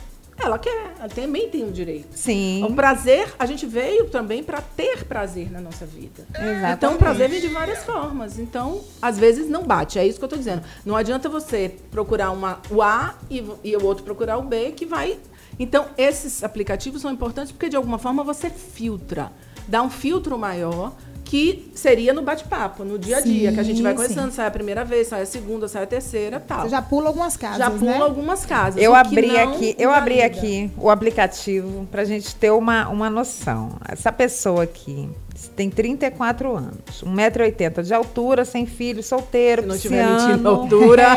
ela 0.43 0.59
quer, 0.59 0.93
ela 0.97 1.09
também 1.09 1.49
tem 1.49 1.63
o 1.63 1.71
direito. 1.71 2.09
Sim. 2.15 2.63
O 2.63 2.73
prazer, 2.73 3.33
a 3.37 3.45
gente 3.45 3.65
veio 3.65 4.09
também 4.09 4.43
para 4.43 4.61
ter 4.61 5.03
prazer 5.05 5.51
na 5.51 5.61
nossa 5.61 5.85
vida. 5.85 6.25
Exatamente. 6.33 6.73
Então, 6.73 6.95
o 6.95 6.97
prazer 6.97 7.29
vem 7.29 7.41
de 7.41 7.47
várias 7.47 7.83
formas. 7.83 8.39
Então, 8.39 8.81
às 9.01 9.17
vezes 9.17 9.49
não 9.49 9.63
bate. 9.63 9.99
É 9.99 10.05
isso 10.05 10.17
que 10.17 10.23
eu 10.23 10.27
estou 10.27 10.39
dizendo. 10.39 10.63
Não 10.85 10.95
adianta 10.95 11.29
você 11.29 11.75
procurar 11.89 12.31
uma, 12.31 12.59
o 12.69 12.81
A 12.81 13.15
e, 13.29 13.43
e 13.63 13.75
o 13.75 13.83
outro 13.83 14.03
procurar 14.03 14.37
o 14.37 14.43
B, 14.43 14.71
que 14.71 14.85
vai. 14.85 15.19
Então, 15.59 15.87
esses 15.97 16.43
aplicativos 16.43 17.01
são 17.01 17.11
importantes 17.11 17.51
porque, 17.51 17.69
de 17.69 17.75
alguma 17.75 17.97
forma, 17.97 18.23
você 18.23 18.49
filtra. 18.49 19.31
Dá 19.67 19.81
um 19.81 19.89
filtro 19.89 20.37
maior 20.37 20.95
que 21.31 21.71
seria 21.73 22.13
no 22.13 22.21
bate-papo, 22.21 22.83
no 22.83 22.99
dia 22.99 23.19
a 23.19 23.21
dia, 23.21 23.51
Sim, 23.51 23.55
que 23.55 23.59
a 23.61 23.63
gente 23.63 23.81
vai 23.81 23.93
sim. 23.93 24.01
conversando, 24.01 24.33
sai 24.33 24.47
a 24.47 24.51
primeira 24.51 24.83
vez, 24.83 25.07
sai 25.07 25.21
a 25.21 25.25
segunda, 25.25 25.65
sai 25.65 25.83
a 25.83 25.87
terceira, 25.87 26.41
tal. 26.41 26.63
Você 26.63 26.69
já 26.69 26.81
pula 26.81 27.07
algumas 27.07 27.37
casas, 27.37 27.57
Já 27.57 27.71
pula 27.71 27.91
né? 27.91 28.01
algumas 28.01 28.45
casas. 28.45 28.83
Eu 28.83 28.93
abri 28.93 29.39
aqui, 29.39 29.73
eu 29.79 29.93
abri 29.93 30.21
aqui 30.21 30.69
o 30.75 30.89
aplicativo 30.89 31.87
para 31.89 32.01
a 32.01 32.05
gente 32.05 32.35
ter 32.35 32.51
uma, 32.51 32.89
uma 32.89 33.09
noção. 33.09 33.77
Essa 33.87 34.11
pessoa 34.11 34.63
aqui 34.63 35.09
tem 35.55 35.69
34 35.69 36.53
anos, 36.53 37.01
1,80m 37.01 37.81
de 37.81 37.93
altura, 37.93 38.43
sem 38.43 38.65
filho, 38.65 39.01
solteiro, 39.01 39.61
Se 39.61 39.67
não 39.69 39.77
tiver 39.77 40.05
mentindo 40.05 40.49
a 40.49 40.51
altura. 40.51 41.07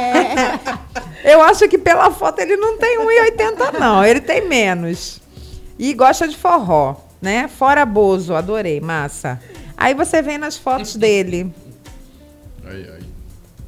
Eu 1.27 1.43
acho 1.43 1.69
que 1.69 1.77
pela 1.77 2.13
foto 2.13 2.39
ele 2.39 2.57
não 2.57 2.79
tem 2.79 3.01
1,80 3.01 3.81
não, 3.81 4.05
ele 4.05 4.21
tem 4.21 4.47
menos. 4.47 5.21
E 5.77 5.93
gosta 5.93 6.29
de 6.29 6.37
forró, 6.37 6.95
né? 7.21 7.49
Fora 7.49 7.85
Bozo, 7.85 8.37
adorei, 8.37 8.81
massa. 8.81 9.41
Aí 9.77 9.95
você 9.95 10.23
vem 10.23 10.39
nas 10.39 10.57
fotos 10.57 10.97
dele, 10.97 11.53
Ai, 12.67 12.87
ai. 12.95 13.01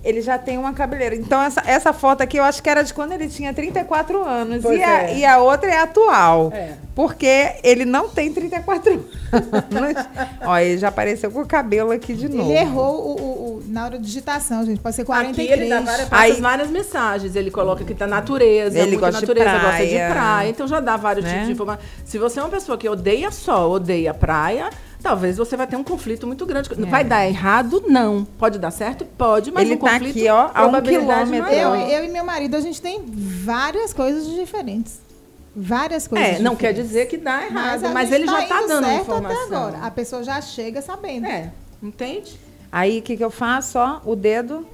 ele 0.05 0.21
já 0.23 0.39
tem 0.39 0.57
uma 0.57 0.73
cabeleira. 0.73 1.15
Então, 1.17 1.43
essa, 1.43 1.63
essa 1.67 1.93
foto 1.93 2.23
aqui 2.23 2.37
eu 2.39 2.45
acho 2.45 2.63
que 2.63 2.71
era 2.71 2.83
de 2.83 2.95
quando 2.95 3.13
ele 3.13 3.29
tinha 3.29 3.53
34 3.53 4.23
anos. 4.25 4.65
E 4.65 4.83
a, 4.83 5.03
é. 5.03 5.19
e 5.19 5.25
a 5.25 5.39
outra 5.39 5.69
é 5.71 5.79
atual. 5.81 6.51
É. 6.55 6.75
Porque 6.95 7.57
ele 7.63 7.85
não 7.85 8.09
tem 8.09 8.33
34 8.33 8.93
anos. 8.93 9.07
Ó, 10.47 10.57
ele 10.57 10.79
já 10.79 10.89
apareceu 10.89 11.31
com 11.31 11.41
o 11.43 11.47
cabelo 11.47 11.91
aqui 11.93 12.15
de 12.15 12.29
novo. 12.29 12.51
Ele 12.51 12.59
errou 12.59 12.95
o, 12.95 13.11
o- 13.21 13.57
o- 13.59 13.63
na 13.67 13.85
hora 13.85 13.99
da 13.99 14.03
digitação, 14.05 14.65
gente. 14.65 14.81
Pode 14.81 14.97
ser 14.97 15.05
43. 15.05 15.51
Aqui 15.53 15.61
ele 15.61 15.69
dá 15.69 15.81
várias, 15.81 16.09
Aí- 16.13 16.41
várias 16.41 16.71
mensagens. 16.71 17.37
Ele 17.37 17.51
coloca 17.51 17.85
que 17.85 17.95
tá 17.95 18.07
natureza, 18.07 18.79
Ele 18.79 18.97
gosta 18.97 19.21
de 19.21 19.27
natureza, 19.27 19.59
gosta 19.59 19.85
de 19.85 19.89
praia. 19.95 20.11
praia. 20.11 20.49
Então 20.49 20.67
já 20.67 20.81
dá 20.81 20.97
vários 20.97 21.25
Né? 21.25 21.33
tipos 21.33 21.47
de 21.49 21.53
informação. 21.53 21.85
Se 22.05 22.17
você 22.17 22.39
é 22.39 22.43
uma 22.43 22.49
pessoa 22.49 22.79
que 22.79 22.89
odeia 22.89 23.31
sol, 23.31 23.73
odeia 23.73 24.15
praia, 24.15 24.71
talvez 25.07 25.37
você 25.37 25.57
vai 25.57 25.69
ter 25.69 25.77
um 25.77 25.85
conflito 25.85 26.27
muito 26.27 26.45
grande. 26.45 26.69
Vai 26.87 27.05
dar 27.05 27.25
errado? 27.29 27.81
Não. 27.87 28.25
Pode 28.37 28.59
dar 28.59 28.73
certo? 28.73 29.05
Pode, 29.05 29.53
mas 29.53 29.63
É. 29.63 29.67
Ele 29.67 29.75
um 29.77 29.79
tá 29.79 29.93
conflito, 29.93 30.17
aqui, 30.19 30.29
ó, 30.29 30.41
a 30.41 30.43
um 30.47 30.51
probabilidade 30.71 31.31
quilômetro. 31.31 31.43
maior. 31.55 31.77
Eu, 31.79 31.87
eu 31.99 32.05
e 32.05 32.09
meu 32.09 32.25
marido, 32.25 32.57
a 32.57 32.61
gente 32.61 32.83
tem 32.83 33.01
várias 33.07 33.93
coisas 33.93 34.27
diferentes. 34.27 35.01
Várias 35.55 36.09
coisas 36.09 36.29
É, 36.29 36.39
não 36.41 36.57
quer 36.57 36.73
diferentes. 36.73 36.89
dizer 36.93 37.07
que 37.07 37.17
dá 37.17 37.45
errado, 37.47 37.89
mas, 37.95 38.09
gente 38.09 38.23
ele 38.23 38.27
já 38.27 38.43
tá 38.49 38.59
indo 38.63 38.69
dando 38.69 38.85
certo 38.85 39.03
informação. 39.03 39.43
Até 39.47 39.55
agora. 39.57 39.79
A 39.87 39.91
pessoa 39.93 40.25
já 40.25 40.41
chega 40.41 40.83
sabendo. 40.83 41.27
É, 41.27 41.53
entende? 41.81 42.39
Aí, 42.73 42.99
o 42.99 43.03
que, 43.03 43.17
que 43.17 43.25
eu 43.25 43.31
faço? 43.31 43.79
Ó, 43.79 44.01
o 44.05 44.17
dedo. 44.17 44.67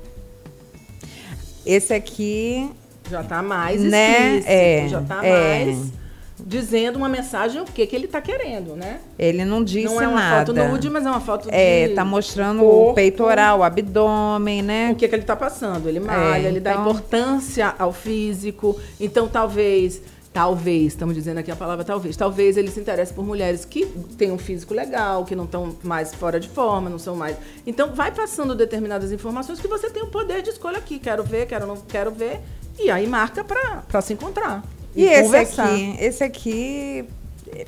Esse 1.66 1.92
aqui, 1.92 2.70
Já 3.10 3.22
tá 3.22 3.42
mais 3.42 3.80
Né? 3.82 4.38
explícito, 4.38 4.50
É, 4.50 4.88
já 4.88 5.02
tá 5.02 5.24
é. 5.26 5.64
mais 5.66 6.01
dizendo 6.44 6.96
uma 6.96 7.08
mensagem 7.08 7.60
o 7.60 7.64
que, 7.64 7.86
que 7.86 7.94
ele 7.94 8.06
tá 8.08 8.20
querendo, 8.20 8.74
né? 8.76 9.00
ele 9.18 9.44
não 9.44 9.62
disse 9.62 9.86
não 9.86 10.00
é 10.02 10.08
uma 10.08 10.20
nada. 10.20 10.46
foto 10.46 10.68
nude, 10.68 10.90
mas 10.90 11.06
é 11.06 11.10
uma 11.10 11.20
foto 11.20 11.48
É, 11.50 11.88
de 11.88 11.94
tá 11.94 12.04
mostrando 12.04 12.60
corpo. 12.60 12.90
o 12.90 12.94
peitoral, 12.94 13.60
o 13.60 13.62
abdômen, 13.62 14.62
né? 14.62 14.90
o 14.92 14.96
que, 14.96 15.08
que 15.08 15.14
ele 15.14 15.22
está 15.22 15.36
passando. 15.36 15.88
Ele 15.88 16.00
malha, 16.00 16.44
É, 16.44 16.48
ele 16.48 16.60
dá 16.60 16.72
então- 16.72 16.82
importância 16.90 17.74
ao 17.78 17.92
físico. 17.92 18.78
Então, 19.00 19.28
talvez, 19.28 20.00
talvez, 20.32 20.88
estamos 20.88 21.14
dizendo 21.14 21.38
aqui 21.38 21.50
a 21.50 21.56
palavra 21.56 21.84
talvez, 21.84 22.16
talvez 22.16 22.56
ele 22.56 22.70
se 22.70 22.80
interesse 22.80 23.12
por 23.12 23.24
mulheres 23.24 23.64
que 23.64 23.86
têm 24.16 24.32
um 24.32 24.38
físico 24.38 24.72
legal, 24.74 25.24
que 25.24 25.36
não 25.36 25.44
estão 25.44 25.76
mais 25.82 26.14
fora 26.14 26.40
de 26.40 26.48
forma, 26.48 26.88
não 26.90 26.98
são 26.98 27.14
mais. 27.14 27.36
Então, 27.66 27.92
vai 27.94 28.10
passando 28.10 28.54
determinadas 28.54 29.12
informações 29.12 29.60
que 29.60 29.68
você 29.68 29.88
tem 29.90 30.02
o 30.02 30.06
poder 30.08 30.42
de 30.42 30.50
escolha 30.50 30.78
aqui. 30.78 30.98
Quero 30.98 31.22
ver, 31.22 31.46
quero 31.46 31.66
não 31.66 31.76
quero 31.76 32.10
ver. 32.10 32.40
E 32.78 32.90
aí 32.90 33.06
marca 33.06 33.44
para 33.44 34.00
se 34.00 34.12
encontrar. 34.14 34.62
E, 34.94 35.04
esse 35.04 35.22
conversar. 35.24 35.64
aqui, 35.66 35.96
esse 36.00 36.24
aqui, 36.24 37.04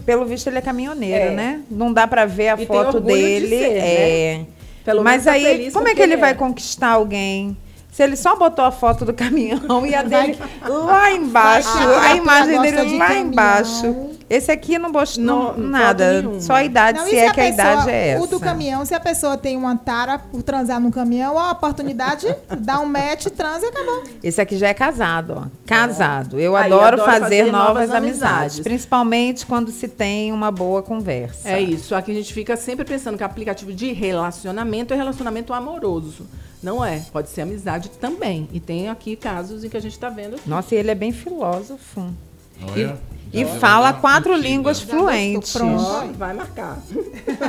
pelo 0.05 0.25
visto, 0.27 0.47
ele 0.49 0.59
é 0.59 0.63
caminhoneiro, 0.63 1.27
É. 1.27 1.31
né? 1.31 1.61
Não 1.71 1.93
dá 1.93 2.07
pra 2.07 2.27
ver 2.27 2.49
a 2.51 2.61
E 2.61 2.67
foto 2.67 2.97
orgulho 2.97 3.17
de 3.17 3.23
dele. 3.23 3.49
ser, 3.49 3.73
é. 3.77 4.39
né? 4.39 4.47
Pelo 4.85 5.03
Mas 5.03 5.25
tá 5.25 5.33
aí, 5.33 5.71
como 5.73 5.85
com 5.87 5.91
é 5.91 5.95
que 5.95 6.03
ele 6.03 6.13
quem 6.13 6.21
vai 6.21 6.31
é. 6.33 6.35
conquistar 6.35 6.89
alguém? 6.91 7.57
Se 7.91 8.03
ele 8.03 8.17
só 8.17 8.37
botou 8.37 8.65
a 8.65 8.71
foto 8.71 9.05
do 9.05 9.15
caminhão 9.15 9.87
e 9.87 9.95
a 9.95 10.03
dele 10.03 10.37
lá 10.69 11.11
embaixo, 11.13 11.73
que 11.79 11.85
a 11.85 12.01
a 12.11 12.17
imagem 12.17 12.61
dele 12.61 12.85
de 12.85 12.99
lá 12.99 13.07
caminhão. 13.09 13.27
embaixo. 13.29 14.11
Esse 14.29 14.51
aqui 14.51 14.79
não 14.79 14.91
mostrou 14.91 15.57
nada, 15.59 16.25
só 16.41 16.55
a 16.55 16.65
idade, 16.65 16.99
Não, 16.99 17.07
e 17.07 17.11
se 17.11 17.17
é 17.17 17.25
que 17.33 17.41
a, 17.41 17.45
pessoa- 17.45 17.53
idade 17.73 17.91
é 17.91 18.09
essa. 18.09 18.23
O 18.23 18.27
do 18.27 18.41
caminhão, 18.41 18.85
se 18.85 18.95
a 18.95 19.01
pessoa 19.01 19.37
tem 19.37 19.57
uma 19.57 19.77
tara 19.77 20.19
por 20.19 20.43
transar 20.43 20.81
no 20.81 20.91
caminhão, 20.91 21.39
a 21.39 21.53
oportunidade, 21.53 22.27
dá 22.59 22.81
um 22.81 22.87
match, 22.87 23.27
transa 23.27 23.67
e 23.67 23.69
acabou. 23.69 24.03
Esse 24.23 24.41
aqui 24.41 24.57
já 24.57 24.69
é 24.69 24.75
casado, 24.75 25.35
ó. 25.37 25.47
Casado. 25.67 26.41
Eu 26.41 26.57
Aí, 26.57 26.67
adoro, 26.73 26.85
adoro 27.03 27.05
fazer, 27.05 27.21
fazer 27.21 27.53
novas, 27.53 27.67
novas 27.67 27.91
amizades. 27.91 28.23
amizades. 28.23 28.61
Principalmente 28.61 29.47
quando 29.47 29.71
se 29.71 29.89
tem 29.89 30.33
uma 30.33 30.51
boa 30.51 30.83
conversa. 30.83 31.49
É 31.49 31.61
isso. 31.61 31.95
Aqui 31.95 32.11
a 32.11 32.15
gente 32.15 32.33
fica 32.33 32.57
sempre 32.57 32.85
pensando 32.85 33.17
que 33.19 33.25
aplicativo 33.25 33.73
de 33.73 33.93
relacionamento 33.93 34.93
é 34.95 34.97
relacionamento 34.97 35.53
amoroso. 35.53 36.27
Não 36.63 36.83
é. 36.83 37.03
Pode 37.13 37.29
ser 37.29 37.43
amizade 37.43 37.91
também. 38.01 38.49
E 38.53 38.59
tem 38.59 38.89
aqui 38.89 39.17
casos 39.17 39.65
em 39.65 39.69
que 39.69 39.77
a 39.77 39.81
gente 39.81 39.93
está 39.93 40.09
vendo. 40.09 40.37
Nossa, 40.47 40.75
e 40.75 40.79
ele 40.79 40.91
é 40.91 40.95
bem 40.95 41.13
filósofo. 41.13 42.07
Olha. 42.73 42.97
E 43.24 43.24
vai 43.43 43.59
fala 43.59 43.93
quatro 43.95 44.35
línguas 44.37 44.81
fluentes. 44.81 45.53
Pronto. 45.53 46.13
Vai 46.17 46.35
marcar. 46.35 46.79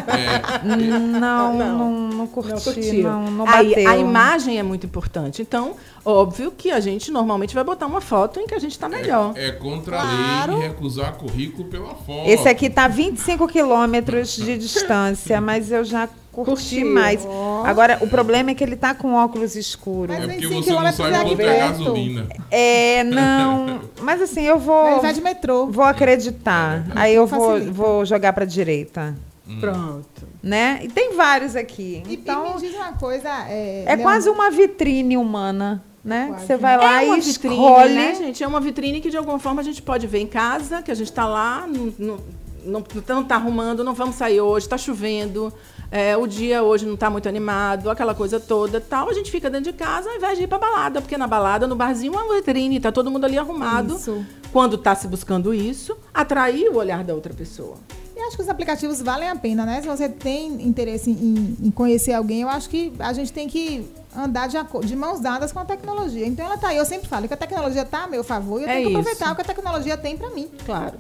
É, 0.08 0.64
Não, 0.66 0.78
Não. 0.80 1.78
não, 1.78 1.92
não, 2.10 2.28
curti, 2.28 3.02
Não 3.04 3.30
não, 3.30 3.46
bateu. 3.46 3.88
a 3.90 3.98
imagem 3.98 4.58
é 4.58 4.64
muito 4.64 4.86
importante. 4.88 5.42
Então, 5.42 5.76
óbvio 6.06 6.52
que 6.56 6.70
a 6.72 6.80
gente 6.80 7.12
normalmente 7.12 7.54
vai 7.56 7.64
botar 7.64 7.88
uma 7.88 8.00
foto 8.02 8.40
em 8.40 8.46
que 8.48 8.54
a 8.54 8.60
gente 8.60 8.72
está 8.72 8.88
melhor. 8.88 9.34
é 9.36 9.52
contra 9.52 9.98
a 10.00 10.02
Claro. 10.02 10.58
lei 10.60 10.68
recusar 10.70 11.14
currículo 11.16 11.68
pela 11.68 11.96
foto. 11.96 12.28
Esse 12.30 12.48
aqui 12.48 12.70
tá 12.70 12.88
25 12.88 13.48
quilômetros 13.48 14.36
de 14.36 14.58
distância, 14.60 15.42
mas 15.42 15.72
eu 15.72 15.84
já 15.84 16.08
curti 16.32 16.52
Curti. 16.52 16.84
mais. 16.84 17.26
Agora, 17.64 17.98
o 18.02 18.08
problema 18.08 18.52
é 18.52 18.54
que 18.54 18.62
ele 18.64 18.76
tá 18.76 18.94
com 18.94 19.14
óculos 19.14 19.56
escuros. 19.56 20.14
Mas 20.16 20.26
É 20.26 20.28
porque 20.28 20.42
cinco 20.48 20.50
você 20.50 20.56
não 20.56 20.64
quilômetros 20.64 20.98
sabe 20.98 21.30
quanto 21.30 21.42
é 21.42 21.58
gasolina. 21.60 22.28
É, 22.52 23.04
não. 23.06 23.80
Mas 24.02 24.22
assim, 24.22 24.42
eu 24.44 24.60
vou. 24.60 24.88
Ele 24.92 25.00
vai 25.02 25.14
de 25.14 25.22
metrô. 25.22 25.68
Vou 25.68 25.86
acreditar. 25.86 26.86
Aí 26.94 27.16
eu 27.16 27.26
vou, 27.26 27.60
vou 27.72 28.06
jogar 28.06 28.34
pra 28.34 28.44
direita. 28.46 29.16
Pronto. 29.60 30.28
Né? 30.44 30.80
E 30.84 30.88
tem 30.90 31.16
vários 31.16 31.56
aqui. 31.56 32.04
E, 32.08 32.16
Então, 32.16 32.48
e 32.52 32.54
me 32.56 32.68
diz 32.68 32.76
uma 32.76 32.94
coisa. 32.94 33.30
É, 33.48 33.84
é 33.88 33.98
quase 33.98 34.30
uma 34.30 34.52
vitrine 34.52 35.16
humana, 35.18 35.84
né? 36.06 36.28
Quase. 36.28 36.46
Você 36.46 36.56
vai 36.56 36.78
lá 36.78 37.04
é 37.04 37.08
uma 37.08 37.18
e 37.18 37.22
vitrine, 37.22 37.56
escolhe. 37.56 37.94
né, 37.96 38.16
gente? 38.16 38.44
É 38.44 38.48
uma 38.48 38.62
vitrine 38.62 39.02
que 39.02 39.10
de 39.10 39.18
alguma 39.18 39.40
forma 39.40 39.62
a 39.62 39.64
gente 39.64 39.82
pode 39.82 40.06
ver 40.06 40.20
em 40.20 40.28
casa, 40.28 40.84
que 40.84 40.92
a 40.92 40.96
gente 40.96 41.10
está 41.10 41.26
lá, 41.26 41.66
não, 41.68 41.94
não, 41.98 42.18
não, 42.64 42.84
não 43.08 43.24
tá 43.24 43.36
arrumando, 43.36 43.84
não 43.84 43.96
vamos 43.96 44.16
sair 44.16 44.40
hoje, 44.40 44.68
está 44.68 44.78
chovendo, 44.78 45.52
é, 45.92 46.16
o 46.16 46.28
dia 46.28 46.62
hoje 46.62 46.86
não 46.86 46.94
está 46.94 47.10
muito 47.10 47.28
animado, 47.28 47.90
aquela 47.90 48.14
coisa 48.14 48.40
toda 48.40 48.80
tal. 48.80 49.10
A 49.10 49.14
gente 49.14 49.32
fica 49.32 49.50
dentro 49.50 49.72
de 49.72 49.78
casa 49.78 50.08
ao 50.08 50.16
invés 50.16 50.38
de 50.38 50.44
ir 50.44 50.48
pra 50.48 50.60
balada, 50.60 51.02
porque 51.02 51.18
na 51.18 51.26
balada, 51.28 51.66
no 51.66 51.76
barzinho, 51.76 52.14
é 52.14 52.22
uma 52.22 52.36
vitrine, 52.36 52.80
tá 52.80 52.92
todo 52.92 53.10
mundo 53.10 53.26
ali 53.26 53.40
arrumado. 53.40 53.96
Isso. 53.96 54.24
Quando 54.54 54.78
tá 54.78 54.94
se 54.94 55.08
buscando 55.08 55.54
isso, 55.54 55.98
atrair 56.14 56.70
o 56.70 56.76
olhar 56.76 57.04
da 57.04 57.16
outra 57.16 57.34
pessoa. 57.34 57.78
E 58.16 58.20
acho 58.20 58.38
que 58.38 58.44
os 58.44 58.50
aplicativos 58.50 59.02
valem 59.02 59.28
a 59.28 59.36
pena, 59.36 59.66
né? 59.66 59.82
Se 59.82 59.88
você 59.88 60.08
tem 60.08 60.66
interesse 60.66 61.10
em, 61.10 61.58
em 61.62 61.72
conhecer 61.72 62.14
alguém, 62.14 62.44
eu 62.44 62.50
acho 62.50 62.70
que 62.70 62.94
a 63.00 63.12
gente 63.12 63.34
tem 63.34 63.48
que 63.48 63.86
andar 64.18 64.48
de, 64.48 64.58
de 64.86 64.96
mãos 64.96 65.20
dadas 65.20 65.52
com 65.52 65.60
a 65.60 65.66
tecnologia. 65.66 66.26
Então 66.26 66.46
ela 66.46 66.58
tá 66.58 66.70
aí. 66.70 66.78
Eu 66.78 66.86
sempre 66.86 67.08
falo 67.08 67.28
que 67.28 67.34
a 67.34 67.38
tecnologia 67.38 67.86
tá 67.86 68.04
a 68.04 68.08
meu 68.08 68.24
favor 68.24 68.60
e 68.60 68.64
eu 68.64 68.70
É 68.70 68.74
tenho 68.76 68.86
que 68.88 68.92
isso. 68.92 69.00
aproveitar 69.02 69.32
o 69.32 69.36
que 69.36 69.42
a 69.42 69.46
tecnologia 69.46 69.98
tem 69.98 70.18
para 70.18 70.30
mim. 70.32 70.50
Claro. 70.66 70.98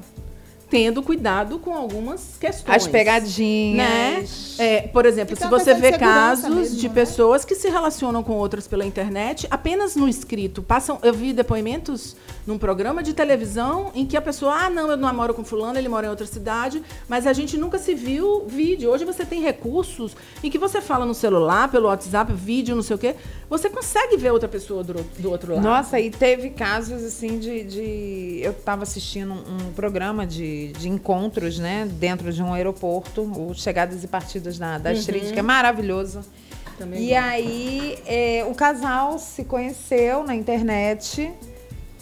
Tendo 0.70 1.01
cuidado 1.03 1.59
com 1.59 1.74
algumas 1.74 2.38
questões. 2.39 2.76
As 2.76 2.88
pegadinhas. 2.88 4.55
Né? 4.57 4.66
É, 4.66 4.82
por 4.88 5.05
exemplo, 5.05 5.36
se 5.36 5.47
você 5.47 5.74
vê 5.74 5.93
casos 5.97 6.49
mesmo, 6.49 6.78
de 6.78 6.88
né? 6.88 6.93
pessoas 6.93 7.45
que 7.45 7.55
se 7.55 7.70
relacionam 7.70 8.24
com 8.24 8.34
outras 8.34 8.68
pela 8.68 8.86
internet, 8.86 9.47
apenas 9.49 9.95
no 9.95 10.07
escrito. 10.07 10.61
Passam, 10.63 10.99
eu 11.03 11.13
vi 11.13 11.34
depoimentos 11.34 12.16
num 12.45 12.57
programa 12.57 13.01
de 13.01 13.13
televisão 13.13 13.91
em 13.95 14.05
que 14.05 14.16
a 14.16 14.22
pessoa, 14.22 14.53
ah, 14.53 14.70
não, 14.70 14.89
eu 14.89 14.97
namoro 14.97 15.34
com 15.34 15.43
fulano, 15.43 15.78
ele 15.78 15.89
mora 15.89 16.07
em 16.07 16.09
outra 16.09 16.26
cidade, 16.28 16.82
mas 17.07 17.26
a 17.26 17.34
gente 17.34 17.57
nunca 17.57 17.78
se 17.78 17.93
viu 17.95 18.45
vídeo. 18.47 18.91
Hoje 18.91 19.03
você 19.03 19.26
tem 19.26 19.41
recursos 19.41 20.16
em 20.43 20.49
que 20.49 20.57
você 20.57 20.80
fala 20.82 21.05
no 21.05 21.13
celular, 21.13 21.70
pelo 21.70 21.88
WhatsApp, 21.88 22.32
vídeo, 22.34 22.76
não 22.76 22.84
sei 22.84 22.95
o 22.95 22.99
quê, 22.99 23.16
você 23.49 23.70
consegue 23.70 24.18
ver 24.18 24.32
outra 24.32 24.47
pessoa 24.47 24.84
do, 24.84 24.93
do 25.18 25.30
outro 25.32 25.53
lado. 25.55 25.63
Nossa, 25.63 25.99
e 25.99 26.09
teve 26.09 26.49
casos 26.51 27.03
assim 27.03 27.39
de. 27.39 27.63
de- 27.63 28.39
eu 28.43 28.51
estava 28.51 28.84
assistindo 28.84 29.34
um 29.34 29.74
programa 29.74 30.26
de, 30.26 30.55
de 30.78 30.89
encontros, 30.89 31.58
né? 31.60 31.88
Dentro 31.99 32.32
de 32.32 32.41
um 32.43 32.53
aeroporto, 32.53 33.22
o 33.22 33.53
Chegadas 33.53 34.03
e 34.03 34.08
Partidas 34.08 34.58
da, 34.58 34.78
da 34.78 34.91
Uhum. 34.91 34.97
Astrid, 34.97 35.34
que 35.34 35.39
é 35.39 35.41
maravilhoso. 35.41 36.22
Também 36.78 37.03
e 37.03 37.10
gosto. 37.10 37.24
aí 37.24 37.97
é, 38.06 38.45
o 38.49 38.53
casal 38.53 39.18
se 39.18 39.45
conheceu 39.45 40.24
na 40.24 40.36
internet 40.36 41.32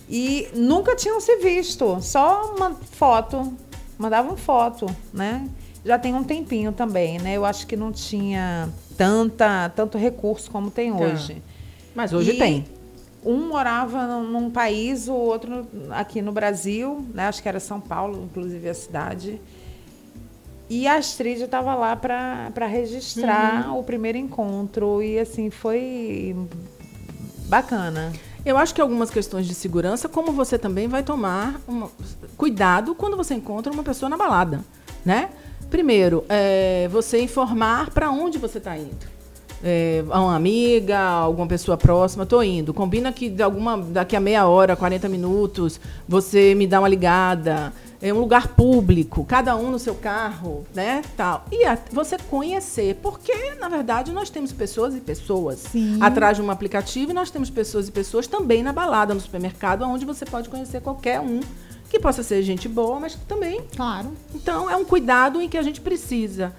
e 0.10 0.48
nunca 0.56 0.96
tinham 0.96 1.20
se 1.20 1.38
visto. 1.38 2.00
Só 2.02 2.54
uma 2.56 2.72
foto. 2.92 3.54
Mandavam 3.98 4.36
foto, 4.36 4.88
né? 5.14 5.48
Já 5.86 6.00
tem 6.00 6.14
um 6.16 6.24
tempinho 6.24 6.72
também, 6.72 7.20
né? 7.20 7.34
Eu 7.38 7.46
acho 7.46 7.68
que 7.68 7.76
não 7.76 7.92
tinha 7.92 8.70
tanta, 8.98 9.70
tanto 9.76 9.98
recurso 9.98 10.50
como 10.50 10.72
tem 10.72 10.92
Tá. 10.92 10.98
hoje. 11.04 11.42
Mas 11.94 12.12
hoje 12.12 12.32
E 12.32 12.38
tem. 12.40 12.66
Um 13.26 13.48
morava 13.48 14.06
num, 14.22 14.50
país, 14.50 15.08
o 15.08 15.14
outro 15.14 15.66
aqui 15.92 16.22
no 16.22 16.32
Brasil, 16.32 17.06
né? 17.14 17.28
Acho 17.28 17.42
que 17.42 17.48
era 17.50 17.60
São 17.60 17.80
Paulo, 17.80 18.24
inclusive 18.30 18.68
a 18.70 18.74
cidade. 18.74 19.40
E 20.70 20.88
a 20.88 20.96
Astrid 20.96 21.42
estava 21.44 21.76
lá 21.76 21.96
para 21.96 22.66
registrar 22.68 23.68
Uhum. 23.70 23.80
o 23.80 23.84
primeiro 23.84 24.18
encontro. 24.18 25.02
E 25.04 25.20
assim, 25.20 25.50
foi 25.50 26.36
bacana. 27.48 28.12
Eu 28.46 28.58
acho 28.58 28.74
que 28.76 28.82
algumas 28.82 29.10
questões 29.10 29.46
de 29.46 29.54
segurança, 29.54 30.10
como 30.10 30.32
você 30.32 30.58
também 30.58 30.88
vai 30.88 31.02
tomar 31.04 31.62
uma- 31.68 31.90
cuidado 32.36 32.94
quando 32.94 33.16
você 33.16 33.34
encontra 33.36 33.72
uma 33.72 33.84
pessoa 33.84 34.10
na 34.10 34.18
balada, 34.18 34.62
né? 35.06 35.30
Primeiro, 35.70 36.26
é, 36.28 36.88
você 36.92 37.22
informar 37.22 37.90
para 37.92 38.12
onde 38.12 38.38
você 38.38 38.58
está 38.58 38.78
indo. 38.78 39.13
É, 39.66 40.04
a 40.10 40.20
uma 40.20 40.36
amiga, 40.36 41.00
alguma 41.00 41.48
pessoa 41.48 41.78
próxima, 41.78 42.26
tô 42.26 42.44
indo. 42.44 42.74
Combina 42.74 43.14
que 43.14 43.30
de 43.30 43.42
alguma, 43.42 43.78
daqui 43.78 44.14
a 44.14 44.20
meia 44.20 44.46
hora, 44.46 44.76
40 44.76 45.08
minutos, 45.08 45.80
você 46.08 46.54
me 46.54 46.68
dá 46.68 46.80
uma 46.80 46.90
ligada. 46.90 47.72
É 48.02 48.14
um 48.14 48.20
lugar 48.20 48.50
público, 48.50 49.24
cada 49.24 49.56
um 49.56 49.72
no 49.72 49.80
seu 49.80 49.96
carro, 49.96 50.66
né? 50.76 51.02
Tal. 51.16 51.46
E 51.50 51.64
a- 51.64 51.78
você 51.94 52.18
conhecer, 52.30 52.96
porque, 53.02 53.32
na 53.58 53.70
verdade, 53.70 54.12
nós 54.12 54.30
temos 54.30 54.52
pessoas 54.52 54.94
e 54.94 55.00
pessoas 55.00 55.60
Sim. 55.60 55.98
atrás 56.02 56.36
de 56.36 56.44
um 56.44 56.52
aplicativo 56.52 57.12
e 57.12 57.14
nós 57.14 57.32
temos 57.32 57.50
pessoas 57.50 57.88
e 57.88 57.92
pessoas 57.94 58.28
também 58.28 58.62
na 58.62 58.74
balada, 58.74 59.14
no 59.14 59.22
supermercado, 59.22 59.84
onde 59.84 60.04
você 60.04 60.26
pode 60.26 60.50
conhecer 60.50 60.82
qualquer 60.82 61.22
um 61.22 61.40
que 61.90 61.98
possa 61.98 62.22
ser 62.24 62.44
gente 62.44 62.68
boa, 62.68 63.00
mas 63.00 63.16
também. 63.28 63.62
Claro. 63.78 64.12
Então 64.36 64.70
é 64.70 64.76
um 64.76 64.84
cuidado 64.84 65.40
em 65.42 65.48
que 65.48 65.58
a 65.58 65.62
gente 65.62 65.80
precisa 65.80 66.52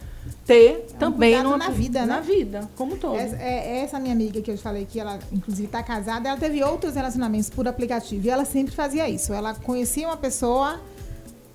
ter 0.46 0.86
também 0.98 1.34
É 1.34 1.40
um 1.40 1.50
no- 1.50 1.56
na 1.56 1.70
vida, 1.70 2.00
né? 2.00 2.06
Na 2.06 2.20
vida, 2.20 2.68
como 2.76 2.96
todo. 2.96 3.16
Essa, 3.16 3.36
é, 3.36 3.78
essa 3.82 3.98
minha 3.98 4.12
amiga 4.14 4.40
que 4.42 4.50
eu 4.50 4.56
te 4.56 4.62
falei 4.62 4.86
que 4.90 5.00
ela, 5.00 5.18
inclusive, 5.32 5.66
está 5.66 5.82
casada, 5.82 6.28
ela 6.28 6.38
teve 6.38 6.62
outros 6.62 6.94
relacionamentos 6.94 7.48
por 7.48 7.66
aplicativo. 7.66 8.26
E 8.26 8.30
ela 8.30 8.44
sempre 8.44 8.74
fazia 8.74 9.08
isso. 9.08 9.32
Ela 9.32 9.54
conhecia 9.54 10.06
uma 10.06 10.16
pessoa, 10.18 10.80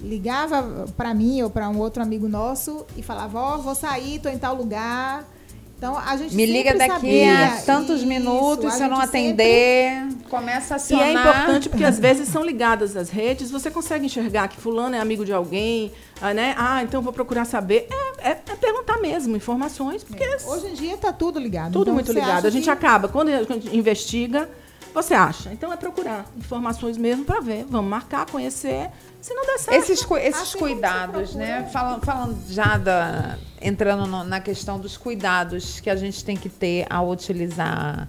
ligava 0.01 0.87
para 0.95 1.13
mim 1.13 1.41
ou 1.41 1.49
para 1.49 1.69
um 1.69 1.77
outro 1.79 2.01
amigo 2.01 2.27
nosso 2.27 2.85
e 2.95 3.01
falava: 3.03 3.39
Ó, 3.39 3.57
vou 3.57 3.75
sair, 3.75 4.19
tô 4.19 4.29
em 4.29 4.37
tal 4.37 4.55
lugar. 4.55 5.25
Então 5.77 5.97
a 5.97 6.17
gente 6.17 6.35
Me 6.35 6.45
liga 6.45 6.73
daqui 6.75 6.91
sabia. 6.91 7.45
a 7.53 7.61
tantos 7.61 7.99
Isso, 7.99 8.07
minutos, 8.07 8.73
se 8.73 8.83
eu 8.83 8.89
não 8.89 8.97
sempre- 8.97 9.19
atender, 9.19 10.07
começa 10.29 10.73
a 10.73 10.75
E 10.75 10.81
acionar. 10.81 11.07
é 11.07 11.11
importante 11.13 11.69
porque 11.69 11.85
às 11.85 11.97
vezes 11.99 12.27
são 12.27 12.43
ligadas 12.43 12.97
às 12.97 13.09
redes, 13.09 13.49
você 13.49 13.71
consegue 13.71 14.05
enxergar 14.05 14.49
que 14.49 14.57
fulano 14.57 14.95
é 14.95 14.99
amigo 14.99 15.23
de 15.23 15.31
alguém, 15.31 15.89
né? 16.21 16.53
Ah, 16.57 16.83
então 16.83 17.01
vou 17.01 17.13
procurar 17.13 17.45
saber. 17.45 17.87
É, 18.19 18.29
é- 18.31 18.41
é 18.49 18.55
perguntar 18.55 18.97
mesmo 18.99 19.35
informações, 19.35 20.03
porque 20.03 20.27
Hoje 20.45 20.67
em 20.67 20.73
dia 20.73 20.97
tá 20.97 21.11
tudo 21.13 21.39
ligado. 21.39 21.71
tudo 21.73 21.83
Então, 21.83 21.93
muito 21.93 22.11
ligado. 22.11 22.45
A 22.45 22.49
gente 22.49 22.65
que- 22.65 22.69
acaba, 22.69 23.07
quando 23.07 23.29
a 23.29 23.43
gente 23.43 23.75
investiga, 23.75 24.49
você 24.93 25.13
acha. 25.13 25.51
Então 25.53 25.71
é 25.71 25.77
procurar 25.77 26.25
informações 26.37 26.97
mesmo 26.97 27.23
para 27.23 27.39
ver. 27.39 27.65
Vamos 27.69 27.89
marcar, 27.89 28.25
conhecer. 28.25 28.89
Se 29.21 29.33
não 29.33 29.45
der 29.45 29.59
certo. 29.59 29.77
Esses, 29.77 30.03
cu- 30.03 30.17
esses 30.17 30.41
Assim 30.41 30.57
cuidados, 30.59 31.35
né? 31.35 31.69
Falando, 31.71 32.03
falando 32.05 32.37
já 32.49 32.77
da. 32.77 33.37
entrando 33.61 34.05
no- 34.07 34.23
na 34.23 34.39
questão 34.39 34.79
dos 34.79 34.95
cuidados 34.97 35.79
que 35.79 35.89
a 35.89 35.95
gente 35.95 36.23
tem 36.23 36.35
que 36.37 36.49
ter 36.49 36.85
ao 36.89 37.09
utilizar. 37.09 38.07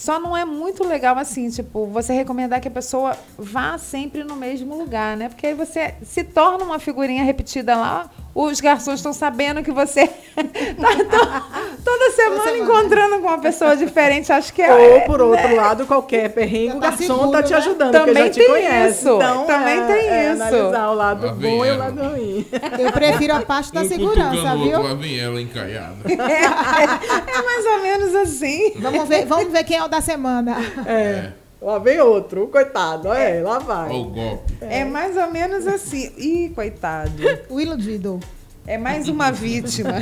Só 0.00 0.18
não 0.18 0.34
é 0.34 0.46
muito 0.46 0.82
legal 0.82 1.18
assim, 1.18 1.50
tipo, 1.50 1.84
você 1.84 2.14
recomendar 2.14 2.58
que 2.58 2.68
a 2.68 2.70
pessoa 2.70 3.14
vá 3.36 3.76
sempre 3.76 4.24
no 4.24 4.34
mesmo 4.34 4.74
lugar, 4.74 5.14
né? 5.14 5.28
Porque 5.28 5.48
aí 5.48 5.52
você 5.52 5.94
se 6.02 6.24
torna 6.24 6.64
uma 6.64 6.78
figurinha 6.78 7.22
repetida 7.22 7.76
lá, 7.76 8.10
os 8.44 8.60
garçons 8.60 8.94
estão 8.96 9.12
sabendo 9.12 9.62
que 9.62 9.70
você 9.72 10.06
tá 10.36 10.88
to- 10.96 11.80
toda 11.84 12.10
semana 12.12 12.56
encontrando 12.58 13.20
com 13.20 13.28
uma 13.28 13.38
pessoa 13.38 13.76
diferente. 13.76 14.32
Acho 14.32 14.52
que 14.52 14.62
é. 14.62 14.72
Ou, 14.74 15.00
por 15.02 15.20
outro 15.20 15.54
lado, 15.56 15.86
qualquer 15.86 16.30
perrengue, 16.30 16.76
o 16.76 16.80
tá 16.80 16.90
garçom 16.90 17.02
seguro, 17.06 17.30
tá 17.32 17.42
te 17.42 17.50
né? 17.52 17.56
ajudando, 17.58 17.92
Também 17.92 18.14
porque 18.14 18.24
já 18.26 18.30
te 18.30 18.38
tem 18.40 18.48
conhece. 18.48 18.98
isso, 19.00 19.16
Então, 19.16 19.44
também 19.46 19.78
é- 19.78 19.86
tem 19.86 20.08
é 20.08 20.32
isso. 20.32 20.42
analisar 20.42 20.90
o 20.90 20.94
lado 20.94 21.26
Lá 21.26 21.32
bom 21.32 21.64
e 21.66 21.70
o 21.70 21.78
lado 21.78 22.02
ruim. 22.02 22.46
Eu 22.78 22.92
prefiro 22.92 23.34
a 23.34 23.40
parte 23.42 23.72
da 23.72 23.80
um 23.82 23.88
segurança, 23.88 24.56
viu? 24.56 24.82
lá 24.82 24.94
vem 24.94 25.18
ela 25.18 25.40
encaiada. 25.40 25.96
É 26.10 27.42
mais 27.42 27.64
ou 27.66 27.82
menos 27.82 28.14
assim. 28.14 28.72
Vamos 28.76 29.08
ver, 29.08 29.26
vamos 29.26 29.52
ver 29.52 29.64
quem 29.64 29.76
é 29.76 29.84
o 29.84 29.88
da 29.88 30.00
semana. 30.00 30.56
É. 30.86 31.32
Lá 31.60 31.78
vem 31.78 32.00
outro, 32.00 32.48
coitado. 32.48 33.12
É, 33.12 33.42
lá 33.42 33.58
vai. 33.58 33.90
Olha 33.90 33.98
o 33.98 34.04
golpe. 34.10 34.54
É 34.60 34.84
mais 34.84 35.16
ou 35.16 35.30
menos 35.30 35.66
assim. 35.66 36.10
Ih, 36.16 36.48
coitado. 36.54 37.12
O 37.50 37.60
iludido. 37.60 38.18
É 38.66 38.78
mais 38.78 39.08
uma 39.08 39.30
vítima. 39.30 39.92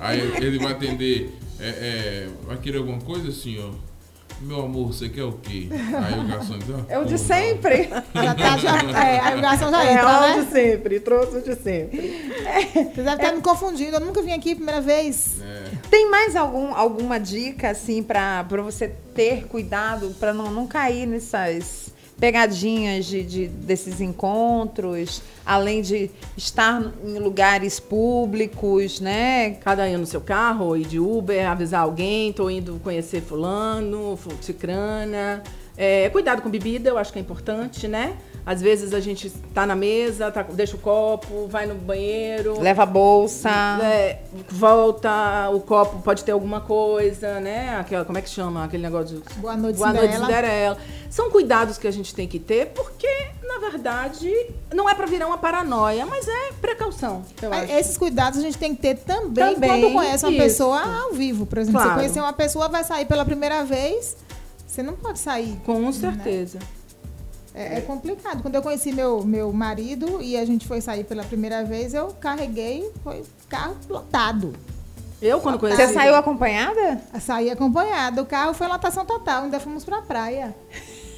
Aí 0.00 0.20
ele 0.36 0.58
vai 0.58 0.72
atender. 0.72 1.32
É, 1.58 1.68
é, 1.68 2.28
vai 2.46 2.58
querer 2.58 2.78
alguma 2.78 3.00
coisa 3.00 3.28
assim, 3.28 3.58
ó. 3.58 3.70
Meu 4.40 4.62
amor, 4.62 4.88
você 4.92 5.08
quer 5.08 5.24
o 5.24 5.32
quê? 5.32 5.68
Aí 5.72 6.18
o 6.20 6.28
garçom 6.28 6.58
diz, 6.58 6.70
ah, 6.70 6.84
É 6.88 6.98
o 6.98 7.04
de 7.04 7.18
sempre. 7.18 7.88
Já 8.14 8.34
tá, 8.34 8.56
já, 8.58 8.82
é, 9.02 9.18
aí 9.20 9.38
o 9.38 9.40
garçom 9.40 9.70
já 9.70 9.84
É, 9.84 9.92
entra, 9.94 10.06
ó, 10.06 10.20
né? 10.20 10.44
de 10.44 10.50
sempre, 10.50 11.00
trouxe 11.00 11.36
o 11.38 11.42
de 11.42 11.54
sempre. 11.54 12.30
Vocês 12.72 12.94
devem 12.96 13.14
estar 13.14 13.32
me 13.34 13.40
confundindo. 13.40 13.96
Eu 13.96 14.00
nunca 14.00 14.20
vim 14.22 14.32
aqui 14.32 14.52
a 14.52 14.56
primeira 14.56 14.80
vez. 14.80 15.36
Tem 15.90 16.10
mais 16.10 16.34
algum, 16.36 16.74
alguma 16.74 17.18
dica, 17.18 17.70
assim, 17.70 18.02
pra, 18.02 18.44
pra 18.44 18.60
você 18.62 18.88
ter 19.14 19.46
cuidado, 19.46 20.14
pra 20.20 20.32
não, 20.34 20.50
não 20.50 20.66
cair 20.66 21.06
nessas 21.06 21.85
pegadinhas 22.18 23.04
de, 23.06 23.22
de- 23.22 23.48
desses 23.48 24.00
encontros, 24.00 25.20
além 25.44 25.82
de 25.82 26.10
estar 26.36 26.92
em 27.04 27.18
lugares 27.18 27.78
públicos, 27.78 29.00
né? 29.00 29.50
Cada 29.62 29.84
um 29.84 29.98
no 29.98 30.06
seu 30.06 30.20
carro, 30.20 30.66
ou 30.66 30.76
ir 30.76 30.86
de 30.86 30.98
Uber, 30.98 31.48
avisar 31.48 31.82
alguém, 31.82 32.32
tô 32.32 32.48
indo 32.48 32.80
conhecer 32.82 33.20
fulano, 33.22 34.16
fu- 34.16 34.30
cicrana. 34.40 35.42
É, 35.78 36.08
cuidado 36.10 36.40
com 36.42 36.48
bebida, 36.48 36.88
eu 36.88 36.96
acho 36.98 37.12
que 37.12 37.18
é 37.18 37.22
importante, 37.22 37.86
né? 37.86 38.16
Às 38.46 38.62
vezes 38.62 38.94
a 38.94 39.00
gente 39.00 39.28
tá 39.52 39.66
na 39.66 39.74
mesa, 39.74 40.30
tá- 40.30 40.42
deixa 40.42 40.76
o 40.76 40.78
copo, 40.78 41.48
vai 41.48 41.66
no 41.66 41.74
banheiro. 41.74 42.60
Leva 42.60 42.84
a 42.84 42.86
bolsa. 42.86 43.50
É, 43.82 44.20
volta, 44.48 45.50
o 45.52 45.60
copo 45.60 46.00
pode 46.02 46.22
ter 46.24 46.32
alguma 46.32 46.60
coisa, 46.60 47.40
né? 47.40 47.76
Aquela, 47.78 48.04
como 48.04 48.16
é 48.18 48.22
que 48.22 48.30
chama? 48.30 48.64
Aquele 48.64 48.84
negócio 48.84 49.18
de. 49.18 49.34
Boa 49.40 49.56
noite, 49.56 49.76
Boa 49.78 49.92
noite, 49.92 50.16
Cinderela. 50.16 50.78
São 51.10 51.30
cuidados 51.30 51.76
que 51.76 51.86
a 51.86 51.90
gente 51.90 52.14
tem 52.14 52.28
que 52.28 52.38
ter, 52.38 52.66
porque, 52.68 53.08
na 53.42 53.58
verdade, 53.58 54.30
não 54.72 54.88
é 54.88 54.94
para 54.94 55.06
virar 55.06 55.26
uma 55.26 55.38
paranoia, 55.38 56.06
mas 56.06 56.26
é 56.28 56.52
precaução, 56.60 57.22
eu 57.42 57.50
Mas 57.50 57.64
acho. 57.64 57.72
Esses 57.72 57.98
cuidados 57.98 58.38
a 58.38 58.42
gente 58.42 58.58
tem 58.58 58.74
que 58.74 58.80
ter 58.82 58.96
também, 58.98 59.54
Também, 59.54 59.68
quando 59.82 59.92
conhece 59.92 60.24
uma 60.24 60.32
isso. 60.32 60.42
pessoa 60.42 60.80
ao 61.02 61.12
vivo. 61.12 61.46
Por 61.46 61.58
exemplo, 61.58 61.80
Claro. 61.80 61.94
você 61.94 62.00
conhecer 62.04 62.20
uma 62.20 62.32
pessoa, 62.32 62.68
vai 62.68 62.84
sair 62.84 63.06
pela 63.06 63.24
primeira 63.24 63.64
vez, 63.64 64.16
você 64.76 64.82
não 64.82 64.94
pode 64.94 65.18
sair. 65.18 65.58
Com 65.64 65.90
certeza. 65.90 66.58
É, 67.54 67.78
é 67.78 67.80
complicado. 67.80 68.42
Quando 68.42 68.54
eu 68.54 68.62
conheci 68.62 68.92
meu, 68.92 69.24
meu 69.24 69.50
marido 69.50 70.20
e 70.20 70.36
a 70.36 70.44
gente 70.44 70.66
foi 70.66 70.82
sair 70.82 71.04
pela 71.04 71.24
primeira 71.24 71.64
vez, 71.64 71.94
eu 71.94 72.08
carreguei, 72.20 72.90
foi 73.02 73.24
carro 73.48 73.76
lotado. 73.88 74.52
Eu, 75.22 75.40
quando 75.40 75.58
conheci. 75.58 75.80
Você 75.80 75.94
saiu 75.94 76.14
acompanhada? 76.14 77.00
Saí 77.18 77.50
acompanhada. 77.50 78.20
O 78.20 78.26
carro 78.26 78.52
foi 78.52 78.68
lotação 78.68 79.06
total, 79.06 79.44
ainda 79.44 79.58
fomos 79.58 79.82
pra 79.82 80.02
praia. 80.02 80.54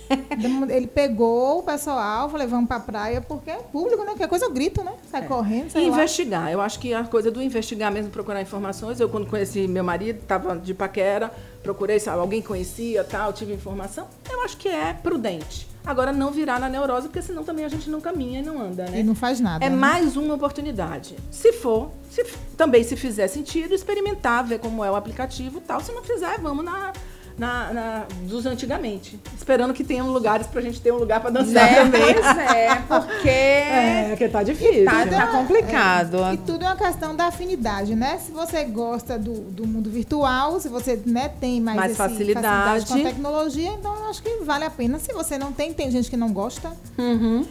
Ele 0.71 0.87
pegou 0.87 1.59
o 1.59 1.63
pessoal, 1.63 2.29
falei, 2.29 2.47
vamos 2.47 2.69
pra 2.69 2.81
praia, 2.81 3.21
porque 3.21 3.51
é 3.51 3.57
público, 3.57 4.03
né? 4.03 4.13
Qualquer 4.13 4.29
coisa 4.29 4.47
eu 4.47 4.53
grito, 4.53 4.83
né? 4.83 4.93
Sai 5.11 5.27
correndo, 5.27 5.67
E 5.67 5.71
sei 5.71 5.83
lá. 5.83 5.89
investigar. 5.89 6.53
Eu 6.53 6.61
acho 6.61 6.79
que 6.79 6.95
a 6.95 7.05
coisa 7.05 7.31
do 7.31 7.43
investigar 7.43 7.93
mesmo, 7.93 8.11
procurar 8.11 8.41
informações. 8.41 9.01
Eu, 9.01 9.09
quando 9.09 9.27
conheci 9.27 9.67
meu 9.69 9.85
marido, 9.85 10.21
estava 10.21 10.57
de 10.57 10.75
paquera, 10.75 11.33
procurei, 11.63 11.99
sabe, 12.01 12.19
alguém 12.21 12.41
conhecia, 12.43 13.05
tal, 13.05 13.33
tive 13.33 13.53
informação. 13.53 14.07
Eu 14.31 14.43
acho 14.43 14.57
que 14.57 14.69
é 14.69 14.93
prudente. 14.93 15.69
Agora, 15.85 16.13
não 16.13 16.31
virar 16.31 16.61
na 16.61 16.69
neurose, 16.69 17.09
porque 17.09 17.23
senão 17.23 17.43
também 17.43 17.65
a 17.65 17.69
gente 17.69 17.89
não 17.89 17.99
caminha 17.99 18.41
e 18.41 18.43
não 18.43 18.61
anda, 18.61 18.85
né? 18.91 19.01
E 19.01 19.03
não 19.03 19.15
faz 19.15 19.41
nada. 19.41 19.65
É 19.65 19.71
né? 19.71 19.77
mais 19.77 20.17
uma 20.19 20.35
oportunidade. 20.35 21.17
Se 21.31 21.51
for, 21.53 21.91
se, 22.11 22.25
também 22.59 22.85
se 22.85 22.95
fizer 22.95 23.27
sentido, 23.27 23.75
experimentar, 23.75 24.45
ver 24.45 24.59
como 24.59 24.85
é 24.85 24.91
o 24.91 24.95
aplicativo 24.95 25.59
e 25.59 25.61
tal. 25.63 25.81
Se 25.81 25.91
não 25.93 26.03
fizer, 26.03 26.39
vamos 26.41 26.63
na, 26.63 26.93
na, 27.39 27.73
na, 27.73 28.07
dos 28.23 28.45
antigamente. 28.45 29.19
Esperando 29.37 29.73
que 29.73 29.85
tenham 29.85 30.09
lugares 30.11 30.47
pra 30.49 30.61
gente 30.61 30.81
ter 30.81 30.93
um 30.93 30.97
lugar 30.97 31.21
pra 31.21 31.31
dançar 31.31 31.55
Né? 31.55 31.75
também. 31.77 32.15
Pois 32.15 32.39
é, 32.39 32.75
porque. 32.89 33.29
É, 33.79 34.17
que 34.17 34.29
tá 34.29 34.43
difícil. 34.43 34.85
Tá, 34.87 35.07
tá 35.07 35.27
complicado. 35.29 36.17
E 36.33 36.37
tudo 36.39 36.65
é 36.65 36.69
uma 36.69 36.77
questão 36.77 37.15
da 37.15 37.27
afinidade, 37.27 37.95
né? 37.95 38.19
Se 38.19 38.33
você 38.33 38.65
gosta 38.65 39.19
do, 39.19 39.33
do 39.51 39.67
mundo 39.67 39.89
virtual, 39.91 40.59
se 40.61 40.69
você 40.69 41.01
né, 41.07 41.29
tem 41.41 41.61
mais, 41.61 41.77
Mais 41.77 41.91
esse- 41.93 41.99
facilidade. 41.99 42.87
com 42.87 42.95
a 42.95 42.97
tecnologia, 43.03 43.71
então 43.73 43.95
eu 43.95 44.09
acho 44.11 44.23
que 44.23 44.39
vale 44.45 44.65
a 44.65 44.71
pena. 44.71 44.99
Se 44.99 45.13
você 45.13 45.39
não 45.39 45.53
tem, 45.53 45.73
tem 45.73 45.91
gente 45.91 46.11
que 46.11 46.17
não 46.17 46.33
gosta, 46.33 46.73
Uhum. 46.99 47.47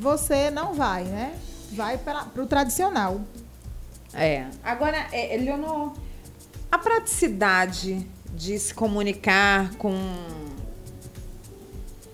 você 0.00 0.50
não 0.50 0.72
vai, 0.74 1.04
né? 1.04 1.32
Vai 1.72 1.98
para 1.98 2.26
o 2.36 2.46
tradicional. 2.46 3.20
É. 4.14 4.46
Agora, 4.64 5.06
é, 5.12 5.36
Leonor, 5.36 5.92
a 6.72 6.78
praticidade 6.78 8.06
de 8.38 8.58
se 8.58 8.72
comunicar 8.72 9.74
com 9.74 9.92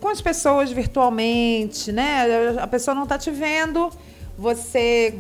com 0.01 0.09
as 0.09 0.21
pessoas 0.21 0.71
virtualmente, 0.71 1.91
né? 1.91 2.57
A 2.61 2.67
pessoa 2.67 2.95
não 2.95 3.05
está 3.05 3.17
te 3.19 3.31
vendo, 3.31 3.91
você 4.37 5.15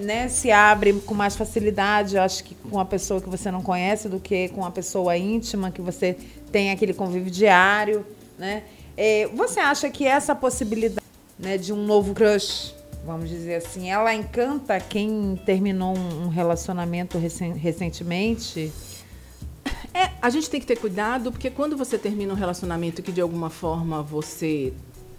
né, 0.00 0.28
se 0.28 0.50
abre 0.50 0.94
com 0.94 1.12
mais 1.12 1.36
facilidade, 1.36 2.16
eu 2.16 2.22
acho 2.22 2.42
que 2.42 2.54
com 2.54 2.76
uma 2.76 2.86
pessoa 2.86 3.20
que 3.20 3.28
você 3.28 3.50
não 3.50 3.62
conhece 3.62 4.08
do 4.08 4.18
que 4.18 4.48
com 4.48 4.62
uma 4.62 4.70
pessoa 4.70 5.14
íntima 5.16 5.70
que 5.70 5.82
você 5.82 6.16
tem 6.50 6.70
aquele 6.70 6.94
convívio 6.94 7.30
diário, 7.30 8.06
né? 8.38 8.62
É, 8.96 9.26
você 9.34 9.60
acha 9.60 9.90
que 9.90 10.06
essa 10.06 10.34
possibilidade 10.34 11.04
né, 11.38 11.58
de 11.58 11.72
um 11.72 11.84
novo 11.84 12.14
crush, 12.14 12.74
vamos 13.04 13.28
dizer 13.28 13.56
assim, 13.56 13.90
ela 13.90 14.14
encanta 14.14 14.80
quem 14.80 15.38
terminou 15.44 15.94
um 15.94 16.28
relacionamento 16.28 17.18
recen- 17.18 17.54
recentemente? 17.54 18.72
É, 19.94 20.10
a 20.20 20.28
gente 20.28 20.50
tem 20.50 20.60
que 20.60 20.66
ter 20.66 20.76
cuidado, 20.76 21.30
porque 21.30 21.48
quando 21.48 21.76
você 21.76 21.96
termina 21.96 22.32
um 22.32 22.36
relacionamento 22.36 23.00
que 23.00 23.12
de 23.12 23.20
alguma 23.20 23.48
forma 23.48 24.02
você 24.02 24.72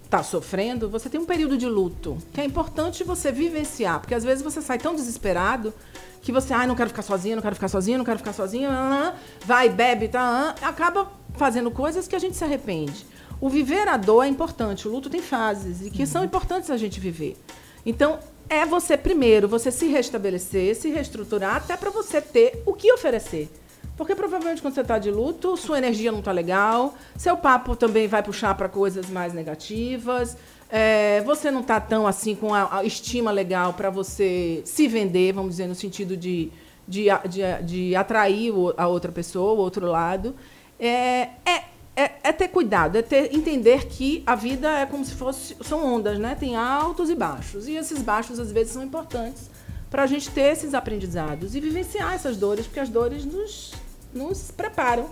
está 0.03 0.21
sofrendo, 0.21 0.89
você 0.89 1.09
tem 1.09 1.19
um 1.19 1.25
período 1.25 1.57
de 1.57 1.65
luto, 1.65 2.17
que 2.33 2.41
é 2.41 2.45
importante 2.45 3.01
você 3.03 3.31
vivenciar, 3.31 4.01
porque 4.01 4.13
às 4.13 4.23
vezes 4.23 4.43
você 4.43 4.61
sai 4.61 4.77
tão 4.77 4.93
desesperado 4.93 5.73
que 6.21 6.31
você, 6.31 6.53
ai, 6.53 6.67
não 6.67 6.75
quero 6.75 6.89
ficar 6.89 7.03
sozinha, 7.03 7.35
não 7.35 7.41
quero 7.41 7.55
ficar 7.55 7.69
sozinha, 7.69 7.97
não 7.97 8.05
quero 8.05 8.17
ficar 8.19 8.33
sozinha, 8.33 8.69
ah, 8.69 9.13
ah", 9.13 9.19
vai, 9.45 9.69
bebe, 9.69 10.09
tá, 10.09 10.55
ah, 10.61 10.67
acaba 10.67 11.09
fazendo 11.35 11.71
coisas 11.71 12.07
que 12.07 12.15
a 12.15 12.19
gente 12.19 12.35
se 12.35 12.43
arrepende. 12.43 13.05
O 13.39 13.49
viver 13.49 13.87
a 13.87 13.95
dor 13.95 14.23
é 14.23 14.27
importante, 14.27 14.87
o 14.87 14.91
luto 14.91 15.09
tem 15.09 15.21
fases 15.21 15.85
e 15.85 15.89
que 15.89 16.05
são 16.05 16.23
importantes 16.23 16.69
a 16.69 16.77
gente 16.77 16.99
viver. 16.99 17.37
Então, 17.85 18.19
é 18.49 18.65
você 18.65 18.97
primeiro, 18.97 19.47
você 19.47 19.71
se 19.71 19.87
restabelecer, 19.87 20.75
se 20.75 20.89
reestruturar, 20.89 21.57
até 21.57 21.77
para 21.77 21.89
você 21.89 22.19
ter 22.19 22.61
o 22.65 22.73
que 22.73 22.91
oferecer. 22.91 23.49
Porque 23.97 24.13
provavelmente 24.13 24.61
quando 24.61 24.73
você 24.73 24.81
está 24.81 24.99
de 24.99 25.09
luto, 25.09 25.55
sua 25.55 25.77
energia 25.77 26.11
não 26.11 26.19
está 26.19 26.31
legal, 26.31 26.95
seu 27.15 27.37
papo 27.37 27.75
também 27.75 28.07
vai 28.07 28.21
puxar 28.21 28.53
para 28.55 28.67
coisas 28.67 29.09
mais 29.09 29.33
negativas, 29.33 30.35
é, 30.69 31.21
você 31.21 31.49
não 31.49 31.61
está 31.61 31.79
tão 31.79 32.05
assim 32.05 32.35
com 32.35 32.53
a, 32.53 32.79
a 32.79 32.83
estima 32.83 33.31
legal 33.31 33.73
para 33.73 33.89
você 33.89 34.61
se 34.65 34.87
vender, 34.87 35.31
vamos 35.31 35.51
dizer, 35.51 35.67
no 35.67 35.75
sentido 35.75 36.17
de, 36.17 36.51
de, 36.87 37.05
de, 37.29 37.63
de 37.63 37.95
atrair 37.95 38.51
a 38.75 38.87
outra 38.87 39.11
pessoa, 39.11 39.53
o 39.53 39.57
outro 39.57 39.85
lado. 39.85 40.35
É, 40.77 41.29
é, 41.45 41.63
é, 41.95 42.11
é 42.23 42.31
ter 42.33 42.49
cuidado, 42.49 42.97
é 42.97 43.01
ter, 43.01 43.33
entender 43.33 43.85
que 43.87 44.21
a 44.25 44.35
vida 44.35 44.79
é 44.79 44.85
como 44.85 45.05
se 45.05 45.13
fosse. 45.13 45.55
São 45.61 45.85
ondas, 45.85 46.19
né? 46.19 46.35
Tem 46.37 46.55
altos 46.55 47.09
e 47.09 47.15
baixos. 47.15 47.69
E 47.69 47.75
esses 47.75 48.01
baixos, 48.01 48.37
às 48.39 48.51
vezes, 48.51 48.73
são 48.73 48.83
importantes 48.83 49.49
para 49.89 50.03
a 50.03 50.07
gente 50.07 50.29
ter 50.29 50.51
esses 50.51 50.73
aprendizados 50.73 51.55
e 51.55 51.59
vivenciar 51.61 52.13
essas 52.13 52.35
dores, 52.35 52.65
porque 52.65 52.81
as 52.81 52.89
dores 52.89 53.23
nos, 53.23 53.71
nos 54.15 54.49
preparam, 54.49 55.09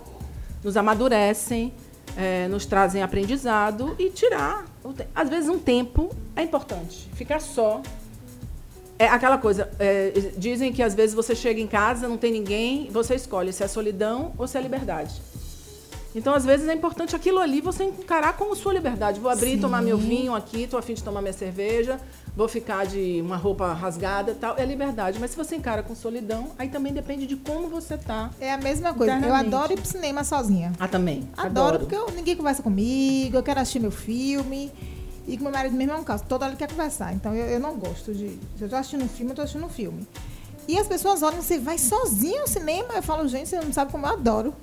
nos 0.64 0.76
amadurecem, 0.76 1.74
eh, 2.16 2.48
nos 2.48 2.64
trazem 2.64 3.02
aprendizado 3.02 3.94
e 3.98 4.08
tirar. 4.08 4.64
Às 5.14 5.28
vezes, 5.28 5.48
um 5.48 5.58
tempo 5.58 6.10
é 6.34 6.42
importante. 6.42 7.08
Ficar 7.14 7.40
só. 7.40 7.82
É 8.98 9.06
aquela 9.06 9.36
coisa, 9.36 9.70
eh, 9.78 10.32
dizem 10.38 10.72
que 10.72 10.82
às 10.82 10.94
vezes 10.94 11.14
você 11.14 11.34
chega 11.34 11.60
em 11.60 11.66
casa, 11.66 12.08
não 12.08 12.16
tem 12.16 12.32
ninguém, 12.32 12.88
você 12.90 13.14
escolhe 13.14 13.52
se 13.52 13.62
é 13.62 13.68
solidão 13.68 14.32
ou 14.38 14.46
se 14.46 14.56
é 14.56 14.60
liberdade. 14.60 15.20
Então, 16.14 16.32
às 16.32 16.44
vezes, 16.44 16.68
é 16.68 16.72
importante 16.72 17.14
aquilo 17.16 17.40
ali 17.40 17.60
você 17.60 17.84
encarar 17.84 18.36
como 18.36 18.54
sua 18.54 18.72
liberdade. 18.72 19.18
Vou 19.18 19.30
abrir 19.30 19.56
e 19.56 19.60
tomar 19.60 19.82
meu 19.82 19.98
vinho 19.98 20.32
aqui, 20.32 20.66
tô 20.66 20.78
afim 20.78 20.94
de 20.94 21.02
tomar 21.02 21.20
minha 21.20 21.32
cerveja, 21.32 22.00
vou 22.36 22.48
ficar 22.48 22.84
de 22.86 23.20
uma 23.20 23.36
roupa 23.36 23.72
rasgada 23.72 24.32
e 24.32 24.34
tal. 24.34 24.56
É 24.58 24.64
liberdade. 24.64 25.18
Mas 25.20 25.30
se 25.32 25.36
você 25.36 25.56
encara 25.56 25.82
com 25.82 25.94
solidão, 25.94 26.48
aí 26.58 26.68
também 26.68 26.92
depende 26.92 27.26
de 27.26 27.36
como 27.36 27.68
você 27.68 27.96
tá. 27.96 28.30
É 28.40 28.52
a 28.52 28.58
mesma 28.58 28.92
coisa. 28.94 29.14
Eu 29.18 29.34
adoro 29.34 29.72
ir 29.72 29.76
pro 29.76 29.86
cinema 29.86 30.24
sozinha. 30.24 30.72
Ah, 30.78 30.88
também. 30.88 31.28
Adoro, 31.36 31.78
porque 31.80 31.94
eu- 31.96 32.10
ninguém 32.14 32.36
conversa 32.36 32.62
comigo, 32.62 33.36
eu 33.36 33.42
quero 33.42 33.60
assistir 33.60 33.80
meu 33.80 33.90
filme. 33.90 34.72
E 35.26 35.38
com 35.38 35.44
meu 35.44 35.52
marido 35.52 35.74
mesmo 35.74 35.92
é 35.92 35.96
um 35.96 36.04
caso, 36.04 36.22
toda 36.28 36.44
hora 36.44 36.52
ele 36.52 36.58
quer 36.58 36.68
conversar. 36.68 37.14
Então 37.14 37.34
eu, 37.34 37.46
eu 37.46 37.60
não 37.60 37.76
gosto 37.76 38.12
de. 38.12 38.28
Se 38.58 38.62
eu 38.62 38.68
tô 38.68 38.76
assistindo 38.76 39.04
um 39.04 39.08
filme, 39.08 39.30
eu 39.32 39.36
tô 39.36 39.42
assistindo 39.42 39.64
um 39.64 39.70
filme. 39.70 40.06
E 40.68 40.78
as 40.78 40.86
pessoas 40.86 41.22
olham, 41.22 41.40
você 41.42 41.58
vai 41.58 41.78
sozinho 41.78 42.40
ao 42.42 42.46
cinema? 42.46 42.94
Eu 42.94 43.02
falo, 43.02 43.26
gente, 43.28 43.48
você 43.48 43.60
não 43.60 43.72
sabe 43.72 43.90
como 43.92 44.06
eu 44.06 44.12
adoro. 44.12 44.54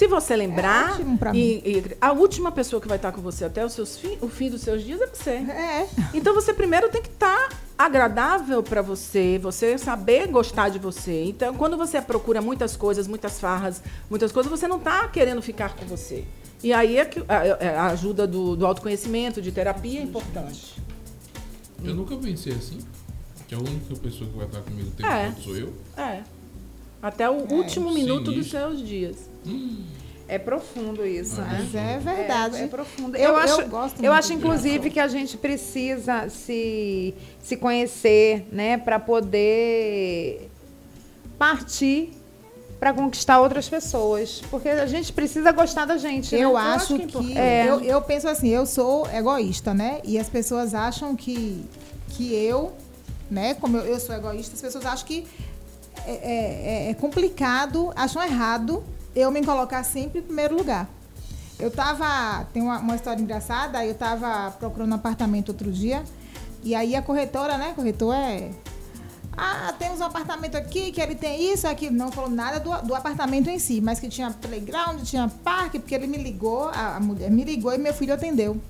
Se 0.00 0.06
você 0.06 0.34
lembrar, 0.34 0.92
É 0.92 0.92
ótimo 0.94 1.18
pra 1.18 1.36
e, 1.36 1.56
e 1.62 1.84
a 2.00 2.10
última 2.12 2.50
pessoa 2.50 2.80
que 2.80 2.88
vai 2.88 2.96
estar 2.96 3.12
com 3.12 3.20
você 3.20 3.44
até 3.44 3.62
os 3.66 3.74
seus 3.74 3.98
fi- 3.98 4.16
o 4.22 4.28
fim 4.28 4.48
dos 4.48 4.62
seus 4.62 4.82
dias 4.82 4.98
é 4.98 5.06
você. 5.06 5.30
É. 5.32 5.86
Então 6.14 6.34
você 6.34 6.54
primeiro 6.54 6.88
tem 6.88 7.02
que 7.02 7.10
estar 7.10 7.50
agradável 7.76 8.62
para 8.62 8.80
você, 8.80 9.38
você 9.42 9.76
saber 9.76 10.26
gostar 10.28 10.70
de 10.70 10.78
você. 10.78 11.24
Então, 11.24 11.54
quando 11.54 11.76
você 11.76 12.00
procura 12.00 12.40
muitas 12.40 12.76
coisas, 12.76 13.06
muitas 13.06 13.38
farras, 13.38 13.82
muitas 14.08 14.32
coisas, 14.32 14.50
você 14.50 14.66
não 14.66 14.78
está 14.78 15.06
querendo 15.08 15.42
ficar 15.42 15.76
com 15.76 15.84
você. 15.84 16.24
E 16.62 16.72
aí 16.72 16.96
é 16.96 17.04
que 17.04 17.22
a, 17.28 17.82
a 17.82 17.86
ajuda 17.88 18.26
do, 18.26 18.56
do 18.56 18.64
autoconhecimento, 18.64 19.42
de 19.42 19.52
terapia 19.52 20.00
é 20.00 20.02
importante. 20.02 20.80
Eu 21.84 21.94
nunca 21.94 22.16
pensei 22.16 22.54
assim. 22.54 22.78
Que 23.46 23.54
a 23.54 23.58
única 23.58 23.94
pessoa 23.96 24.30
que 24.30 24.36
vai 24.38 24.46
estar 24.46 24.62
comigo 24.62 24.88
o 24.88 24.92
tempo 24.92 25.06
É. 25.10 25.26
todo 25.32 25.42
sou 25.44 25.56
eu. 25.58 25.74
É. 25.94 26.22
Até 27.02 27.28
o 27.28 27.52
último 27.52 27.92
minuto 27.92 28.32
dos 28.32 28.48
seus 28.48 28.80
dias. 28.80 29.28
É 30.28 30.38
profundo 30.38 31.04
isso, 31.04 31.40
né? 31.40 31.58
Mas 31.60 31.74
é 31.74 31.98
verdade. 31.98 32.56
É, 32.58 32.62
é 32.62 32.66
profundo. 32.68 33.16
Eu- 33.16 33.22
Eu, 33.22 33.28
eu 33.30 33.36
acho, 33.36 33.68
gosto 33.68 34.04
eu 34.04 34.12
acho 34.12 34.32
inclusive, 34.32 34.88
que 34.90 35.00
a 35.00 35.08
gente 35.08 35.36
precisa 35.36 36.28
se, 36.28 37.14
se 37.42 37.56
conhecer, 37.56 38.46
né, 38.52 38.76
para 38.78 39.00
poder 39.00 40.48
partir 41.38 42.12
para 42.78 42.94
conquistar 42.94 43.40
outras 43.42 43.68
pessoas, 43.68 44.40
porque 44.50 44.66
a 44.70 44.86
gente 44.86 45.12
precisa 45.12 45.52
gostar 45.52 45.84
da 45.84 45.98
gente. 45.98 46.34
né? 46.34 46.40
Eu 46.42 46.50
Então, 46.50 46.56
acho 46.56 46.94
é 46.94 46.98
que. 46.98 47.04
importante. 47.04 47.36
É. 47.38 47.66
eu, 47.68 47.80
eu 47.82 48.00
penso 48.00 48.26
assim, 48.26 48.48
eu 48.48 48.64
sou 48.64 49.06
egoísta, 49.12 49.74
né? 49.74 50.00
E 50.02 50.18
as 50.18 50.30
pessoas 50.30 50.72
acham 50.74 51.14
que, 51.14 51.62
que 52.10 52.32
eu, 52.34 52.72
né, 53.30 53.52
como 53.52 53.76
eu, 53.76 53.84
eu 53.84 54.00
sou 54.00 54.14
egoísta, 54.14 54.54
as 54.54 54.62
pessoas 54.62 54.86
acham 54.86 55.06
que 55.06 55.26
é, 56.06 56.86
é- 56.86 56.90
é 56.90 56.94
complicado, 56.94 57.92
acham 57.94 58.22
errado 58.22 58.82
eu 59.14 59.30
me 59.30 59.44
colocar 59.44 59.82
sempre 59.84 60.20
em 60.20 60.22
primeiro 60.22 60.56
lugar. 60.56 60.88
Eu 61.58 61.70
tava. 61.70 62.44
Tem 62.52 62.62
uma, 62.62 62.78
uma 62.78 62.96
história 62.96 63.20
engraçada, 63.20 63.84
eu 63.84 63.94
tava 63.94 64.50
procurando 64.52 64.92
um 64.92 64.94
apartamento 64.94 65.50
outro 65.50 65.70
dia, 65.70 66.02
e 66.62 66.74
aí 66.74 66.96
a 66.96 67.02
corretora, 67.02 67.58
né? 67.58 67.72
Corretor 67.74 68.14
é. 68.14 68.50
Ah, 69.36 69.72
temos 69.78 70.00
um 70.00 70.04
apartamento 70.04 70.56
aqui, 70.56 70.90
que 70.90 71.00
ele 71.00 71.14
tem 71.14 71.52
isso, 71.52 71.66
aquilo. 71.66 71.94
Não 71.94 72.10
falou 72.10 72.28
nada 72.28 72.58
do, 72.58 72.70
do 72.86 72.94
apartamento 72.94 73.48
em 73.48 73.58
si, 73.58 73.80
mas 73.80 74.00
que 74.00 74.08
tinha 74.08 74.30
playground, 74.30 75.02
tinha 75.02 75.30
parque, 75.42 75.78
porque 75.78 75.94
ele 75.94 76.06
me 76.06 76.18
ligou, 76.18 76.68
a, 76.68 76.96
a 76.96 77.00
mulher 77.00 77.30
me 77.30 77.44
ligou 77.44 77.72
e 77.72 77.78
meu 77.78 77.94
filho 77.94 78.12
atendeu. 78.12 78.60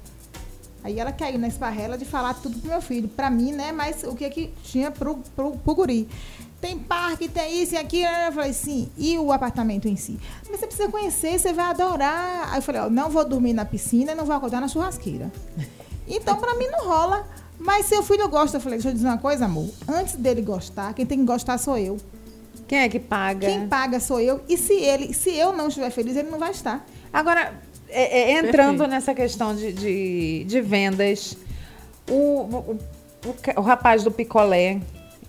Aí 0.82 0.98
ela 0.98 1.12
caiu 1.12 1.38
na 1.38 1.48
esparrela 1.48 1.98
de 1.98 2.04
falar 2.04 2.34
tudo 2.34 2.58
pro 2.58 2.70
meu 2.70 2.80
filho, 2.80 3.08
pra 3.08 3.30
mim, 3.30 3.52
né? 3.52 3.72
Mas 3.72 4.02
o 4.02 4.14
que 4.14 4.28
que 4.30 4.54
tinha 4.64 4.90
pro, 4.90 5.16
pro, 5.36 5.52
pro 5.52 5.74
guri. 5.74 6.08
Tem 6.60 6.78
parque, 6.78 7.26
tem 7.28 7.62
isso 7.62 7.74
e 7.74 7.78
aquilo. 7.78 8.10
Eu 8.26 8.32
falei, 8.32 8.52
sim. 8.52 8.90
E 8.98 9.16
o 9.18 9.32
apartamento 9.32 9.88
em 9.88 9.96
si? 9.96 10.18
Mas 10.48 10.60
você 10.60 10.66
precisa 10.66 10.88
conhecer, 10.90 11.38
você 11.38 11.52
vai 11.52 11.66
adorar. 11.66 12.50
Aí 12.52 12.58
eu 12.58 12.62
falei, 12.62 12.82
ó, 12.82 12.90
não 12.90 13.08
vou 13.08 13.24
dormir 13.24 13.52
na 13.54 13.64
piscina 13.64 14.12
e 14.12 14.14
não 14.14 14.24
vou 14.26 14.36
acordar 14.36 14.60
na 14.60 14.68
churrasqueira. 14.68 15.32
Então, 16.06 16.36
pra 16.36 16.54
mim, 16.56 16.66
não 16.66 16.86
rola. 16.86 17.26
Mas 17.58 17.86
seu 17.86 18.02
filho 18.02 18.28
gosta. 18.28 18.56
Eu 18.56 18.60
falei, 18.60 18.78
deixa 18.78 18.90
eu 18.90 18.94
dizer 18.94 19.06
uma 19.06 19.18
coisa, 19.18 19.44
amor. 19.46 19.68
Antes 19.88 20.16
dele 20.16 20.42
gostar, 20.42 20.92
quem 20.94 21.06
tem 21.06 21.18
que 21.18 21.24
gostar 21.24 21.56
sou 21.58 21.78
eu. 21.78 21.96
Quem 22.68 22.80
é 22.80 22.88
que 22.88 22.98
paga? 23.00 23.46
Quem 23.46 23.66
paga 23.66 23.98
sou 23.98 24.20
eu. 24.20 24.40
E 24.48 24.56
se 24.56 24.74
ele, 24.74 25.12
se 25.14 25.30
eu 25.34 25.52
não 25.52 25.68
estiver 25.68 25.90
feliz, 25.90 26.16
ele 26.16 26.30
não 26.30 26.38
vai 26.38 26.50
estar. 26.50 26.86
Agora, 27.12 27.54
é- 27.88 28.32
é, 28.32 28.32
entrando 28.38 28.52
Perfeito. 28.78 28.86
nessa 28.90 29.14
questão 29.14 29.54
de, 29.56 29.72
de, 29.72 30.44
de 30.44 30.60
vendas, 30.60 31.36
o, 32.08 32.14
o, 32.14 32.78
o 32.78 32.78
o 33.56 33.60
rapaz 33.60 34.02
do 34.02 34.10
picolé, 34.10 34.80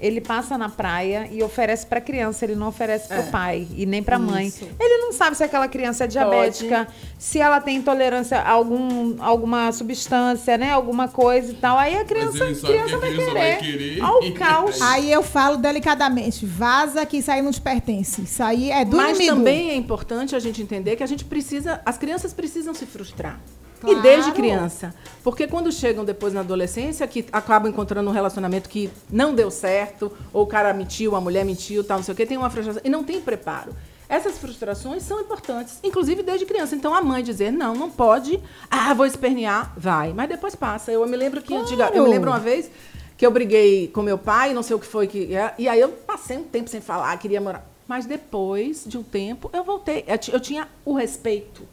ele 0.02 0.20
passa 0.20 0.58
na 0.58 0.68
praia 0.68 1.30
e 1.32 1.44
oferece 1.44 1.86
para 1.86 2.00
a 2.00 2.02
criança, 2.02 2.44
ele 2.44 2.56
não 2.56 2.68
oferece 2.68 3.08
para 3.08 3.20
o 3.20 3.24
É. 3.28 3.30
pai 3.30 3.68
e 3.76 3.86
nem 3.86 4.02
para 4.02 4.16
a 4.16 4.20
mãe. 4.20 4.52
Ele 4.80 4.98
não 4.98 5.14
sabe 5.14 5.38
se 5.38 5.44
aquela 5.44 5.68
criança 5.68 6.06
é 6.06 6.08
diabética, 6.08 6.88
se 7.20 7.40
ela 7.40 7.62
tem 7.62 7.78
intolerância 7.78 8.40
a 8.40 8.50
algum, 8.50 9.16
alguma 9.22 9.72
substância, 9.72 10.58
né? 10.58 10.72
Alguma 10.72 11.08
coisa 11.08 11.52
e 11.52 11.56
tal. 11.56 11.78
Aí 11.78 11.96
a 11.96 12.04
criança, 12.04 12.40
criança 12.40 12.66
que 12.68 12.96
a 12.96 12.98
vai 12.98 13.10
criança 13.12 13.32
querer. 13.32 13.34
vai 13.34 13.58
querer. 13.58 14.02
Ao 14.02 14.32
caos. 14.34 14.82
Aí 14.82 15.12
eu 15.12 15.22
falo 15.22 15.58
delicadamente, 15.58 16.46
vaza 16.46 17.06
que 17.06 17.18
isso 17.18 17.30
aí 17.32 17.42
não 17.42 17.52
te 17.52 17.62
pertence. 17.62 18.24
Isso 18.24 18.42
aí 18.42 18.72
é 18.72 18.84
do 18.84 18.98
Mas 18.98 19.18
inimigo. 19.18 19.36
também 19.38 19.70
é 19.70 19.76
importante 19.76 20.36
a 20.36 20.40
gente 20.40 20.62
entender 20.62 20.96
que 20.96 21.04
a 21.04 21.08
gente 21.08 21.24
precisa, 21.26 21.80
as 21.86 21.98
crianças 21.98 22.34
precisam 22.34 22.74
se 22.74 22.86
frustrar. 22.86 23.40
Claro. 23.82 23.98
E 23.98 24.02
desde 24.02 24.32
criança. 24.32 24.94
Porque 25.24 25.48
quando 25.48 25.72
chegam 25.72 26.06
depois 26.06 26.34
na 26.34 26.42
adolescência, 26.42 27.08
que 27.08 27.26
acabam 27.32 27.70
encontrando 27.70 28.10
um 28.10 28.14
relacionamento 28.14 28.70
que 28.70 28.90
não 29.10 29.34
deu 29.34 29.50
certo, 29.50 30.12
ou 30.32 30.44
o 30.44 30.48
cara 30.48 30.72
mentiu, 30.74 31.16
a 31.16 31.22
mulher 31.22 31.44
mentiu, 31.44 31.84
tal, 31.84 31.98
não 31.98 32.04
sei 32.04 32.14
o 32.14 32.16
quê, 32.16 32.26
tem 32.26 32.38
uma 32.38 32.50
frustração 32.50 32.82
e 32.86 32.90
não 32.90 33.04
tem 33.04 33.20
preparo. 33.20 33.76
Essas 34.08 34.38
frustrações 34.38 35.04
são 35.04 35.22
importantes, 35.22 35.80
inclusive 35.84 36.22
desde 36.22 36.46
criança. 36.46 36.76
Então 36.76 36.94
a 36.94 37.02
mãe 37.02 37.24
dizer, 37.24 37.52
não, 37.52 37.74
não 37.74 37.90
pode, 37.90 38.40
ah, 38.70 38.94
vou 38.94 39.06
espernear, 39.06 39.74
vai. 39.78 40.14
Mas 40.14 40.30
depois 40.30 40.54
passa. 40.54 40.92
Eu 40.92 41.06
me 41.08 41.18
lembro 41.18 41.42
que 41.42 41.56
antiga, 41.56 41.90
eu 41.94 42.04
me 42.04 42.10
lembro 42.10 42.30
uma 42.30 42.40
vez 42.40 42.70
que 43.18 43.26
eu 43.26 43.32
briguei 43.32 43.88
com 43.88 44.02
meu 44.02 44.18
pai, 44.18 44.54
não 44.54 44.64
sei 44.64 44.76
o 44.76 44.80
que 44.80 44.86
foi 44.86 45.08
que. 45.08 45.34
é, 45.34 45.54
E 45.58 45.68
aí 45.68 45.80
eu 45.80 45.90
passei 45.90 46.38
um 46.38 46.44
tempo 46.44 46.70
sem 46.70 46.82
falar, 46.82 47.18
queria 47.18 47.40
morar. 47.40 47.66
Mas 47.88 48.06
depois 48.06 48.84
de 48.86 48.98
um 48.98 49.04
tempo, 49.04 49.50
eu 49.54 49.64
voltei. 49.64 50.04
Eu, 50.08 50.34
eu 50.34 50.40
tinha 50.40 50.68
o 50.84 50.94
respeito 50.94 51.66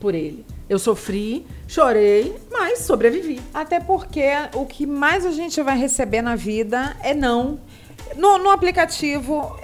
por 0.00 0.14
ele. 0.14 0.44
Eu 0.68 0.78
sofri, 0.78 1.46
chorei, 1.66 2.36
mas 2.50 2.80
sobrevivi. 2.80 3.40
Até 3.54 3.80
porque 3.80 4.24
o 4.54 4.66
que 4.66 4.86
mais 4.86 5.24
a 5.24 5.30
gente 5.30 5.60
vai 5.62 5.78
receber 5.78 6.22
na 6.22 6.36
vida 6.36 6.96
é 7.02 7.14
não. 7.14 7.58
No, 8.16 8.38
no 8.38 8.50
aplicativo, 8.50 9.56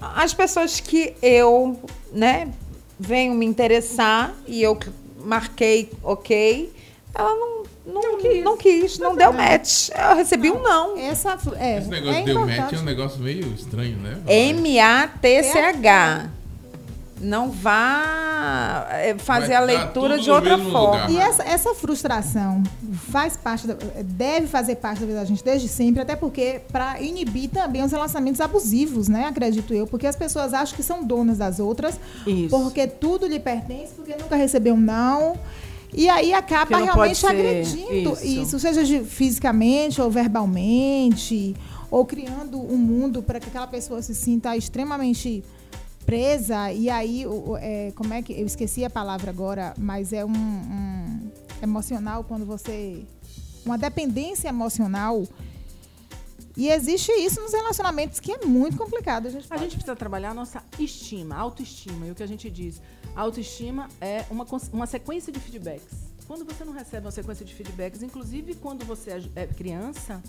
as 0.00 0.34
pessoas 0.34 0.80
que 0.80 1.14
eu, 1.22 1.78
né, 2.12 2.52
venho 2.98 3.34
me 3.34 3.46
interessar 3.46 4.34
e 4.46 4.62
eu 4.62 4.78
marquei 5.24 5.90
ok, 6.02 6.72
ela 7.14 7.34
não, 7.34 7.62
não, 7.86 8.02
não 8.42 8.56
quis, 8.56 8.98
não, 8.98 9.16
deu 9.16 9.32
match. 9.32 9.90
Eu 9.90 10.16
recebi 10.16 10.50
um 10.50 10.60
não. 10.60 10.98
Essa, 10.98 11.38
é, 11.56 11.78
Esse 11.78 11.88
negócio 11.88 12.16
é 12.16 12.20
de 12.20 12.26
deu 12.26 12.46
match 12.46 12.72
é 12.72 12.78
um 12.78 12.82
negócio 12.82 13.20
meio 13.20 13.46
estranho, 13.54 13.96
né? 13.98 14.20
M-A-T-C-H. 14.26 16.30
Não 17.20 17.48
vá 17.50 18.86
é, 18.90 19.14
fazer 19.16 19.46
Vai 19.48 19.56
a 19.56 19.60
leitura 19.60 20.18
de 20.18 20.30
outra 20.30 20.58
forma. 20.58 20.80
lugar. 20.80 21.10
E 21.10 21.16
essa, 21.16 21.42
essa 21.44 21.74
frustração 21.74 22.62
faz 23.10 23.36
parte 23.36 23.66
da, 23.66 23.74
deve 24.02 24.46
fazer 24.48 24.74
parte 24.76 25.00
da 25.00 25.06
vida 25.06 25.18
da 25.20 25.24
gente 25.24 25.42
desde 25.44 25.68
sempre, 25.68 26.02
até 26.02 26.16
porque 26.16 26.60
para 26.72 27.00
inibir 27.00 27.50
também 27.50 27.82
os 27.84 27.92
relacionamentos 27.92 28.40
abusivos, 28.40 29.08
né? 29.08 29.26
Acredito 29.26 29.72
eu, 29.72 29.86
porque 29.86 30.06
as 30.06 30.16
pessoas 30.16 30.52
acham 30.52 30.74
que 30.76 30.82
são 30.82 31.04
donas 31.04 31.38
das 31.38 31.60
outras, 31.60 31.98
Isso. 32.26 32.48
porque 32.50 32.86
tudo 32.86 33.26
lhe 33.26 33.38
pertence, 33.38 33.92
porque 33.94 34.14
nunca 34.20 34.34
recebeu 34.36 34.74
um 34.74 34.80
não. 34.80 35.36
E 35.96 36.08
aí 36.08 36.34
acaba 36.34 36.76
realmente 36.78 37.24
agredindo 37.24 38.12
isso. 38.14 38.26
isso, 38.26 38.58
seja 38.58 38.82
de- 38.82 39.04
fisicamente 39.04 40.02
ou 40.02 40.10
verbalmente, 40.10 41.54
ou 41.88 42.04
criando 42.04 42.58
um 42.60 42.76
mundo 42.76 43.22
para 43.22 43.38
que 43.38 43.46
aquela 43.48 43.68
pessoa 43.68 44.02
se 44.02 44.14
sinta 44.14 44.56
extremamente 44.56 45.44
presa. 46.04 46.72
E 46.72 46.88
aí, 46.90 47.26
o- 47.26 47.56
é, 47.56 47.92
como 47.94 48.12
é 48.14 48.22
que. 48.22 48.32
Eu 48.32 48.46
esqueci 48.46 48.84
a 48.84 48.90
palavra 48.90 49.30
agora, 49.30 49.74
mas 49.78 50.12
é 50.12 50.24
um, 50.24 50.30
um 50.30 51.30
emocional 51.62 52.24
quando 52.24 52.44
você. 52.44 53.04
Uma 53.64 53.78
dependência 53.78 54.48
emocional. 54.48 55.26
E 56.56 56.68
existe 56.68 57.10
isso 57.12 57.40
nos 57.40 57.52
relacionamentos 57.52 58.20
que 58.20 58.30
é 58.30 58.44
muito 58.46 58.76
complicado. 58.76 59.26
A 59.26 59.30
gente, 59.30 59.46
A 59.50 59.56
gente 59.56 59.72
precisa 59.74 59.96
trabalhar 59.96 60.30
a 60.30 60.34
nossa 60.34 60.62
estima, 60.78 61.34
autoestima. 61.34 62.06
E 62.06 62.10
o 62.12 62.14
que 62.14 62.22
a 62.22 62.26
gente 62.28 62.48
diz? 62.48 62.80
Autoestima 63.16 63.88
é 64.00 64.24
uma, 64.30 64.46
uma 64.72 64.86
sequência 64.86 65.32
de 65.32 65.40
feedbacks. 65.40 66.12
Quando 66.28 66.44
você 66.44 66.64
não 66.64 66.72
recebe 66.72 67.06
uma 67.06 67.12
sequência 67.12 67.44
de 67.44 67.52
feedbacks, 67.54 68.02
inclusive 68.02 68.54
quando 68.54 68.84
você 68.84 69.10
é- 69.10 69.42
é 69.42 69.46
criança, 69.48 70.22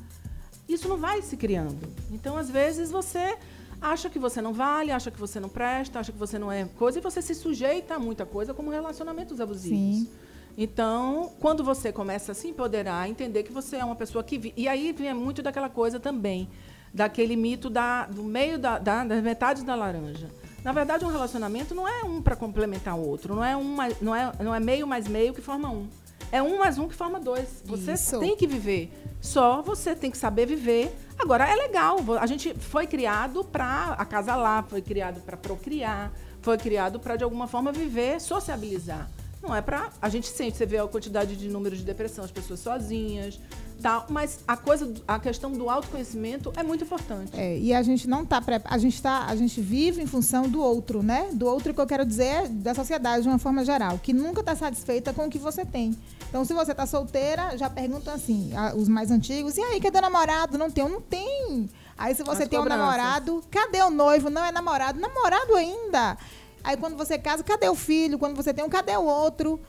isso 0.67 0.87
não 0.87 0.97
vai 0.97 1.21
se 1.21 1.37
criando. 1.37 1.77
Então, 2.11 2.35
às 2.37 2.49
vezes, 2.49 2.89
você 2.89 3.37
acha 3.81 4.09
que 4.09 4.19
você 4.19 4.41
não 4.41 4.53
vale, 4.53 4.91
acha 4.91 5.11
que 5.11 5.19
você 5.19 5.39
não 5.39 5.49
presta, 5.49 5.99
acha 5.99 6.11
que 6.11 6.17
você 6.17 6.39
não 6.39 6.51
é 6.51 6.65
coisa, 6.65 6.99
e 6.99 7.01
você 7.01 7.21
se 7.21 7.35
sujeita 7.35 7.95
a 7.95 7.99
muita 7.99 8.25
coisa, 8.25 8.53
como 8.53 8.71
relacionamentos 8.71 9.39
abusivos. 9.39 9.77
Sim. 9.77 10.09
Então, 10.57 11.33
quando 11.39 11.63
você 11.63 11.91
começa 11.91 12.31
a 12.31 12.35
se 12.35 12.47
empoderar, 12.47 13.09
entender 13.09 13.43
que 13.43 13.51
você 13.51 13.77
é 13.77 13.85
uma 13.85 13.95
pessoa 13.95 14.23
que. 14.23 14.37
Vi... 14.37 14.53
E 14.55 14.67
aí 14.67 14.93
vem 14.93 15.13
muito 15.13 15.41
daquela 15.41 15.69
coisa 15.69 15.99
também, 15.99 16.47
daquele 16.93 17.35
mito 17.35 17.69
da, 17.69 18.05
do 18.05 18.23
meio 18.23 18.57
da, 18.57 18.79
da, 18.79 19.03
das 19.03 19.21
metades 19.21 19.63
da 19.63 19.75
laranja. 19.75 20.29
Na 20.63 20.71
verdade, 20.71 21.05
um 21.05 21.09
relacionamento 21.09 21.75
não 21.75 21.87
é 21.87 22.03
um 22.03 22.21
para 22.21 22.35
complementar 22.35 22.97
o 22.97 23.07
outro, 23.07 23.35
não 23.35 23.43
é, 23.43 23.55
um 23.55 23.63
mais, 23.63 24.01
não, 24.01 24.15
é, 24.15 24.31
não 24.39 24.55
é 24.55 24.59
meio 24.59 24.87
mais 24.87 25.07
meio 25.07 25.33
que 25.33 25.41
forma 25.41 25.69
um. 25.69 25.87
É 26.31 26.41
um 26.41 26.57
mais 26.57 26.77
um 26.77 26.87
que 26.87 26.95
forma 26.95 27.19
dois. 27.19 27.61
Você 27.65 27.93
Isso. 27.93 28.19
tem 28.19 28.35
que 28.35 28.47
viver. 28.47 28.91
Só 29.21 29.61
você 29.61 29.95
tem 29.95 30.11
que 30.11 30.17
saber 30.17 30.45
viver. 30.45 30.95
Agora, 31.17 31.49
é 31.49 31.55
legal. 31.55 31.97
A 32.19 32.25
gente 32.25 32.53
foi 32.53 32.85
criado 32.85 33.43
para 33.43 33.93
acasalar, 33.93 34.65
foi 34.67 34.81
criado 34.81 35.21
para 35.21 35.37
procriar, 35.37 36.11
foi 36.41 36.57
criado 36.57 36.99
para, 36.99 37.15
de 37.15 37.23
alguma 37.23 37.47
forma, 37.47 37.71
viver, 37.71 38.19
sociabilizar. 38.19 39.09
Não 39.41 39.55
é 39.55 39.61
para 39.61 39.91
a 40.01 40.09
gente 40.09 40.27
sente, 40.27 40.57
você 40.57 40.65
vê 40.65 40.77
a 40.77 40.87
quantidade 40.87 41.35
de 41.35 41.47
números 41.47 41.77
de 41.77 41.85
depressão, 41.85 42.25
as 42.25 42.31
pessoas 42.31 42.59
sozinhas, 42.59 43.39
tal, 43.81 44.05
mas 44.09 44.39
a 44.47 44.55
coisa, 44.57 44.91
a 45.07 45.19
questão 45.19 45.51
do 45.51 45.69
autoconhecimento 45.69 46.51
é 46.55 46.63
muito 46.63 46.83
importante. 46.83 47.31
É, 47.39 47.57
e 47.57 47.73
a 47.73 47.81
gente 47.83 48.07
não 48.07 48.23
está 48.23 48.41
a 48.65 48.77
gente 48.77 49.01
tá 49.01 49.25
a 49.27 49.35
gente 49.35 49.59
vive 49.61 50.01
em 50.01 50.07
função 50.07 50.47
do 50.49 50.61
outro, 50.61 51.03
né? 51.03 51.29
Do 51.33 51.45
outro 51.45 51.73
que 51.73 51.79
eu 51.81 51.85
quero 51.87 52.05
dizer 52.05 52.23
é 52.25 52.47
da 52.47 52.73
sociedade 52.73 53.23
de 53.23 53.29
uma 53.29 53.39
forma 53.39 53.63
geral, 53.65 53.99
que 53.99 54.13
nunca 54.13 54.39
está 54.41 54.55
satisfeita 54.55 55.13
com 55.13 55.25
o 55.25 55.29
que 55.29 55.37
você 55.39 55.65
tem. 55.65 55.95
Então, 56.29 56.43
se 56.43 56.53
você 56.53 56.71
está 56.71 56.85
solteira, 56.85 57.57
já 57.57 57.69
perguntam 57.69 58.13
assim, 58.13 58.51
a- 58.55 58.73
os 58.75 58.87
mais 58.89 59.11
antigos, 59.11 59.57
e 59.57 59.61
aí, 59.61 59.79
cadê 59.79 59.99
o 59.99 60.01
namorado? 60.01 60.57
Não 60.57 60.69
tem, 60.69 60.83
eu 60.83 60.89
não 60.89 60.99
tem. 61.01 61.69
Aí 61.97 62.13
se 62.13 62.23
você 62.23 62.43
As 62.43 62.49
tem 62.49 62.59
um 62.59 62.63
cobranças. 62.63 62.85
namorado, 62.85 63.43
cadê 63.49 63.81
o 63.83 63.89
noivo? 63.89 64.29
Não 64.29 64.43
é 64.43 64.51
namorado, 64.51 64.99
namorado 64.99 65.55
ainda. 65.55 66.17
Aí 66.63 66.75
quando 66.75 66.97
você 66.97 67.17
casa, 67.17 67.43
cadê 67.43 67.69
o 67.69 67.75
filho? 67.75 68.17
Quando 68.19 68.35
você 68.35 68.53
tem 68.53 68.65
um, 68.65 68.69
cadê 68.69 68.97
o 68.97 69.03
outro? 69.05 69.61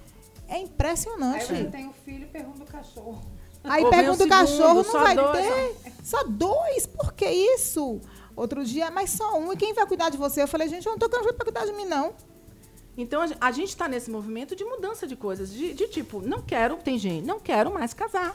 É 0.48 0.58
impressionante. 0.58 1.52
Aí 1.52 1.64
você 1.64 1.64
tem 1.70 1.86
o 1.86 1.92
filho 2.04 2.22
e 2.24 2.26
pergunta 2.26 2.62
o 2.62 2.66
cachorro. 2.66 3.20
Aí 3.66 3.84
Ou 3.84 3.90
pergunta 3.90 4.22
o 4.22 4.26
o 4.26 4.28
cachorro, 4.28 4.74
não 4.74 4.84
só 4.84 5.00
vai 5.00 5.14
dois, 5.14 5.46
ter? 5.46 5.76
Só 6.02 6.24
dois? 6.24 6.86
Por 6.86 7.12
que 7.12 7.26
isso? 7.26 8.00
Outro 8.34 8.64
dia, 8.64 8.90
mas 8.90 9.10
só 9.10 9.38
um. 9.38 9.52
E 9.52 9.56
quem 9.56 9.72
vai 9.72 9.86
cuidar 9.86 10.10
de 10.10 10.16
você? 10.16 10.42
Eu 10.42 10.48
falei, 10.48 10.68
gente, 10.68 10.86
eu 10.86 10.92
não 10.92 10.98
tô 10.98 11.08
querendo 11.08 11.34
pra 11.34 11.44
cuidar 11.44 11.64
de 11.64 11.72
mim, 11.72 11.86
não. 11.86 12.14
Então 12.96 13.22
a 13.40 13.50
gente 13.52 13.68
está 13.68 13.88
nesse 13.88 14.10
movimento 14.10 14.56
de 14.56 14.64
mudança 14.64 15.06
de 15.06 15.16
coisas, 15.16 15.52
de, 15.52 15.74
de 15.74 15.86
tipo, 15.88 16.20
não 16.20 16.40
quero, 16.40 16.76
tem 16.76 16.98
gente, 16.98 17.26
não 17.26 17.38
quero 17.38 17.70
mais 17.72 17.92
casar. 17.92 18.34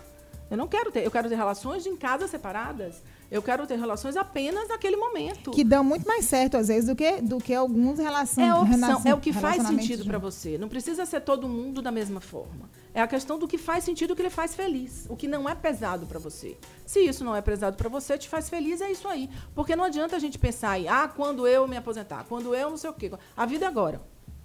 Eu 0.52 0.58
não 0.58 0.68
quero 0.68 0.92
ter, 0.92 1.04
eu 1.06 1.10
quero 1.10 1.30
ter 1.30 1.36
relações 1.36 1.86
em 1.86 1.96
casas 1.96 2.30
separadas. 2.30 3.02
Eu 3.32 3.42
quero 3.42 3.66
ter 3.66 3.80
relações 3.80 4.18
apenas 4.18 4.68
naquele 4.68 4.98
momento. 4.98 5.52
Que 5.52 5.64
dão 5.64 5.86
muito 5.86 6.06
mais 6.06 6.26
certo, 6.26 6.58
às 6.58 6.68
vezes, 6.68 6.90
do 6.90 6.96
que, 6.98 7.22
do 7.22 7.38
que 7.38 7.54
alguns 7.54 7.98
relações. 7.98 8.50
É 8.50 8.54
opção, 8.54 9.02
é 9.06 9.14
o 9.14 9.22
que 9.22 9.32
faz 9.32 9.66
sentido 9.66 10.04
para 10.04 10.18
você. 10.18 10.58
Não 10.58 10.68
precisa 10.68 11.06
ser 11.06 11.22
todo 11.22 11.48
mundo 11.48 11.82
da 11.82 11.92
mesma 11.92 12.20
forma. 12.20 12.70
É 12.94 13.02
a 13.02 13.08
questão 13.08 13.40
do 13.40 13.48
que 13.48 13.58
faz 13.58 13.86
sentido, 13.86 14.12
o 14.12 14.16
que 14.18 14.22
lhe 14.22 14.30
faz 14.30 14.54
feliz, 14.54 15.06
o 15.08 15.16
que 15.16 15.30
não 15.30 15.48
é 15.48 15.56
pesado 15.56 16.06
para 16.06 16.20
você. 16.20 16.58
Se 16.86 17.00
isso 17.00 17.24
não 17.24 17.34
é 17.34 17.42
pesado 17.42 17.78
para 17.78 17.88
você, 17.88 18.18
te 18.18 18.28
faz 18.28 18.50
feliz, 18.50 18.82
é 18.82 18.92
isso 18.92 19.08
aí. 19.08 19.30
Porque 19.56 19.78
não 19.78 19.86
adianta 19.86 20.18
a 20.18 20.20
gente 20.20 20.38
pensar 20.38 20.72
aí, 20.72 20.86
ah, 20.90 21.08
quando 21.08 21.48
eu 21.48 21.66
me 21.70 21.78
aposentar, 21.78 22.26
quando 22.26 22.54
eu 22.54 22.70
não 22.70 22.76
sei 22.76 22.90
o 22.90 22.94
quê. 22.94 23.10
A 23.38 23.46
vida 23.46 23.64
é 23.64 23.68
agora. 23.70 24.02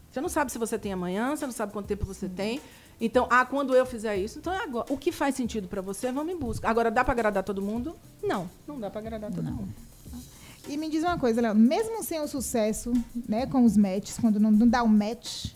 Você 0.09 0.20
não 0.20 0.28
sabe 0.28 0.53
se 0.53 0.59
você 0.59 0.78
tem 0.78 0.93
amanhã, 0.93 1.34
você 1.34 1.45
não 1.45 1.53
sabe 1.53 1.72
quanto 1.72 1.87
tempo 1.87 2.07
você 2.07 2.28
tem. 2.28 2.61
Então, 3.01 3.26
ah, 3.30 3.44
quando 3.44 3.74
eu 3.74 3.84
fizer 3.84 4.16
isso, 4.16 4.38
então 4.38 4.53
é 4.53 4.62
agora. 4.62 4.86
O 4.88 4.97
que 4.97 5.12
faz 5.12 5.34
sentido 5.34 5.68
para 5.68 5.82
você, 5.82 6.11
vamos 6.11 6.32
em 6.32 6.38
busca. 6.38 6.68
Agora, 6.68 6.90
dá 6.90 7.05
para 7.05 7.12
agradar 7.12 7.42
todo 7.42 7.61
mundo? 7.61 7.94
Não, 8.22 8.49
não 8.66 8.80
dá 8.80 8.90
para 8.90 9.01
agradar 9.01 9.30
todo 9.30 9.44
mundo. 9.44 9.68
E 10.68 10.76
me 10.76 10.88
diz 10.88 11.03
uma 11.05 11.18
coisa, 11.18 11.40
Léo, 11.40 11.55
mesmo 11.55 12.03
sem 12.03 12.20
o 12.20 12.26
sucesso, 12.26 12.92
né, 13.28 13.47
com 13.47 13.64
os 13.64 13.76
matches, 13.76 14.18
quando 14.18 14.40
não, 14.40 14.51
não 14.51 14.66
dá 14.66 14.82
um 14.82 14.88
match, 14.88 15.53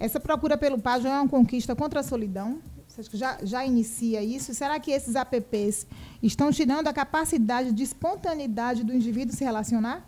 essa 0.00 0.18
procura 0.18 0.56
pelo 0.56 0.78
par 0.78 1.00
já 1.00 1.10
é 1.10 1.20
uma 1.20 1.28
conquista 1.28 1.76
contra 1.76 2.00
a 2.00 2.02
solidão? 2.02 2.58
Você 2.88 3.00
acha 3.00 3.10
que 3.10 3.16
já, 3.16 3.38
já 3.42 3.64
inicia 3.64 4.22
isso? 4.22 4.54
Será 4.54 4.78
que 4.78 4.90
esses 4.90 5.14
apps 5.14 5.86
estão 6.22 6.50
tirando 6.50 6.88
a 6.88 6.92
capacidade 6.92 7.72
de 7.72 7.82
espontaneidade 7.82 8.84
do 8.84 8.92
indivíduo 8.92 9.34
se 9.34 9.44
relacionar? 9.44 10.06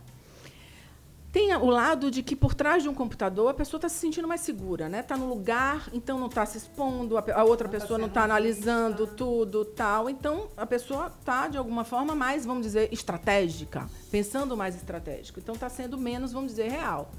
Tem 1.34 1.52
o 1.56 1.68
lado 1.68 2.12
de 2.12 2.22
que 2.22 2.36
por 2.36 2.54
trás 2.54 2.84
de 2.84 2.88
um 2.88 2.94
computador 2.94 3.50
a 3.50 3.54
pessoa 3.54 3.78
está 3.78 3.88
se 3.88 3.96
sentindo 3.96 4.28
mais 4.28 4.40
segura, 4.42 4.88
né? 4.88 5.00
Está 5.00 5.16
no 5.16 5.28
lugar, 5.28 5.88
então 5.92 6.16
não 6.16 6.28
está 6.28 6.46
se 6.46 6.58
expondo, 6.58 7.18
a, 7.18 7.24
a 7.34 7.42
outra 7.42 7.68
pessoa 7.68 7.98
não 7.98 8.06
está 8.06 8.22
analisando 8.22 9.04
tudo, 9.04 9.64
tal. 9.64 10.08
Então 10.08 10.46
a 10.56 10.64
pessoa 10.64 11.12
está 11.18 11.48
de 11.48 11.58
alguma 11.58 11.82
forma 11.82 12.14
mais, 12.14 12.46
vamos 12.46 12.62
dizer, 12.62 12.88
estratégica, 12.92 13.90
pensando 14.12 14.56
mais 14.56 14.76
estratégico. 14.76 15.40
Então 15.40 15.56
está 15.56 15.68
sendo 15.68 15.98
menos, 15.98 16.30
vamos 16.30 16.52
dizer, 16.52 16.70
real. 16.70 17.10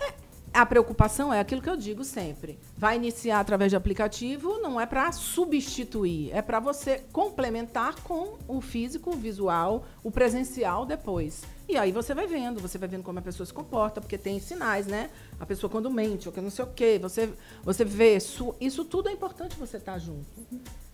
É, 0.00 0.12
a 0.52 0.66
preocupação 0.66 1.32
é 1.32 1.38
aquilo 1.38 1.62
que 1.62 1.70
eu 1.70 1.76
digo 1.76 2.02
sempre. 2.02 2.58
Vai 2.76 2.96
iniciar 2.96 3.38
através 3.38 3.70
de 3.70 3.76
aplicativo, 3.76 4.58
não 4.58 4.80
é 4.80 4.84
para 4.84 5.12
substituir, 5.12 6.32
é 6.32 6.42
para 6.42 6.58
você 6.58 7.04
complementar 7.12 8.00
com 8.02 8.36
o 8.48 8.60
físico, 8.60 9.10
o 9.10 9.16
visual, 9.16 9.84
o 10.02 10.10
presencial 10.10 10.84
depois. 10.84 11.44
E 11.68 11.76
aí 11.76 11.92
você 11.92 12.14
vai 12.14 12.26
vendo, 12.26 12.60
você 12.60 12.78
vai 12.78 12.88
vendo 12.88 13.02
como 13.02 13.18
a 13.18 13.22
pessoa 13.22 13.46
se 13.46 13.52
comporta, 13.52 14.00
porque 14.00 14.16
tem 14.16 14.40
sinais, 14.40 14.86
né? 14.86 15.10
A 15.38 15.44
pessoa 15.44 15.70
quando 15.70 15.90
mente, 15.90 16.26
ou 16.26 16.32
que 16.32 16.40
não 16.40 16.48
sei 16.48 16.64
o 16.64 16.68
quê, 16.68 16.98
você, 16.98 17.30
você 17.62 17.84
vê, 17.84 18.16
isso, 18.16 18.54
isso 18.58 18.86
tudo 18.86 19.10
é 19.10 19.12
importante 19.12 19.54
você 19.54 19.76
estar 19.76 19.98
junto. 19.98 20.26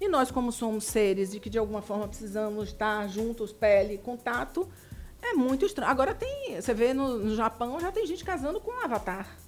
E 0.00 0.08
nós, 0.08 0.32
como 0.32 0.50
somos 0.50 0.84
seres 0.84 1.32
e 1.32 1.38
que 1.38 1.48
de 1.48 1.58
alguma 1.58 1.80
forma 1.80 2.08
precisamos 2.08 2.70
estar 2.70 3.08
juntos, 3.08 3.52
pele, 3.52 3.98
contato, 3.98 4.68
é 5.22 5.32
muito 5.32 5.64
estranho. 5.64 5.92
Agora 5.92 6.12
tem, 6.12 6.60
você 6.60 6.74
vê 6.74 6.92
no, 6.92 7.18
no 7.18 7.36
Japão, 7.36 7.78
já 7.78 7.92
tem 7.92 8.04
gente 8.04 8.24
casando 8.24 8.60
com 8.60 8.72
um 8.72 8.84
avatar. 8.84 9.43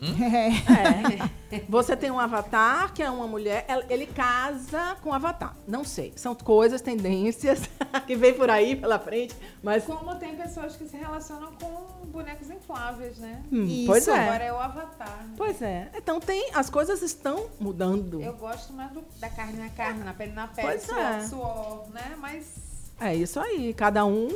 É. 0.00 1.60
Você 1.68 1.96
tem 1.96 2.10
um 2.10 2.18
avatar, 2.18 2.92
que 2.94 3.02
é 3.02 3.10
uma 3.10 3.26
mulher, 3.26 3.66
ele 3.88 4.06
casa 4.06 4.96
com 5.02 5.10
um 5.10 5.12
avatar. 5.12 5.56
Não 5.66 5.84
sei. 5.84 6.12
São 6.16 6.34
coisas, 6.34 6.80
tendências 6.80 7.68
que 8.06 8.14
vem 8.14 8.32
por 8.34 8.48
aí 8.48 8.76
pela 8.76 8.98
frente. 8.98 9.34
Mas... 9.62 9.84
Como 9.84 10.14
tem 10.14 10.36
pessoas 10.36 10.76
que 10.76 10.86
se 10.86 10.96
relacionam 10.96 11.52
com 11.60 12.06
bonecos 12.06 12.50
infláveis, 12.50 13.18
né? 13.18 13.42
Hum, 13.50 13.64
Isso, 13.64 13.86
pois 13.86 14.08
é. 14.08 14.18
agora 14.18 14.44
é 14.44 14.52
o 14.52 14.58
avatar. 14.58 15.24
Né? 15.24 15.34
Pois 15.36 15.62
é. 15.62 15.90
Então 15.94 16.20
tem. 16.20 16.50
As 16.54 16.68
coisas 16.68 17.02
estão 17.02 17.48
mudando. 17.58 18.20
Eu 18.20 18.34
gosto 18.34 18.72
mais 18.72 18.90
do, 18.92 19.04
da 19.18 19.28
carne 19.28 19.58
na 19.58 19.70
carne, 19.70 20.04
na 20.04 20.14
pele 20.14 20.32
na 20.32 20.46
pele, 20.46 20.68
pois 20.68 20.82
suor, 20.82 20.98
é. 20.98 21.20
suor, 21.20 21.88
né? 21.90 22.16
Mas. 22.18 22.70
É 23.00 23.14
isso 23.14 23.40
aí, 23.40 23.72
cada 23.72 24.04
um 24.04 24.28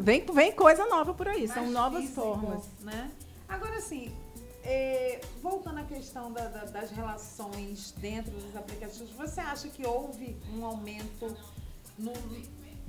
vem, 0.00 0.24
vem 0.24 0.52
coisa 0.52 0.86
nova 0.86 1.12
por 1.12 1.28
aí, 1.28 1.46
Mais 1.46 1.52
são 1.52 1.70
novas 1.70 2.00
físico, 2.00 2.22
formas. 2.22 2.64
Né? 2.80 3.10
Agora, 3.46 3.76
assim, 3.76 4.10
é, 4.66 5.20
voltando 5.40 5.78
à 5.78 5.84
questão 5.84 6.32
da, 6.32 6.48
da, 6.48 6.64
das 6.64 6.90
relações 6.90 7.94
dentro 7.98 8.32
dos 8.32 8.56
aplicativos, 8.56 9.10
você 9.10 9.40
acha 9.40 9.68
que 9.68 9.86
houve 9.86 10.36
um 10.52 10.64
aumento 10.64 11.36
no, 11.96 12.12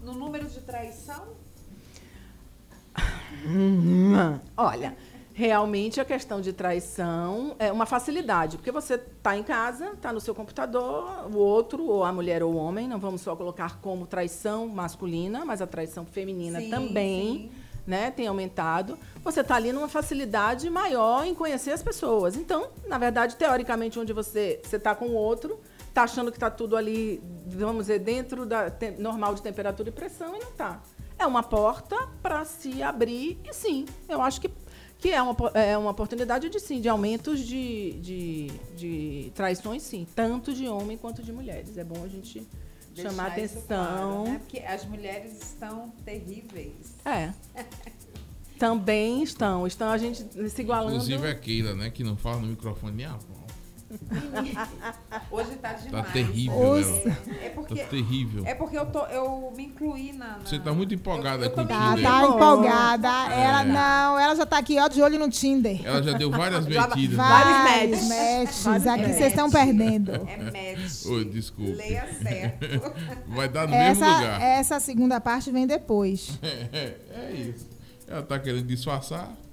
no 0.02 0.14
número 0.14 0.48
de 0.48 0.60
traição? 0.62 1.36
Olha, 4.58 4.98
realmente 5.34 6.02
a 6.02 6.06
questão 6.06 6.42
de 6.42 6.52
traição 6.52 7.56
é 7.60 7.72
uma 7.72 7.86
facilidade, 7.86 8.58
porque 8.58 8.72
você 8.72 8.96
está 8.96 9.38
em 9.38 9.44
casa, 9.44 9.92
está 9.92 10.12
no 10.12 10.20
seu 10.20 10.34
computador, 10.34 11.28
o 11.32 11.38
outro, 11.38 11.86
ou 11.86 12.04
a 12.04 12.12
mulher 12.12 12.42
ou 12.42 12.54
o 12.54 12.58
homem, 12.58 12.88
não 12.88 12.98
vamos 12.98 13.22
só 13.22 13.36
colocar 13.36 13.80
como 13.82 14.08
traição 14.08 14.68
masculina, 14.68 15.46
mas 15.46 15.62
a 15.62 15.68
traição 15.68 16.08
feminina 16.08 16.60
sim, 16.60 16.72
também. 16.72 17.52
Sim 17.52 17.67
né, 17.88 18.12
tem 18.12 18.28
aumentado, 18.28 19.00
você 19.24 19.40
está 19.40 19.56
ali 19.56 19.72
numa 19.72 19.88
facilidade 19.88 20.70
maior 20.70 21.26
em 21.26 21.34
conhecer 21.34 21.72
as 21.72 21.82
pessoas. 21.82 22.36
Então, 22.36 22.68
na 22.86 22.98
verdade, 22.98 23.38
teoricamente, 23.38 23.98
onde 23.98 24.12
você 24.12 24.60
está 24.62 24.94
com 24.94 25.06
o 25.08 25.14
outro, 25.14 25.58
está 25.88 26.04
achando 26.04 26.30
que 26.30 26.38
está 26.38 26.52
tudo 26.52 26.76
ali, 26.76 27.24
vamos 27.48 27.84
dizer, 27.84 28.00
dentro 28.00 28.46
da 28.46 28.72
normal 29.00 29.34
de 29.34 29.42
temperatura 29.42 29.88
e 29.88 29.92
pressão 29.92 30.36
e 30.36 30.40
não 30.40 30.50
está. 30.50 30.84
É 31.18 31.26
uma 31.26 31.42
porta 31.42 31.96
para 32.22 32.44
se 32.44 32.84
abrir 32.84 33.40
e 33.44 33.54
sim, 33.54 33.86
eu 34.08 34.22
acho 34.22 34.42
que, 34.42 34.52
que 35.00 35.10
é, 35.10 35.22
uma, 35.22 35.36
é 35.56 35.78
uma 35.78 35.90
oportunidade 35.90 36.50
de 36.50 36.60
sim, 36.60 36.82
de 36.82 36.90
aumentos 36.90 37.40
de, 37.40 37.94
de, 37.94 38.48
de 38.76 39.32
traições, 39.34 39.82
sim, 39.82 40.06
tanto 40.14 40.54
de 40.54 40.68
homem 40.68 40.98
quanto 40.98 41.24
de 41.24 41.32
mulheres. 41.32 41.78
É 41.78 41.84
bom 41.84 42.04
a 42.04 42.08
gente 42.08 42.46
chamar 43.02 43.28
atenção. 43.28 43.64
Claro, 43.68 44.24
né? 44.24 44.40
Porque 44.40 44.60
as 44.60 44.86
mulheres 44.86 45.38
estão 45.42 45.92
terríveis. 46.04 46.96
É. 47.06 47.32
Também 48.58 49.24
estão. 49.24 49.68
Estão 49.68 49.90
a 49.90 49.98
gente 49.98 50.24
se 50.50 50.62
igualando. 50.62 50.96
Inclusive 50.96 51.28
a 51.28 51.36
Keila, 51.36 51.76
né? 51.76 51.90
Que 51.90 52.04
não 52.04 52.18
fala 52.18 52.40
no 52.40 52.48
microfone. 52.48 53.06
Ah, 53.06 53.18
Hoje 55.32 55.56
tá 55.58 55.74
demais. 55.74 56.06
Tá 56.06 56.12
terrível, 56.12 56.76
né? 56.76 57.18
É 57.44 57.50
porque, 57.50 57.76
tá 57.76 57.88
terrível. 57.88 58.46
É 58.46 58.54
porque 58.54 58.78
eu, 58.78 58.86
tô, 58.88 59.06
eu 59.06 59.54
me 59.56 59.66
incluí 59.66 60.12
na. 60.12 60.38
na... 60.38 60.40
Você 60.40 60.60
tá 60.60 60.74
muito 60.74 60.94
empolgada 60.94 61.46
eu, 61.46 61.50
eu 61.50 61.56
com 61.56 61.62
o 61.62 61.66
Tinder. 61.66 62.04
Tá, 62.04 62.22
tá 62.22 62.28
empolgada. 62.28 63.08
É. 63.34 63.44
Ela 63.44 63.64
não, 63.64 64.20
ela 64.20 64.36
já 64.36 64.46
tá 64.46 64.58
aqui, 64.58 64.78
ó, 64.78 64.88
de 64.88 65.02
olho 65.02 65.18
no 65.18 65.30
Tinder. 65.30 65.80
Ela 65.86 66.04
já 66.04 66.18
deu 66.18 66.30
várias 66.30 66.66
metidas. 66.68 67.16
Vários 67.16 68.08
matches. 68.10 68.88
Aqui 68.88 69.14
vocês 69.14 69.28
estão 69.28 69.50
perdendo. 69.50 70.12
É 70.12 70.38
match. 70.38 71.06
Oi, 71.06 71.26
desculpa. 71.26 71.78
Leia 71.78 72.08
certo. 72.22 72.68
Vai 73.28 73.48
dar 73.48 73.68
no 73.68 73.74
essa, 73.74 74.06
mesmo 74.06 74.18
lugar. 74.18 74.42
Essa 74.42 74.80
segunda 74.80 75.22
parte 75.22 75.50
vem 75.50 75.66
depois. 75.66 76.38
É, 76.42 76.68
é, 76.74 76.98
é 77.16 77.32
isso. 77.34 77.68
Ela 78.06 78.24
tá 78.24 78.38
querendo 78.38 78.68
disfarçar. 78.68 79.47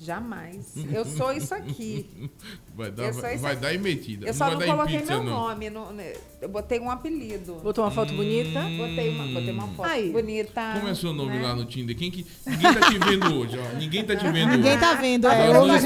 Jamais. 0.00 0.74
Eu 0.92 1.04
sou 1.04 1.32
isso 1.32 1.54
aqui. 1.54 2.30
Vai 2.76 2.90
dar, 2.90 3.12
vai, 3.12 3.38
vai 3.38 3.54
dar 3.54 3.78
metida. 3.78 4.26
Eu 4.26 4.34
só 4.34 4.50
não, 4.50 4.58
não 4.58 4.66
coloquei 4.66 4.98
pizza, 4.98 5.14
meu 5.14 5.22
não. 5.22 5.32
nome. 5.32 5.70
No, 5.70 5.86
eu 6.42 6.48
botei 6.48 6.80
um 6.80 6.90
apelido. 6.90 7.54
Botou 7.62 7.84
uma 7.84 7.90
foto 7.92 8.12
hum, 8.12 8.16
bonita? 8.16 8.62
Botei 8.62 9.10
uma, 9.10 9.26
botei 9.28 9.50
uma 9.52 9.68
foto 9.68 9.88
Aí. 9.88 10.10
bonita. 10.10 10.72
Como 10.74 10.88
é 10.88 10.94
seu 10.96 11.12
nome 11.12 11.34
né? 11.34 11.42
lá 11.42 11.54
no 11.54 11.66
Tinder? 11.66 11.96
Quem 11.96 12.10
que, 12.10 12.26
ninguém 12.44 12.74
tá 12.74 12.90
te 12.90 12.98
vendo 12.98 13.32
hoje, 13.32 13.56
ó. 13.56 13.78
Ninguém 13.78 14.04
tá 14.04 14.16
te 14.16 14.24
vendo 14.24 14.50
ninguém 14.56 14.72
hoje. 14.72 14.80
tá 14.80 14.94
vendo. 14.94 15.28
É, 15.28 15.60
hoje 15.60 15.70
a 15.70 15.78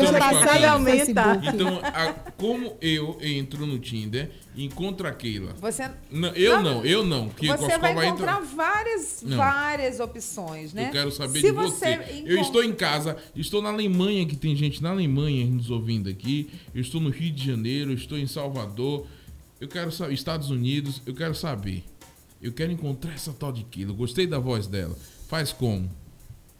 gente 0.96 1.12
tá. 1.12 1.40
Então, 1.42 1.80
a, 1.82 2.14
como 2.38 2.74
eu 2.80 3.18
entro 3.20 3.66
no 3.66 3.78
Tinder 3.78 4.30
e 4.58 4.64
encontro 4.64 5.06
a 5.06 5.12
Keila? 5.12 5.54
Você... 5.60 5.88
Não, 6.10 6.30
eu 6.30 6.60
não, 6.60 6.84
eu 6.84 7.06
não. 7.06 7.28
Que 7.28 7.46
você 7.46 7.78
vai 7.78 7.92
encontrar 8.08 8.40
várias, 8.40 9.22
várias 9.24 10.00
opções, 10.00 10.74
né? 10.74 10.88
Eu 10.88 10.90
quero 10.90 11.12
saber 11.12 11.40
Se 11.40 11.46
de 11.46 11.52
você. 11.52 11.96
você. 11.96 12.22
Eu 12.26 12.40
estou 12.40 12.64
em 12.64 12.72
casa, 12.72 13.16
estou 13.36 13.62
na 13.62 13.68
Alemanha, 13.68 14.26
que 14.26 14.34
tem 14.34 14.56
gente 14.56 14.82
na 14.82 14.90
Alemanha 14.90 15.46
nos 15.46 15.70
ouvindo 15.70 16.08
aqui. 16.08 16.50
Eu 16.74 16.80
estou 16.80 17.00
no 17.00 17.08
Rio 17.08 17.30
de 17.32 17.46
Janeiro 17.46 17.92
estou 17.92 18.18
em 18.18 18.26
Salvador. 18.26 19.06
Eu 19.60 19.68
quero 19.68 19.92
saber, 19.92 20.12
Estados 20.14 20.50
Unidos, 20.50 21.02
eu 21.06 21.14
quero 21.14 21.36
saber. 21.36 21.84
Eu 22.42 22.52
quero 22.52 22.72
encontrar 22.72 23.14
essa 23.14 23.32
tal 23.32 23.52
de 23.52 23.62
Kilo. 23.62 23.94
Gostei 23.94 24.26
da 24.26 24.40
voz 24.40 24.66
dela. 24.66 24.98
Faz 25.28 25.52
como? 25.52 25.88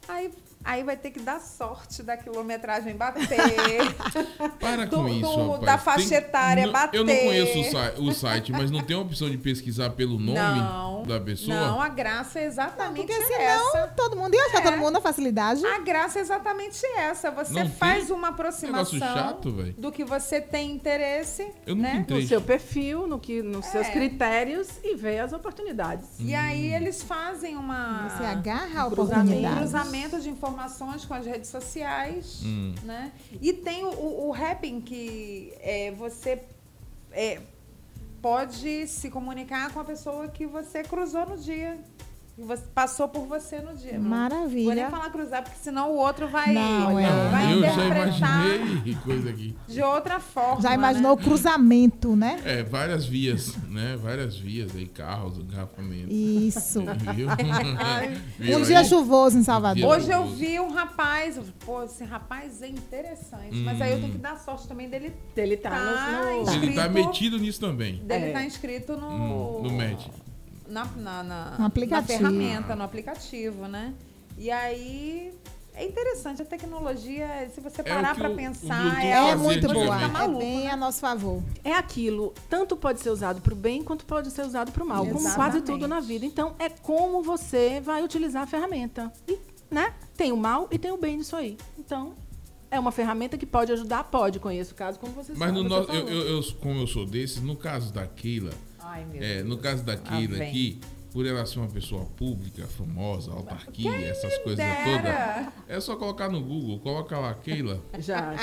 Aí 0.07 0.31
Aí 0.69 0.85
vai 0.85 0.99
ter 0.99 1.11
que 1.11 1.21
dar 1.21 1.41
sorte 1.41 2.03
da 2.03 2.15
quilometragem 2.15 2.95
bater. 2.95 3.25
Para 4.61 4.87
com 4.87 5.05
do, 5.05 5.09
isso, 5.09 5.23
do, 5.23 5.53
rapaz. 5.53 5.65
Da 5.65 5.79
faixa 5.79 6.09
tem, 6.11 6.19
etária 6.19 6.67
não, 6.67 6.73
bater. 6.75 6.99
Eu 6.99 7.05
não 7.05 7.17
conheço 7.17 7.59
o, 7.59 7.65
site, 7.73 8.01
o 8.01 8.13
site, 8.13 8.53
mas 8.53 8.71
não 8.71 8.83
tem 8.83 8.95
a 8.95 9.01
opção 9.01 9.31
de 9.31 9.39
pesquisar 9.39 9.89
pelo 9.93 10.19
nome 10.19 10.39
não, 10.39 10.88
da 11.09 11.21
pessoa? 11.21 11.57
Não, 11.57 11.81
a 11.81 11.89
graça 11.89 12.39
é 12.39 12.45
exatamente 12.45 13.07
Porque 13.07 13.23
senão, 13.23 13.77
essa. 13.77 13.89
todo 13.97 14.17
mundo 14.17 14.35
ia 14.35 14.45
achar 14.47 14.59
é. 14.59 14.63
todo 14.63 14.77
mundo 14.77 14.93
na 14.93 15.01
facilidade. 15.01 15.65
A 15.67 15.79
graça 15.79 16.19
é 16.19 16.23
exatamente 16.23 16.85
essa. 16.97 17.31
Você 17.31 17.53
não 17.53 17.71
faz 17.71 18.11
uma 18.11 18.29
aproximação 18.29 18.99
chato, 18.99 19.51
do 19.77 19.91
que 19.91 20.05
você 20.05 20.41
tem 20.41 20.71
interesse. 20.71 21.51
Eu 21.67 21.75
né? 21.75 22.05
No 22.09 22.23
seu 22.23 22.41
perfil, 22.41 23.07
no 23.07 23.19
que, 23.19 23.43
nos 23.43 23.67
é. 23.67 23.71
seus 23.71 23.89
critérios 23.89 24.69
e 24.83 24.95
vê 24.95 25.19
as 25.19 25.33
oportunidades. 25.33 26.07
E 26.19 26.35
hum. 26.35 26.39
aí 26.39 26.75
eles 26.75 27.03
fazem 27.03 27.57
uma. 27.57 28.09
Você 28.09 28.25
agarra 28.25 28.83
a 28.83 28.87
oportunidade. 28.87 29.55
Um 29.55 29.59
cruzamento 29.59 30.21
de 30.21 30.29
informações 30.29 31.05
com 31.05 31.15
as 31.15 31.25
redes 31.27 31.51
sociais, 31.51 32.43
hum. 32.45 32.75
né? 32.83 33.13
E 33.41 33.53
tem 33.53 33.85
o, 33.85 33.91
o, 33.91 34.29
o 34.29 34.31
rapping 34.31 34.81
que 34.81 35.55
é, 35.61 35.91
você 35.93 36.43
é, 37.13 37.41
pode 38.21 38.87
se 38.87 39.11
comunicar 39.11 39.73
com 39.73 39.81
a 39.81 39.85
pessoa 39.85 40.29
que 40.29 40.47
você 40.47 40.83
cruzou 40.83 41.27
no 41.27 41.37
dia 41.37 41.79
passou 42.75 43.09
por 43.09 43.27
você 43.27 43.61
no 43.61 43.75
dia. 43.75 43.99
Maravilha. 43.99 44.65
Vou 44.65 44.75
nem 44.75 44.89
falar 44.89 45.11
cruzar, 45.11 45.43
porque 45.43 45.59
senão 45.59 45.93
o 45.93 45.97
outro 45.97 46.29
vai, 46.29 46.53
não, 46.53 46.99
é. 46.99 47.09
vai 47.31 47.55
Eu 47.55 47.63
já 47.63 47.87
imaginei 47.87 48.95
coisa 49.05 49.31
aqui. 49.31 49.57
De 49.67 49.83
outra 49.83 50.21
forma. 50.21 50.61
Já 50.61 50.75
imaginou 50.75 51.17
né? 51.17 51.21
o 51.21 51.25
cruzamento, 51.25 52.15
né? 52.15 52.41
É, 52.45 52.63
várias 52.63 53.07
vias, 53.07 53.57
né? 53.69 53.99
Várias 54.01 54.37
vias 54.37 54.75
aí, 54.77 54.87
carros, 54.87 55.39
engarrafamento. 55.39 56.13
Isso. 56.13 56.81
um 58.41 58.63
dia 58.63 58.85
chuvoso 58.85 59.39
em 59.39 59.43
Salvador. 59.43 59.97
Hoje 59.97 60.11
eu 60.11 60.27
vi 60.27 60.61
um 60.61 60.71
rapaz, 60.71 61.41
pô, 61.65 61.83
esse 61.83 62.05
rapaz 62.05 62.63
é 62.63 62.69
interessante, 62.69 63.57
hum. 63.57 63.65
mas 63.65 63.81
aí 63.81 63.93
eu 63.93 64.01
tenho 64.01 64.13
que 64.13 64.19
dar 64.19 64.37
sorte 64.37 64.69
também 64.69 64.89
dele. 64.89 65.13
Dele 65.35 65.57
tá, 65.57 65.71
tá 65.71 66.23
no, 66.23 66.43
inscrito, 66.43 66.65
Ele 66.67 66.75
tá 66.75 66.89
metido 66.89 67.39
nisso 67.39 67.61
também. 67.61 67.97
Dele 68.05 68.27
é. 68.27 68.33
tá 68.33 68.45
inscrito 68.45 68.97
no. 68.97 69.63
No 69.63 69.73
match 69.73 70.07
na, 70.69 70.85
na, 70.85 71.23
na, 71.23 71.57
no 71.59 71.65
aplicativo. 71.65 72.23
na 72.23 72.31
ferramenta, 72.31 72.77
no 72.77 72.83
aplicativo, 72.83 73.67
né? 73.67 73.95
E 74.37 74.51
aí 74.51 75.33
é 75.75 75.85
interessante 75.85 76.43
a 76.43 76.45
tecnologia, 76.45 77.49
se 77.55 77.61
você 77.61 77.81
é 77.81 77.85
parar 77.85 78.11
é 78.11 78.15
para 78.19 78.31
pensar, 78.31 79.01
é, 79.01 79.31
é 79.31 79.37
muito 79.37 79.69
boa, 79.69 79.97
é 80.03 80.29
bem 80.29 80.65
né? 80.65 80.71
a 80.71 80.77
nosso 80.77 80.99
favor. 81.01 81.41
É 81.63 81.73
aquilo, 81.73 82.35
tanto 82.51 82.77
pode 82.77 83.01
ser 83.01 83.11
usado 83.11 83.41
para 83.41 83.53
o 83.53 83.57
bem 83.57 83.85
quanto 83.85 84.05
pode 84.05 84.31
ser 84.31 84.43
usado 84.43 84.73
para 84.73 84.83
o 84.83 84.87
mal, 84.87 85.05
Exatamente. 85.05 85.23
como 85.23 85.35
quase 85.37 85.61
tudo 85.63 85.87
na 85.87 86.01
vida. 86.01 86.27
Então 86.27 86.57
é 86.59 86.69
como 86.69 87.23
você 87.23 87.81
vai 87.81 88.03
utilizar 88.03 88.43
a 88.43 88.47
ferramenta. 88.47 89.13
E, 89.29 89.39
né? 89.71 89.95
Tem 90.17 90.33
o 90.33 90.37
mal 90.37 90.69
e 90.71 90.79
tem 90.79 90.91
o 90.91 90.97
bem 90.97 91.19
nisso 91.19 91.37
aí. 91.37 91.57
Então 91.79 92.13
é 92.71 92.79
uma 92.81 92.91
ferramenta 92.91 93.39
que 93.39 93.47
pode 93.47 93.73
ajudar, 93.73 94.03
pode. 94.03 94.41
Conheço 94.41 94.73
o 94.73 94.77
caso 94.77 94.99
como 94.99 95.13
vocês 95.13 95.39
Mas 95.39 95.53
no 95.53 95.63
no, 95.63 95.77
eu, 95.77 96.09
eu, 96.09 96.29
eu, 96.37 96.43
como 96.61 96.81
eu 96.81 96.87
sou 96.89 97.07
desses, 97.07 97.41
no 97.41 97.55
caso 97.55 97.93
da 97.93 98.05
Keila, 98.05 98.51
Ai, 98.89 99.07
é, 99.15 99.43
no 99.43 99.59
caso 99.59 99.85
da 99.85 99.97
Keila 99.97 100.43
aqui, 100.43 100.81
por 101.13 101.27
ela 101.27 101.45
ser 101.47 101.59
uma 101.59 101.69
pessoa 101.69 102.05
pública, 102.17 102.67
famosa, 102.67 103.33
autarquia, 103.33 103.91
Quem 103.91 104.05
essas 104.05 104.37
coisas 104.39 104.65
todas, 104.85 105.53
é 105.69 105.81
só 105.81 105.97
colocar 105.97 106.29
no 106.29 106.41
Google, 106.41 106.79
coloca 106.81 107.19
lá 107.19 107.35
Keila. 107.35 107.83
Já. 107.99 108.35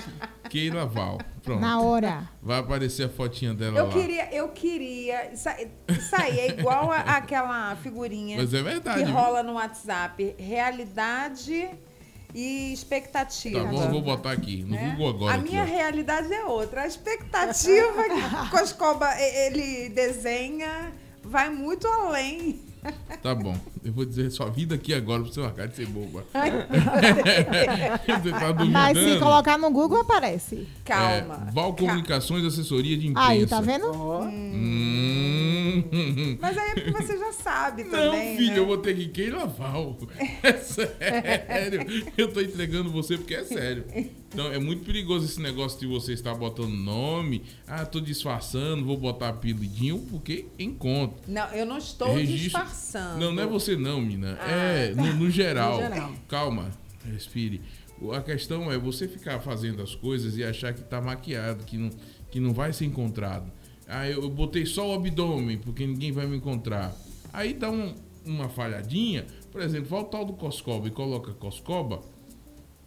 Keila 0.50 0.86
Val. 0.86 1.20
Pronto. 1.44 1.62
Na 1.62 1.80
hora. 1.80 2.30
Vai 2.42 2.60
aparecer 2.60 3.04
a 3.04 3.10
fotinha 3.10 3.54
dela 3.54 3.78
eu 3.78 3.88
lá. 3.88 3.94
Queria, 3.94 4.36
eu 4.36 4.50
queria. 4.50 5.32
Isso 5.32 5.48
aí 6.16 6.40
é 6.40 6.60
igual 6.60 6.92
a, 6.92 6.98
aquela 6.98 7.76
figurinha 7.78 8.38
Mas 8.38 8.54
é 8.54 8.62
verdade, 8.62 9.00
que 9.00 9.06
viu? 9.06 9.14
rola 9.14 9.44
no 9.44 9.54
WhatsApp. 9.54 10.36
Realidade 10.38 11.70
e 12.36 12.74
expectativa. 12.74 13.62
Tá 13.64 13.66
bom, 13.70 13.90
vou 13.90 14.02
botar 14.02 14.34
aqui 14.34 14.62
no 14.64 14.76
É. 14.76 14.90
Google 14.90 15.10
agora. 15.10 15.32
A 15.32 15.36
aqui, 15.38 15.50
minha 15.52 15.64
ó. 15.64 15.66
realidade 15.66 16.34
é 16.34 16.44
outra. 16.44 16.82
A 16.82 16.88
expectativa 16.88 18.04
que 18.04 18.50
Coscoba 18.52 19.08
ele 19.20 19.88
desenha 19.90 20.92
vai 21.24 21.50
muito 21.50 21.88
além. 21.88 22.60
Tá 23.24 23.34
bom. 23.34 23.58
Eu 23.84 23.92
vou 23.94 24.06
dizer 24.06 24.30
sua 24.30 24.48
vida 24.50 24.76
aqui 24.76 24.94
agora 24.94 25.24
pra 25.24 25.32
você 25.32 25.40
marcar 25.40 25.68
de 25.68 25.76
ser 25.76 25.88
boba. 25.88 26.24
Você 26.36 28.32
tá 28.32 28.52
duvidando? 28.52 28.72
Mas 28.72 28.98
se 28.98 29.18
colocar 29.18 29.58
no 29.58 29.72
Google, 29.72 30.02
aparece. 30.02 30.68
Calma. 30.84 31.48
É, 31.48 31.52
Val 31.52 31.74
Comunicações, 31.74 32.46
assessoria 32.46 32.96
de 32.96 33.08
imprensa. 33.08 33.30
Aí, 33.30 33.48
tá 33.48 33.60
vendo? 33.62 33.92
Hum. 33.92 34.45
Mas 36.40 36.58
aí 36.58 36.70
é 36.72 36.74
porque 36.74 36.92
você 36.92 37.18
já 37.18 37.32
sabe 37.32 37.84
Não, 37.84 37.92
também. 37.92 38.38
filho, 38.38 38.52
né? 38.54 38.60
eu 38.60 38.66
vou 38.66 38.78
ter 38.78 38.96
que 38.96 39.08
Keila 39.10 39.46
Val. 39.46 39.98
É 40.44 40.54
sério. 40.54 41.86
Eu 42.18 42.32
tô 42.32 42.42
entregando 42.42 42.90
você 42.90 43.18
porque 43.18 43.36
é 43.36 43.44
sério. 43.44 43.86
Então 44.30 44.52
é 44.52 44.60
muito 44.60 44.84
perigoso 44.86 45.26
esse 45.26 45.42
negócio 45.42 45.80
de 45.80 45.88
você 45.88 46.14
estar 46.14 46.34
botando 46.36 46.70
nome. 46.70 47.44
Ah, 47.68 47.86
tô 47.86 48.00
disfarçando, 48.00 48.86
vou 48.86 48.98
botar 48.98 49.30
apelidinho, 49.30 50.00
porque 50.10 50.46
encontro. 50.60 51.18
Não, 51.28 51.48
eu 51.52 51.66
não 51.66 51.78
estou 51.78 52.14
Registro- 52.14 52.44
disfarçando. 52.44 53.20
Não, 53.20 53.32
não 53.34 53.44
é 53.44 53.46
você 53.46 53.76
não, 53.76 54.02
mina. 54.02 54.38
Ah, 54.42 54.52
é 54.52 54.94
tá. 54.94 55.02
no, 55.02 55.14
no 55.14 55.30
geral. 55.30 55.76
No 55.82 55.90
geral. 55.90 56.14
Calma, 56.28 56.72
respire. 57.12 57.62
A 58.14 58.22
questão 58.22 58.72
é 58.72 58.78
você 58.78 59.08
ficar 59.08 59.40
fazendo 59.40 59.82
as 59.82 59.96
coisas 59.96 60.38
e 60.38 60.44
achar 60.44 60.74
que 60.74 60.84
tá 60.84 61.00
maquiado, 61.00 61.64
que 61.64 61.78
não, 61.78 61.90
que 62.30 62.40
não 62.40 62.54
vai 62.54 62.74
ser 62.74 62.86
encontrado. 62.86 63.50
Ah, 63.88 64.08
eu 64.10 64.28
botei 64.30 64.66
só 64.66 64.90
o 64.90 64.94
abdômen, 64.94 65.58
porque 65.58 65.86
ninguém 65.86 66.12
vai 66.12 66.26
me 66.26 66.38
encontrar. 66.38 66.96
Aí 67.32 67.54
dá 67.54 67.70
um- 67.70 67.94
uma 68.26 68.50
falhadinha, 68.50 69.26
por 69.52 69.62
exemplo, 69.62 69.88
vai 69.90 70.00
o 70.02 70.06
tal 70.06 70.26
do 70.26 70.34
Coscoba 70.34 70.88
e 70.88 70.92
coloca 70.92 71.32
Coscoba, 71.34 72.02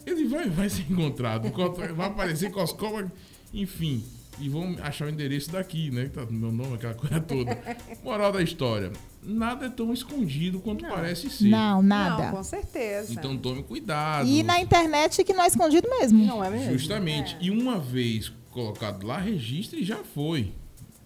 ele 0.05 0.27
vai, 0.27 0.49
vai 0.49 0.69
ser 0.69 0.87
encontrado. 0.91 1.51
Co- 1.53 1.73
Vai 1.73 2.07
aparecer 2.09 2.51
Coscoba, 2.51 3.11
enfim. 3.53 4.03
E 4.41 4.49
vão 4.49 4.77
achar 4.83 5.07
o 5.07 5.11
endereço 5.11 5.51
daqui, 5.51 5.91
né? 5.91 6.05
Que 6.05 6.11
tá 6.11 6.25
no 6.25 6.31
meu 6.33 6.53
nome, 6.53 6.75
aquela 6.75 6.95
coisa 6.95 7.21
toda. 7.21 7.59
Moral 8.05 8.31
da 8.31 8.41
história: 8.41 8.93
nada 9.21 9.67
é 9.67 9.69
tão 9.69 9.93
escondido 9.93 10.61
quanto 10.61 10.87
parece 10.87 11.29
ser. 11.29 11.49
Não, 11.49 11.83
nada. 11.83 12.27
Não, 12.27 12.37
com 12.37 12.43
certeza. 12.45 13.13
Então 13.13 13.37
tome 13.37 13.65
cuidado. 13.65 14.29
E 14.29 14.45
na 14.45 14.61
internet 14.61 15.25
que 15.25 15.33
não 15.33 15.43
é 15.43 15.49
escondido 15.49 15.89
mesmo. 15.91 16.25
Não 16.25 16.43
é 16.45 16.71
Justamente. 16.73 17.37
E 17.41 17.51
uma 17.51 17.79
vez 17.81 18.33
colocado 18.53 19.05
lá, 19.05 19.19
registre 19.19 19.81
e 19.81 19.85
já 19.85 19.99
foi. 20.05 20.53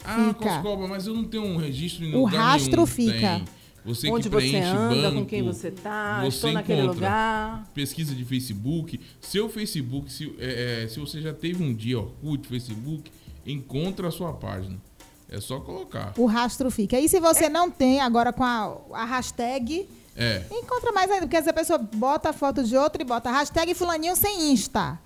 Ah. 0.04 0.34
Coscoba, 0.34 0.86
mas 0.88 1.06
eu 1.06 1.14
não 1.14 1.24
tenho 1.24 1.44
um 1.44 1.56
registro 1.56 2.04
em 2.04 2.14
O 2.14 2.24
lugar 2.24 2.38
rastro 2.38 2.72
nenhum. 2.72 2.86
fica. 2.86 3.36
Tem. 3.36 3.44
Você 3.84 4.08
Onde 4.08 4.28
que 4.28 4.34
você 4.34 4.36
preenche 4.48 4.68
anda, 4.68 4.94
banco, 5.10 5.16
com 5.22 5.26
quem 5.26 5.42
você 5.42 5.70
tá, 5.72 6.20
você 6.20 6.28
estou 6.36 6.52
naquele 6.52 6.82
lugar. 6.82 7.68
Pesquisa 7.74 8.14
de 8.14 8.24
Facebook. 8.24 9.00
Seu 9.20 9.48
Facebook, 9.48 10.12
se, 10.12 10.32
é, 10.38 10.84
é, 10.84 10.88
se 10.88 11.00
você 11.00 11.20
já 11.20 11.32
teve 11.34 11.64
um 11.64 11.74
dia 11.74 11.98
Orkut, 11.98 12.46
Facebook, 12.46 13.10
encontra 13.44 14.06
a 14.06 14.10
sua 14.12 14.32
página. 14.34 14.76
É 15.28 15.40
só 15.40 15.58
colocar. 15.58 16.12
O 16.16 16.26
rastro 16.26 16.70
fica. 16.70 17.00
E 17.00 17.08
se 17.08 17.18
você 17.18 17.48
não 17.48 17.70
tem, 17.70 18.00
agora 18.00 18.32
com 18.32 18.44
a, 18.44 18.76
a 18.92 19.04
hashtag, 19.04 19.88
É. 20.16 20.42
encontra 20.52 20.92
mais 20.92 21.10
ainda. 21.10 21.22
Porque 21.26 21.36
essa 21.38 21.52
pessoa 21.52 21.78
bota 21.78 22.28
a 22.28 22.32
foto 22.32 22.62
de 22.62 22.76
outra 22.76 23.02
e 23.02 23.04
bota 23.04 23.30
hashtag 23.32 23.74
fulaninho 23.74 24.14
sem 24.14 24.52
Insta. 24.52 24.96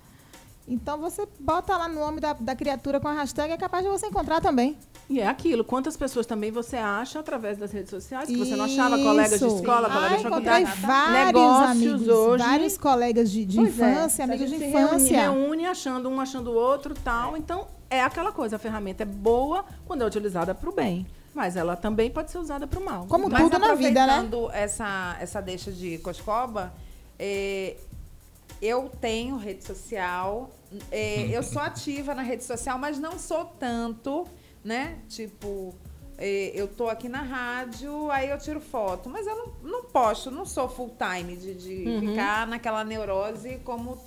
Então 0.67 0.97
você 0.99 1.25
bota 1.39 1.77
lá 1.77 1.87
no 1.87 1.95
nome 1.99 2.19
da, 2.19 2.33
da 2.33 2.53
criatura 2.55 2.99
com 2.99 3.07
a 3.07 3.13
hashtag, 3.13 3.53
é 3.53 3.57
capaz 3.57 3.85
de 3.85 3.89
você 3.89 4.07
encontrar 4.07 4.41
também. 4.41 4.77
E 5.09 5.21
é 5.21 5.27
aquilo, 5.27 5.63
quantas 5.63 5.95
pessoas 5.95 6.25
também 6.25 6.51
você 6.51 6.75
acha 6.75 7.19
através 7.19 7.57
das 7.57 7.71
redes 7.71 7.89
sociais, 7.89 8.27
que 8.27 8.35
você 8.35 8.55
não 8.57 8.65
achava, 8.65 8.97
colegas 8.97 9.39
de 9.39 9.45
escola, 9.47 9.89
colegas 9.89 10.11
Ah, 10.11 10.17
de 10.17 10.23
faculdade. 10.23 10.65
vários 10.81 11.25
negócios 11.25 11.69
amigos, 11.71 12.07
hoje. 12.09 12.43
vários 12.43 12.77
colegas 12.77 13.31
de, 13.31 13.45
de 13.45 13.59
é, 13.59 13.61
infância, 13.63 14.25
a 14.25 14.27
amigos 14.27 14.49
de 14.49 14.57
gente 14.57 14.65
se 14.65 14.77
reúne- 14.77 14.85
infância. 14.95 15.21
reúne 15.21 15.65
achando 15.65 16.09
um, 16.09 16.19
achando 16.19 16.51
o 16.51 16.55
outro 16.55 16.93
tal. 17.01 17.37
Então, 17.37 17.65
é 17.89 18.03
aquela 18.03 18.33
coisa, 18.33 18.57
a 18.57 18.59
ferramenta 18.59 19.03
é 19.03 19.05
boa 19.05 19.63
quando 19.85 20.01
é 20.01 20.05
utilizada 20.05 20.53
para 20.53 20.69
o 20.69 20.73
bem. 20.73 21.07
Mas 21.33 21.55
ela 21.55 21.77
também 21.77 22.11
pode 22.11 22.29
ser 22.29 22.39
usada 22.39 22.67
para 22.67 22.79
o 22.79 22.83
mal. 22.83 23.05
Como 23.07 23.29
Mas 23.29 23.43
tudo 23.43 23.57
na 23.59 23.73
vida, 23.75 24.05
né? 24.05 24.13
aproveitando 24.17 24.51
essa, 24.51 25.15
essa 25.21 25.39
deixa 25.39 25.71
de 25.71 25.99
Coscoba, 25.99 26.73
é, 27.17 27.77
eu 28.61 28.89
tenho 29.01 29.37
rede 29.37 29.63
social, 29.65 30.49
é, 30.91 31.27
eu 31.31 31.43
sou 31.43 31.61
ativa 31.61 32.13
na 32.15 32.21
rede 32.23 32.43
social, 32.43 32.77
mas 32.77 32.97
não 32.99 33.17
sou 33.19 33.45
tanto, 33.45 34.25
né? 34.63 34.99
Tipo, 35.09 35.75
é, 36.17 36.51
eu 36.53 36.67
tô 36.67 36.89
aqui 36.89 37.07
na 37.07 37.21
rádio, 37.21 38.09
aí 38.11 38.29
eu 38.29 38.37
tiro 38.39 38.59
foto, 38.59 39.09
mas 39.09 39.25
eu 39.27 39.35
não, 39.35 39.47
não 39.69 39.83
posto, 39.85 40.31
não 40.31 40.45
sou 40.45 40.67
full 40.67 40.95
time 40.97 41.35
de, 41.37 41.53
de 41.53 41.89
Uhum. 41.89 41.99
ficar 42.09 42.47
naquela 42.47 42.83
neurose 42.83 43.59
como 43.63 43.97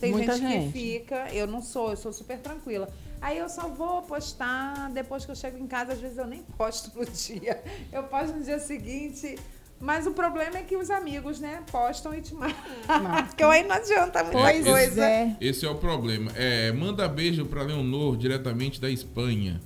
tem 0.00 0.14
gente, 0.18 0.36
gente. 0.38 0.66
que 0.66 0.72
fica. 0.72 1.32
Eu 1.32 1.46
não 1.46 1.62
sou, 1.62 1.90
eu 1.90 1.96
sou 1.96 2.12
super 2.12 2.38
tranquila. 2.38 2.88
Aí 3.20 3.38
eu 3.38 3.48
só 3.48 3.66
vou 3.66 4.02
postar 4.02 4.90
depois 4.90 5.24
que 5.24 5.30
eu 5.30 5.34
chego 5.34 5.56
em 5.58 5.66
casa, 5.66 5.94
às 5.94 5.98
vezes 5.98 6.18
eu 6.18 6.26
nem 6.26 6.42
posto 6.42 6.96
no 6.96 7.04
dia. 7.10 7.62
Eu 7.90 8.04
posto 8.04 8.36
no 8.36 8.44
dia 8.44 8.58
seguinte. 8.58 9.36
Mas 9.78 10.06
o 10.06 10.12
problema 10.12 10.56
é 10.58 10.62
que 10.62 10.74
os 10.76 10.90
amigos, 10.90 11.38
né, 11.38 11.60
postam 11.70 12.14
e 12.14 12.22
te 12.22 12.34
marcam. 12.34 12.56
Porque 13.28 13.42
aí 13.44 13.62
não 13.66 13.76
adianta 13.76 14.24
muita 14.24 14.38
É, 14.50 14.62
coisa. 14.62 15.10
esse, 15.10 15.36
esse 15.40 15.66
é 15.66 15.70
o 15.70 15.74
problema. 15.74 16.32
É, 16.34 16.72
manda 16.72 17.06
beijo 17.06 17.44
para 17.44 17.62
Leonor, 17.62 18.16
diretamente 18.16 18.80
da 18.80 18.88
Espanha. 18.90 19.60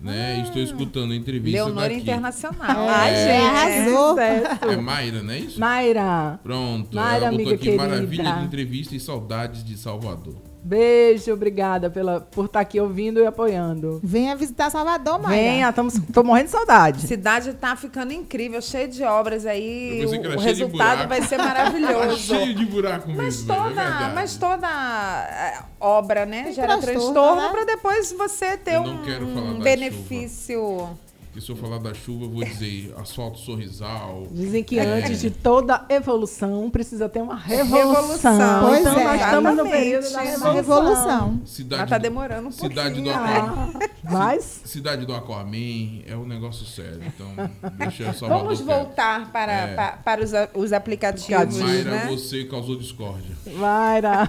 Né? 0.00 0.42
Estou 0.42 0.60
escutando 0.60 1.12
a 1.12 1.16
entrevista. 1.16 1.64
Leonor 1.64 1.84
daqui. 1.84 1.96
Internacional. 1.96 2.84
É. 2.84 2.88
Ai, 2.90 3.14
gente. 3.14 3.46
arrasou. 3.46 4.18
É 4.20 4.76
Mayra, 4.76 5.22
não 5.22 5.32
é 5.32 5.38
isso? 5.38 5.58
Mayra, 5.58 6.38
Pronto. 6.42 6.94
Mayra, 6.94 7.16
ela 7.16 7.30
botou 7.30 7.34
amiga 7.40 7.54
aqui 7.54 7.64
querida. 7.64 7.82
maravilha 7.82 8.32
de 8.34 8.44
entrevista 8.44 8.94
e 8.94 9.00
saudades 9.00 9.64
de 9.64 9.78
Salvador. 9.78 10.36
Beijo, 10.64 11.32
obrigada 11.32 11.90
pela, 11.90 12.20
por 12.20 12.46
estar 12.46 12.60
aqui 12.60 12.80
ouvindo 12.80 13.20
e 13.20 13.26
apoiando. 13.26 14.00
Venha 14.02 14.34
visitar 14.34 14.70
Salvador, 14.70 15.20
Maia. 15.20 15.42
Venha, 15.42 15.68
estamos, 15.68 15.94
tô 16.12 16.24
morrendo 16.24 16.46
de 16.46 16.50
saudade. 16.52 17.06
Cidade 17.06 17.52
tá 17.54 17.76
ficando 17.76 18.12
incrível, 18.12 18.60
cheio 18.62 18.88
de 18.88 19.02
obras 19.04 19.44
aí. 19.44 20.04
O, 20.04 20.36
o 20.36 20.40
resultado 20.40 21.08
vai 21.08 21.22
ser 21.22 21.34
Tá 21.44 21.44
maravilhoso. 21.44 22.16
cheio 22.16 22.54
de 22.54 22.64
buraco 22.64 23.08
Mas 23.08 23.42
mesmo, 23.44 23.52
é 23.52 23.56
toda, 23.56 23.68
verdade. 23.74 24.14
mas 24.14 24.36
toda 24.36 24.66
é, 24.68 25.62
obra, 25.78 26.24
né, 26.24 26.44
Tem 26.44 26.52
gera 26.54 26.78
transtorno, 26.78 27.12
transtorno 27.12 27.42
né? 27.42 27.48
para 27.50 27.64
depois 27.64 28.12
você 28.12 28.56
ter 28.56 28.78
um 28.78 29.58
benefício. 29.60 30.88
E 31.36 31.40
se 31.40 31.50
eu 31.50 31.56
falar 31.56 31.78
da 31.78 31.92
chuva, 31.92 32.26
eu 32.26 32.30
vou 32.30 32.44
dizer 32.44 32.94
asfalto 32.96 33.38
sorrisal. 33.38 34.28
Dizem 34.30 34.62
que 34.62 34.78
É. 34.78 34.84
antes 34.84 35.20
de 35.20 35.30
toda 35.30 35.84
evolução 35.88 36.70
precisa 36.70 37.08
ter 37.08 37.20
uma 37.20 37.34
revolução. 37.36 37.92
Revolução. 38.36 38.60
Pois 38.68 38.80
então 38.80 39.00
é, 39.00 39.04
nós 39.04 39.20
estamos 39.20 39.56
no 39.56 39.64
período 39.70 40.02
da 40.04 40.08
Uma 40.10 40.22
revolução. 40.22 40.54
Revolução. 40.54 41.40
Cidade 41.44 41.80
Mas 41.82 41.90
tá 41.90 41.98
do- 41.98 42.02
demorando 42.02 42.48
um 42.48 42.52
Cidade 42.52 43.00
do 43.00 43.02
pouquinho, 43.10 43.14
Aquaman. 43.16 43.66
né? 43.78 43.88
Mas 44.04 44.60
Cidade 44.64 45.06
do 45.06 45.14
Aquaman 45.14 46.02
é 46.06 46.16
um 46.16 46.24
negócio 46.26 46.64
sério. 46.66 47.00
Então, 47.04 47.50
deixa 47.78 48.12
Salvador 48.12 48.44
Vamos 48.44 48.60
voltar 48.60 49.32
para, 49.32 49.52
É. 49.52 49.74
pa- 49.74 49.98
para 50.04 50.22
os, 50.22 50.30
os 50.54 50.72
aplicativos, 50.72 51.58
Mayra, 51.58 51.90
né? 51.90 52.06
você 52.10 52.44
causou 52.44 52.76
discórdia. 52.76 53.34
Mayra, 53.56 54.28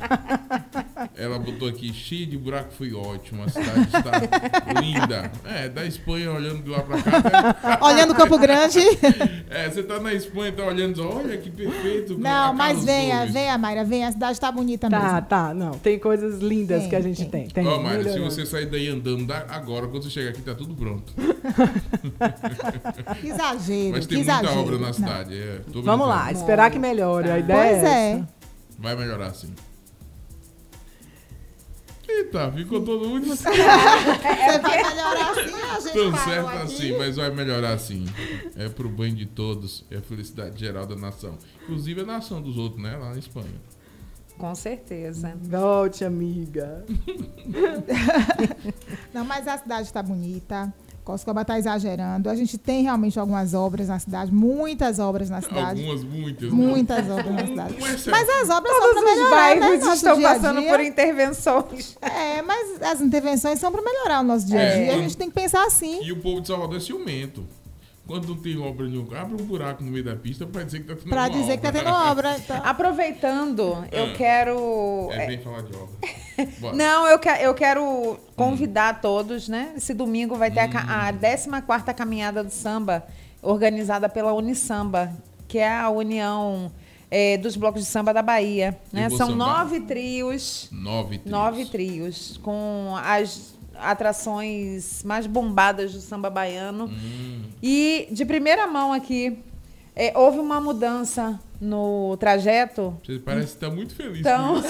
Ela 1.16 1.38
botou 1.40 1.68
aqui, 1.68 1.94
cheio 1.94 2.26
de 2.26 2.38
buraco, 2.38 2.72
foi 2.74 2.94
ótimo. 2.94 3.44
A 3.44 3.50
cidade 3.50 3.82
está 3.82 4.74
linda. 4.82 5.32
É, 5.46 5.70
da 5.70 5.86
Espanha 5.86 6.32
olhando 6.32 6.64
de 6.64 6.70
lá 6.70 6.82
pra 7.04 7.22
cá. 7.22 7.44
né? 7.70 7.78
Olhando 7.82 8.12
o 8.12 8.16
Campo 8.16 8.38
Grande. 8.38 8.80
É, 9.50 9.70
você 9.70 9.84
tá 9.84 10.00
na 10.00 10.14
Espanha, 10.14 10.52
tá 10.52 10.64
olhando, 10.66 11.08
olha 11.08 11.38
que 11.38 11.50
perfeito. 11.50 12.18
Não, 12.20 12.50
a 12.50 12.54
mas 12.54 12.84
venha, 12.84 13.20
Gomes. 13.20 13.34
venha, 13.34 13.58
Mayra, 13.58 13.84
venha. 13.84 14.08
A 14.08 14.12
cidade 14.12 14.40
tá 14.40 14.52
bonita 14.52 14.90
tá, 14.90 15.00
mesmo. 15.00 15.22
tá, 15.24 15.54
não, 15.54 15.72
tem 15.72 15.98
coisas 16.00 16.40
lindas 16.42 16.82
Tem, 16.82 16.90
que 16.90 16.96
a 16.96 17.02
gente 17.02 17.26
tem. 17.26 17.48
tem. 17.48 17.64
tem 17.64 17.68
Ó, 17.68 17.80
Mayra, 17.82 18.12
se 18.12 18.20
você 18.20 18.46
sair 18.46 18.66
daí 18.66 18.88
andando 18.90 19.26
da- 19.26 19.46
agora, 19.50 19.88
quando 19.88 20.04
você 20.04 20.10
chegar 20.10 20.30
aqui, 20.32 20.42
tá 20.42 20.54
tudo 20.56 20.74
pronto. 20.76 21.14
Que 23.22 23.28
exagero, 23.30 23.92
Mas 23.92 24.06
que 24.06 24.16
tem 24.16 24.18
muita 24.24 24.32
exagero. 24.40 24.60
obra 24.60 24.78
na 24.78 24.88
Não. 24.88 24.94
cidade. 24.94 25.36
é, 25.38 25.60
Vamos 25.84 26.08
lá, 26.08 26.32
esperar 26.32 26.70
que 26.72 26.80
melhore. 26.80 27.30
A 27.30 27.40
ideia 27.40 27.72
Pois 27.80 27.84
é, 27.84 28.12
é. 28.12 28.24
Vai 28.78 28.96
melhorar 28.96 29.34
sim. 29.34 29.54
Eita, 32.08 32.52
ficou 32.52 32.82
todo 32.82 33.08
mundo 33.08 33.26
Você 33.26 33.44
vai 33.44 34.84
melhorar 34.84 35.32
assim, 35.32 35.54
a 35.54 35.80
gente 35.80 35.94
tão 35.94 36.16
certo 36.18 36.48
aqui. 36.48 36.58
assim, 36.64 36.98
mas 36.98 37.16
vai 37.16 37.30
melhorar 37.32 37.78
sim. 37.80 38.06
É 38.56 38.70
pro 38.70 38.90
bem 38.90 39.14
de 39.14 39.26
todos, 39.26 39.84
é 39.90 39.98
a 39.98 40.02
felicidade 40.02 40.60
geral 40.60 40.86
da 40.86 40.96
nação. 40.96 41.38
Inclusive 41.64 42.02
a 42.02 42.06
nação 42.06 42.42
dos 42.42 42.58
outros, 42.58 42.82
né? 42.82 42.96
Lá 42.96 43.12
na 43.12 43.18
Espanha. 43.18 43.56
Com 44.38 44.54
certeza. 44.54 45.34
Volte, 45.42 46.04
amiga. 46.04 46.86
Não, 49.14 49.24
mas 49.24 49.48
a 49.48 49.58
cidade 49.58 49.88
está 49.88 50.04
bonita. 50.04 50.74
Coscoba 51.06 51.44
está 51.44 51.60
exagerando. 51.60 52.32
A 52.32 52.36
gente 52.36 52.58
tem 52.58 52.82
realmente 52.82 53.20
algumas 53.20 53.54
obras 53.54 53.88
na 53.88 54.00
cidade, 54.00 54.34
muitas 54.34 54.98
obras 54.98 55.30
na 55.30 55.40
cidade. 55.40 55.80
Algumas, 55.80 56.04
muitas. 56.04 56.50
Muitas 56.52 57.08
obras 57.08 57.32
na 57.32 57.46
cidade. 57.46 57.76
Mas 57.80 58.30
as 58.30 58.50
obras 58.50 58.74
Todos 58.74 58.94
são 58.94 58.94
para 58.94 59.00
os 59.00 59.16
melhorar, 59.16 59.36
bairros 59.36 59.86
né, 59.86 59.94
estão 59.94 60.18
dia 60.18 60.28
-dia. 60.28 60.34
passando 60.34 60.64
por 60.64 60.80
intervenções. 60.80 61.98
É, 62.02 62.42
mas 62.42 62.82
as 62.82 63.02
intervenções 63.02 63.60
são 63.60 63.72
para 63.72 63.84
melhorar 63.84 64.22
o 64.22 64.24
nosso 64.24 64.48
dia 64.48 64.60
a 64.60 64.76
dia. 64.76 64.86
É. 64.86 64.96
A 64.96 64.98
gente 64.98 65.16
tem 65.16 65.30
que 65.30 65.36
pensar 65.36 65.64
assim. 65.64 66.04
E 66.04 66.12
o 66.12 66.20
povo 66.20 66.42
de 66.42 66.48
Salvador 66.48 66.78
é 66.78 66.80
ciumento. 66.80 67.46
Quando 68.08 68.28
não 68.28 68.38
tem 68.38 68.58
obra 68.60 68.86
nenhuma, 68.88 69.18
abre 69.18 69.42
um 69.42 69.46
buraco 69.46 69.84
no 69.84 69.92
meio 69.92 70.04
da 70.04 70.16
pista 70.16 70.46
para 70.46 70.64
dizer 70.64 70.78
que 70.80 70.92
está 70.92 70.96
tendo 70.96 71.10
pra 71.10 71.26
obra. 71.26 71.40
dizer 71.40 71.58
que 71.58 71.68
está 71.68 71.72
tendo 71.72 71.90
obra. 71.90 72.38
Então. 72.38 72.62
Aproveitando, 72.64 73.86
eu 73.92 74.14
quero... 74.14 75.10
É 75.12 75.26
bem 75.26 75.40
falar 75.40 75.64
de 75.64 75.76
obra. 75.76 76.74
não, 76.76 77.08
eu, 77.08 77.18
que, 77.18 77.30
eu 77.30 77.54
quero 77.56 78.20
convidar 78.36 78.96
hum. 78.96 79.00
todos, 79.02 79.50
né? 79.50 79.74
Esse 79.76 79.94
domingo 79.94 80.36
vai 80.36 80.52
ter 80.52 80.70
hum. 80.70 80.78
a, 80.88 81.10
a 81.10 81.14
14ª 81.14 81.96
Caminhada 81.96 82.44
do 82.44 82.52
Samba, 82.52 83.04
organizada 83.42 84.08
pela 84.08 84.34
Unisamba, 84.34 85.12
que 85.48 85.58
é 85.58 85.72
a 85.72 85.90
união... 85.90 86.72
É, 87.12 87.38
dos 87.38 87.56
blocos 87.56 87.82
de 87.82 87.88
samba 87.88 88.12
da 88.12 88.24
Bahia. 88.24 88.78
Né? 88.92 89.10
São 89.12 89.30
sambar. 89.30 89.60
nove 89.60 89.80
trios. 89.82 90.68
Nove 90.72 91.20
trios. 91.20 91.32
Nove 91.32 91.66
trios. 91.66 92.40
Com 92.44 92.94
as 92.98 93.55
atrações 93.80 95.04
mais 95.04 95.28
bombadas 95.28 95.94
do 95.94 96.02
samba 96.02 96.30
baiano. 96.30 96.86
Hum. 96.86 97.42
E 97.62 98.08
de 98.12 98.26
primeira 98.26 98.68
mão 98.68 98.94
aqui, 98.94 99.38
é, 99.96 100.12
houve 100.18 100.40
uma 100.40 100.60
mudança 100.60 101.40
no 101.60 102.18
trajeto. 102.18 102.98
Você 103.04 103.18
parece 103.18 103.54
estar 103.54 103.70
muito 103.70 103.96
feliz. 103.96 104.20
Então... 104.20 104.62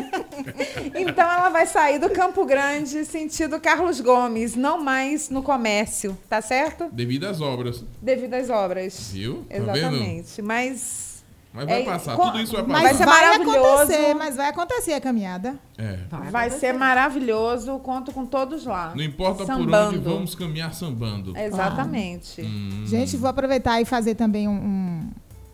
então 0.94 1.24
ela 1.24 1.48
vai 1.48 1.66
sair 1.66 1.98
do 1.98 2.08
Campo 2.10 2.44
Grande 2.44 3.04
sentido 3.04 3.60
Carlos 3.60 4.00
Gomes, 4.00 4.54
não 4.54 4.82
mais 4.82 5.28
no 5.28 5.42
comércio, 5.42 6.16
tá 6.28 6.40
certo? 6.40 6.88
Devido 6.92 7.24
às 7.24 7.40
obras. 7.40 7.84
Devido 8.00 8.34
às 8.34 8.48
obras. 8.48 9.10
Viu? 9.12 9.44
Tá 9.48 9.56
Exatamente. 9.56 10.36
Vendo? 10.36 10.46
Mas 10.46 11.13
mas 11.54 11.66
vai 11.66 11.82
é, 11.82 11.84
passar, 11.84 12.16
tudo 12.16 12.40
isso 12.40 12.52
vai 12.52 12.64
passar. 12.64 12.82
Vai 12.82 12.94
ser 12.94 13.06
vai 13.06 13.34
acontecer, 13.36 14.14
mas 14.14 14.36
vai 14.36 14.48
acontecer 14.48 14.92
a 14.94 15.00
caminhada. 15.00 15.56
É. 15.78 15.98
Vai, 16.10 16.30
vai 16.30 16.50
ser 16.50 16.72
maravilhoso, 16.72 17.78
conto 17.78 18.10
com 18.10 18.26
todos 18.26 18.64
lá. 18.64 18.92
Não 18.92 19.04
importa 19.04 19.46
sambando. 19.46 19.92
por 19.92 19.94
onde 19.94 19.98
vamos 19.98 20.34
caminhar 20.34 20.74
sambando. 20.74 21.38
Exatamente. 21.38 22.42
Hum. 22.42 22.82
Gente, 22.86 23.16
vou 23.16 23.30
aproveitar 23.30 23.80
e 23.80 23.84
fazer 23.84 24.16
também 24.16 24.48
um... 24.48 24.52
um 24.52 25.10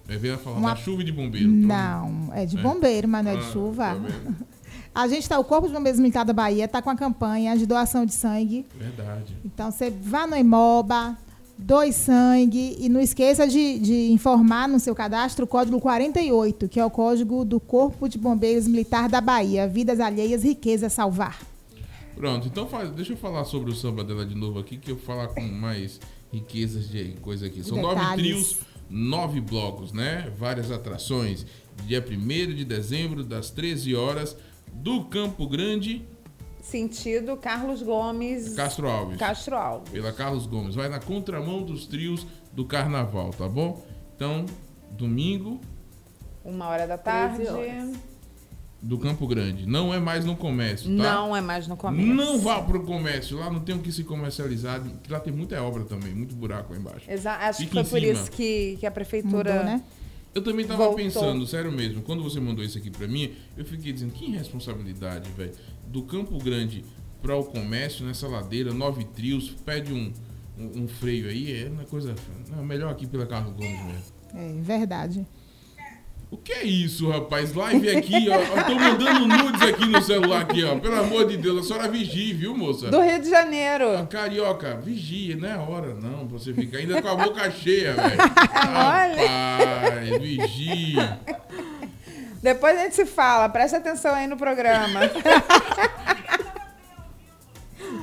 é 0.08 0.36
falar 0.38 0.56
uma... 0.56 0.70
da 0.70 0.76
chuva 0.76 1.04
de 1.04 1.12
bombeiro. 1.12 1.48
Não, 1.48 2.30
é 2.32 2.46
de 2.46 2.58
é. 2.58 2.62
bombeiro, 2.62 3.06
mas 3.06 3.22
não 3.22 3.32
é 3.32 3.36
de 3.36 3.44
ah, 3.44 3.52
chuva. 3.52 3.94
Tá 3.94 4.32
a 5.02 5.06
gente 5.06 5.20
está, 5.20 5.38
o 5.38 5.44
Corpo 5.44 5.68
de 5.68 5.74
Bombeiros 5.74 6.00
Militar 6.00 6.24
da 6.24 6.32
Bahia 6.32 6.64
está 6.64 6.80
com 6.80 6.88
a 6.88 6.96
campanha 6.96 7.58
de 7.58 7.66
doação 7.66 8.06
de 8.06 8.14
sangue. 8.14 8.66
Verdade. 8.74 9.36
Então 9.44 9.70
você 9.70 9.90
vá 9.90 10.26
no 10.26 10.34
Imoba, 10.34 11.14
doe 11.60 11.92
sangue 11.92 12.76
e 12.78 12.88
não 12.88 13.00
esqueça 13.00 13.46
de, 13.46 13.78
de, 13.78 14.10
informar 14.12 14.68
no 14.68 14.80
seu 14.80 14.94
cadastro 14.94 15.44
o 15.44 15.48
código 15.48 15.80
48, 15.80 16.68
que 16.68 16.80
é 16.80 16.84
o 16.84 16.90
código 16.90 17.44
do 17.44 17.60
Corpo 17.60 18.08
de 18.08 18.18
Bombeiros 18.18 18.66
Militar 18.66 19.08
da 19.08 19.20
Bahia. 19.20 19.68
Vidas 19.68 20.00
alheias, 20.00 20.42
riqueza 20.42 20.88
salvar. 20.88 21.40
Pronto, 22.16 22.48
então 22.48 22.66
faz, 22.66 22.90
deixa 22.90 23.12
eu 23.12 23.16
falar 23.16 23.44
sobre 23.44 23.70
o 23.70 23.74
samba 23.74 24.02
dela 24.02 24.26
de 24.26 24.34
novo 24.34 24.58
aqui, 24.58 24.76
que 24.76 24.90
eu 24.90 24.96
vou 24.96 25.04
falar 25.04 25.28
com 25.28 25.40
mais 25.40 26.00
riquezas 26.32 26.88
de 26.88 27.14
coisa 27.20 27.46
aqui. 27.46 27.62
São 27.62 27.76
Detalhes. 27.76 28.02
nove 28.02 28.16
trios, 28.16 28.58
nove 28.88 29.40
blocos, 29.40 29.92
né? 29.92 30.32
Várias 30.38 30.70
atrações. 30.70 31.46
Dia 31.86 32.04
1 32.06 32.54
de 32.54 32.64
dezembro, 32.64 33.22
das 33.24 33.50
13 33.50 33.94
horas, 33.94 34.36
do 34.72 35.04
Campo 35.04 35.46
Grande 35.46 36.04
Sentido 36.70 37.36
Carlos 37.36 37.82
Gomes. 37.82 38.54
Castro 38.54 38.88
Alves. 38.88 39.18
Castro 39.18 39.56
Alves. 39.56 39.90
Pela 39.90 40.12
Carlos 40.12 40.46
Gomes. 40.46 40.76
Vai 40.76 40.88
na 40.88 41.00
contramão 41.00 41.62
dos 41.62 41.84
trios 41.86 42.24
do 42.52 42.64
carnaval, 42.64 43.30
tá 43.30 43.48
bom? 43.48 43.84
Então, 44.14 44.46
domingo. 44.92 45.60
Uma 46.44 46.68
hora 46.68 46.86
da 46.86 46.96
tarde. 46.96 47.44
Do 48.80 48.96
Campo 48.98 49.26
Grande. 49.26 49.66
Não 49.66 49.92
é 49.92 49.98
mais 49.98 50.24
no 50.24 50.34
comércio, 50.36 50.86
tá? 50.96 51.02
Não 51.02 51.36
é 51.36 51.40
mais 51.40 51.66
no 51.66 51.76
comércio. 51.76 52.14
Não 52.14 52.38
vá 52.38 52.62
pro 52.62 52.82
comércio. 52.84 53.38
Lá 53.38 53.50
não 53.50 53.60
tem 53.60 53.74
o 53.74 53.80
que 53.80 53.92
se 53.92 54.04
comercializar. 54.04 54.80
Lá 55.08 55.20
tem 55.20 55.32
muita 55.32 55.60
obra 55.62 55.84
também, 55.84 56.14
muito 56.14 56.34
buraco 56.34 56.72
lá 56.72 56.78
embaixo. 56.78 57.10
Exato. 57.10 57.44
Acho 57.44 57.58
Fica 57.58 57.82
que 57.82 57.90
foi 57.90 58.00
por 58.00 58.06
cima. 58.06 58.20
isso 58.22 58.30
que, 58.30 58.76
que 58.78 58.86
a 58.86 58.90
prefeitura. 58.90 59.52
Mudou, 59.52 59.66
né? 59.66 59.82
Eu 60.34 60.42
também 60.42 60.64
tava 60.64 60.84
Voltou. 60.84 60.96
pensando, 61.04 61.44
sério 61.46 61.72
mesmo, 61.72 62.02
quando 62.02 62.22
você 62.22 62.38
mandou 62.38 62.64
isso 62.64 62.78
aqui 62.78 62.90
para 62.90 63.08
mim, 63.08 63.32
eu 63.56 63.64
fiquei 63.64 63.92
dizendo, 63.92 64.12
que 64.12 64.26
irresponsabilidade, 64.26 65.28
velho 65.32 65.52
do 65.90 66.02
Campo 66.02 66.38
Grande 66.38 66.84
para 67.20 67.36
o 67.36 67.44
comércio, 67.44 68.06
nessa 68.06 68.26
ladeira, 68.26 68.72
nove 68.72 69.04
trios, 69.04 69.50
pede 69.64 69.92
um, 69.92 70.12
um, 70.56 70.84
um 70.84 70.88
freio 70.88 71.28
aí, 71.28 71.64
é 71.64 71.68
uma 71.68 71.84
coisa. 71.84 72.14
Não, 72.48 72.64
melhor 72.64 72.90
aqui 72.90 73.06
pela 73.06 73.26
Carlos 73.26 73.52
Gomes 73.54 73.84
mesmo. 73.84 74.02
É 74.34 74.62
verdade. 74.62 75.26
O 76.30 76.36
que 76.36 76.52
é 76.52 76.62
isso, 76.62 77.10
rapaz? 77.10 77.52
Live 77.52 77.90
aqui, 77.90 78.28
ó. 78.30 78.34
Eu 78.36 78.64
tô 78.64 78.74
mandando 78.76 79.26
nudes 79.26 79.62
aqui 79.62 79.84
no 79.86 80.00
celular 80.00 80.42
aqui, 80.42 80.62
ó. 80.62 80.78
Pelo 80.78 81.00
amor 81.00 81.26
de 81.26 81.36
Deus, 81.36 81.64
a 81.64 81.68
senhora 81.68 81.88
vigie, 81.88 82.32
viu, 82.32 82.56
moça? 82.56 82.88
Do 82.88 83.00
Rio 83.00 83.20
de 83.20 83.28
Janeiro. 83.28 84.06
Carioca, 84.08 84.76
vigia, 84.76 85.34
não 85.36 85.48
é 85.48 85.56
hora 85.56 85.92
não, 85.94 86.28
pra 86.28 86.38
você 86.38 86.54
ficar 86.54 86.78
ainda 86.78 87.02
com 87.02 87.08
a 87.08 87.16
boca 87.16 87.50
cheia, 87.50 87.94
velho. 87.94 88.14
Olha. 88.76 89.26
Rapaz, 89.26 90.18
vigia. 90.20 91.18
Depois 92.40 92.78
a 92.78 92.84
gente 92.84 92.94
se 92.94 93.06
fala, 93.06 93.48
presta 93.48 93.78
atenção 93.78 94.14
aí 94.14 94.28
no 94.28 94.36
programa. 94.36 95.00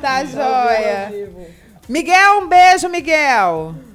tá 0.01 0.25
joia. 0.25 1.13
Miguel, 1.87 2.41
um 2.41 2.47
beijo, 2.49 2.89
Miguel. 2.89 3.86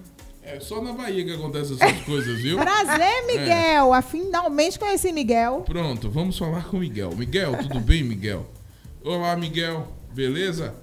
É 0.53 0.61
só 0.61 0.83
na 0.83 0.93
Bahia 0.93 1.25
que 1.25 1.33
acontecem 1.33 1.77
essas 1.81 2.01
coisas, 2.05 2.39
viu? 2.43 2.59
Prazer, 2.59 3.27
Miguel. 3.27 3.95
É. 3.95 4.03
Finalmente 4.03 4.79
conheci 4.79 5.11
Miguel. 5.11 5.63
Pronto, 5.65 6.11
vamos 6.11 6.37
falar 6.37 6.65
com 6.65 6.79
Miguel. 6.79 7.11
Miguel, 7.17 7.57
tudo 7.57 7.81
bem, 7.81 8.05
Miguel? 8.05 8.47
Olá, 9.03 9.35
Miguel. 9.35 9.89
Beleza? 10.13 10.75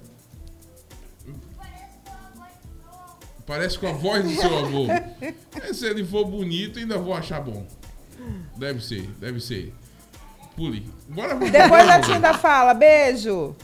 Parece 3.46 3.78
com 3.78 3.86
a 3.86 3.92
voz 3.92 4.24
do 4.24 4.34
seu 4.34 4.58
avô. 4.58 4.86
Se 5.72 5.86
ele 5.86 6.04
for 6.04 6.24
bonito, 6.24 6.80
ainda 6.80 6.98
vou 6.98 7.14
achar 7.14 7.40
bom. 7.40 7.64
Deve 8.56 8.80
ser, 8.84 9.02
deve 9.20 9.40
ser. 9.40 9.72
Pule. 10.56 10.84
Bora 11.08 11.36
Depois 11.36 11.88
a 11.88 12.00
Tinda 12.00 12.34
fala, 12.34 12.74
beijo. 12.74 13.54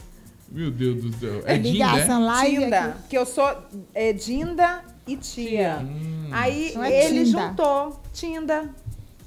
Meu 0.49 0.71
Deus 0.71 1.03
do 1.03 1.13
céu. 1.19 1.43
É 1.45 1.57
Dinda? 1.57 2.17
Live 2.17 2.63
Dinda, 2.63 2.97
que 3.09 3.17
eu 3.17 3.25
sou 3.25 3.57
é, 3.93 4.13
Dinda 4.13 4.83
e 5.07 5.17
tia. 5.17 5.79
Hum. 5.81 6.29
Aí 6.31 6.73
é 6.75 7.05
ele 7.05 7.25
Tinda. 7.25 7.39
juntou 7.39 8.01
Tinda. 8.13 8.69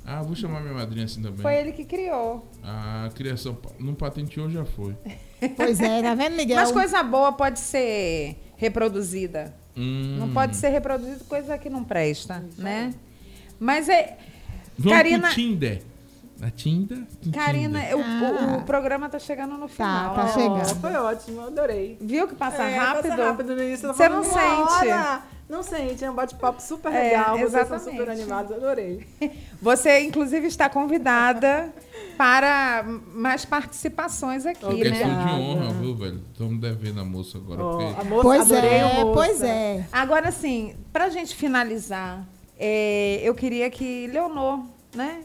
Ah, 0.05 0.23
vou 0.23 0.35
chamar 0.35 0.61
minha 0.61 0.75
madrinha 0.75 1.05
assim 1.05 1.23
também. 1.23 1.41
Foi 1.41 1.55
ele 1.55 1.73
que 1.73 1.85
criou. 1.85 2.45
A 2.63 3.09
criação 3.15 3.57
não 3.79 3.95
patenteou, 3.95 4.51
já 4.51 4.65
foi. 4.65 4.95
Pois 5.57 5.81
é, 5.81 6.03
tá 6.03 6.15
vendo, 6.15 6.37
Miguel? 6.37 6.59
Mas 6.59 6.71
coisa 6.71 7.03
boa 7.03 7.33
pode 7.33 7.61
ser 7.61 8.37
reproduzida. 8.59 9.55
Hum. 9.75 10.17
Não 10.19 10.31
pode 10.35 10.55
ser 10.55 10.69
reproduzida 10.69 11.25
coisa 11.25 11.57
que 11.57 11.71
não 11.71 11.83
presta, 11.83 12.45
né? 12.59 12.93
Mas 13.59 13.89
é, 13.89 14.19
Vamos 14.77 14.99
Karina... 14.99 15.29
pro 15.29 15.35
Tinder. 15.35 15.83
A 16.43 16.51
Tinda? 16.51 17.07
Karina, 17.35 17.81
o, 17.95 18.01
ah. 18.01 18.55
o, 18.55 18.57
o, 18.57 18.63
programa 18.63 19.11
tá 19.11 19.19
chegando 19.19 19.59
no 19.59 19.69
tá, 19.69 19.69
final. 19.69 20.15
Tá, 20.15 20.23
tá 20.23 20.29
chegando. 20.33 20.81
Foi 20.81 20.95
ótimo, 20.95 21.43
adorei. 21.43 21.99
Viu 22.01 22.27
que 22.27 22.35
passa 22.35 22.63
é, 22.63 22.79
rápido? 22.79 23.11
Passa 23.11 23.25
rápido 23.25 23.55
no 23.55 23.63
início. 23.63 23.87
Você 23.89 24.09
não 24.09 24.25
sente? 24.25 24.89
Hora. 24.89 25.23
Não 25.51 25.65
sente, 25.65 26.05
é 26.05 26.11
um 26.11 26.15
bate-papo 26.15 26.63
super 26.63 26.93
é, 26.93 27.03
legal. 27.03 27.37
É, 27.37 27.43
Vocês 27.43 27.67
são 27.67 27.79
super 27.81 28.09
animados, 28.09 28.53
adorei. 28.53 29.05
Você, 29.61 30.01
inclusive, 30.01 30.47
está 30.47 30.71
convidada 30.71 31.75
para 32.17 32.85
mais 33.13 33.45
participações 33.45 34.47
aqui, 34.47 34.65
okay. 34.65 34.85
né? 34.85 34.91
Questão 34.91 35.27
de 35.27 35.33
honra, 35.33 35.73
viu, 35.73 35.97
velho? 35.97 36.23
Estamos 36.33 36.61
devendo 36.61 37.01
a 37.01 37.05
moça 37.05 37.37
agora. 37.37 37.65
Oh, 37.65 37.71
porque... 37.71 38.01
a 38.01 38.05
moça, 38.05 38.23
pois 38.23 38.51
é, 38.53 39.05
pois 39.13 39.43
é. 39.43 39.87
Agora, 39.91 40.29
assim, 40.29 40.77
pra 40.93 41.09
gente 41.09 41.35
finalizar 41.35 42.25
é, 42.63 43.19
eu 43.25 43.35
queria 43.35 43.71
que 43.71 44.07
Leonor, 44.09 44.61
né? 44.95 45.23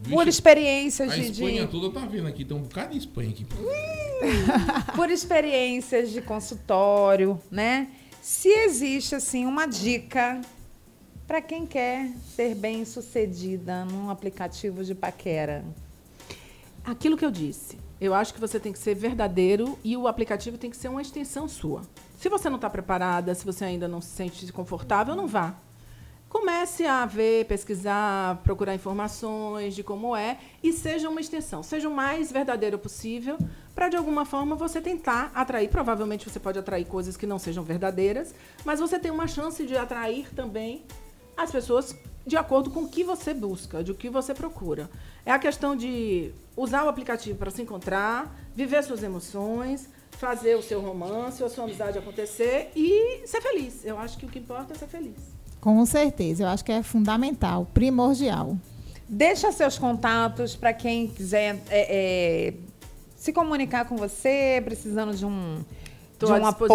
Vixe, 0.00 0.10
por 0.10 0.26
experiências 0.26 1.12
a 1.12 1.14
de. 1.14 1.20
A 1.20 1.24
Espanha 1.24 1.66
de... 1.66 1.70
toda 1.70 2.00
tá 2.00 2.06
vendo 2.06 2.26
aqui, 2.26 2.46
tem 2.46 2.56
um 2.56 2.62
bocado 2.62 2.92
de 2.92 2.98
Espanha 2.98 3.28
aqui. 3.28 3.46
por 4.96 5.10
experiências 5.10 6.10
de 6.10 6.22
consultório, 6.22 7.38
né? 7.50 7.88
Se 8.28 8.48
existe, 8.48 9.14
assim, 9.14 9.46
uma 9.46 9.66
dica 9.66 10.40
para 11.28 11.40
quem 11.40 11.64
quer 11.64 12.10
ser 12.34 12.56
bem 12.56 12.84
sucedida 12.84 13.84
num 13.84 14.10
aplicativo 14.10 14.82
de 14.82 14.96
paquera. 14.96 15.64
Aquilo 16.84 17.16
que 17.16 17.24
eu 17.24 17.30
disse. 17.30 17.78
Eu 18.00 18.12
acho 18.12 18.34
que 18.34 18.40
você 18.40 18.58
tem 18.58 18.72
que 18.72 18.80
ser 18.80 18.96
verdadeiro 18.96 19.78
e 19.84 19.96
o 19.96 20.08
aplicativo 20.08 20.58
tem 20.58 20.70
que 20.70 20.76
ser 20.76 20.88
uma 20.88 21.00
extensão 21.00 21.48
sua. 21.48 21.82
Se 22.18 22.28
você 22.28 22.48
não 22.48 22.56
está 22.56 22.68
preparada, 22.68 23.32
se 23.32 23.44
você 23.44 23.64
ainda 23.64 23.86
não 23.86 24.00
se 24.00 24.08
sente 24.08 24.52
confortável, 24.52 25.14
não 25.14 25.28
vá 25.28 25.56
comece 26.36 26.84
a 26.84 27.06
ver, 27.06 27.46
pesquisar, 27.46 28.42
procurar 28.44 28.74
informações 28.74 29.74
de 29.74 29.82
como 29.82 30.14
é 30.14 30.36
e 30.62 30.70
seja 30.70 31.08
uma 31.08 31.18
extensão, 31.18 31.62
seja 31.62 31.88
o 31.88 31.90
mais 31.90 32.30
verdadeiro 32.30 32.78
possível 32.78 33.38
para 33.74 33.88
de 33.88 33.96
alguma 33.96 34.26
forma 34.26 34.54
você 34.54 34.78
tentar 34.78 35.32
atrair. 35.34 35.70
Provavelmente 35.70 36.28
você 36.28 36.38
pode 36.38 36.58
atrair 36.58 36.84
coisas 36.84 37.16
que 37.16 37.26
não 37.26 37.38
sejam 37.38 37.64
verdadeiras, 37.64 38.34
mas 38.66 38.80
você 38.80 38.98
tem 38.98 39.10
uma 39.10 39.26
chance 39.26 39.64
de 39.64 39.78
atrair 39.78 40.28
também 40.34 40.84
as 41.38 41.50
pessoas 41.50 41.96
de 42.26 42.36
acordo 42.36 42.70
com 42.70 42.80
o 42.80 42.88
que 42.90 43.02
você 43.02 43.32
busca, 43.32 43.82
de 43.82 43.92
o 43.92 43.94
que 43.94 44.10
você 44.10 44.34
procura. 44.34 44.90
É 45.24 45.32
a 45.32 45.38
questão 45.38 45.74
de 45.74 46.34
usar 46.54 46.84
o 46.84 46.88
aplicativo 46.88 47.38
para 47.38 47.50
se 47.50 47.62
encontrar, 47.62 48.38
viver 48.54 48.84
suas 48.84 49.02
emoções, 49.02 49.88
fazer 50.10 50.54
o 50.54 50.62
seu 50.62 50.82
romance, 50.82 51.42
a 51.42 51.48
sua 51.48 51.64
amizade 51.64 51.96
acontecer 51.96 52.72
e 52.76 53.26
ser 53.26 53.40
feliz. 53.40 53.86
Eu 53.86 53.98
acho 53.98 54.18
que 54.18 54.26
o 54.26 54.28
que 54.28 54.38
importa 54.38 54.74
é 54.74 54.76
ser 54.76 54.86
feliz. 54.86 55.35
Com 55.66 55.84
certeza, 55.84 56.44
eu 56.44 56.48
acho 56.48 56.64
que 56.64 56.70
é 56.70 56.80
fundamental, 56.80 57.66
primordial. 57.74 58.56
Deixa 59.08 59.50
seus 59.50 59.76
contatos 59.76 60.54
para 60.54 60.72
quem 60.72 61.08
quiser 61.08 61.60
é, 61.68 62.50
é, 62.50 62.54
se 63.16 63.32
comunicar 63.32 63.84
com 63.84 63.96
você, 63.96 64.62
precisando 64.64 65.12
de 65.12 65.26
um 65.26 65.58
Tô 66.20 66.26
de 66.26 66.32
um 66.34 66.46
apoio. 66.46 66.70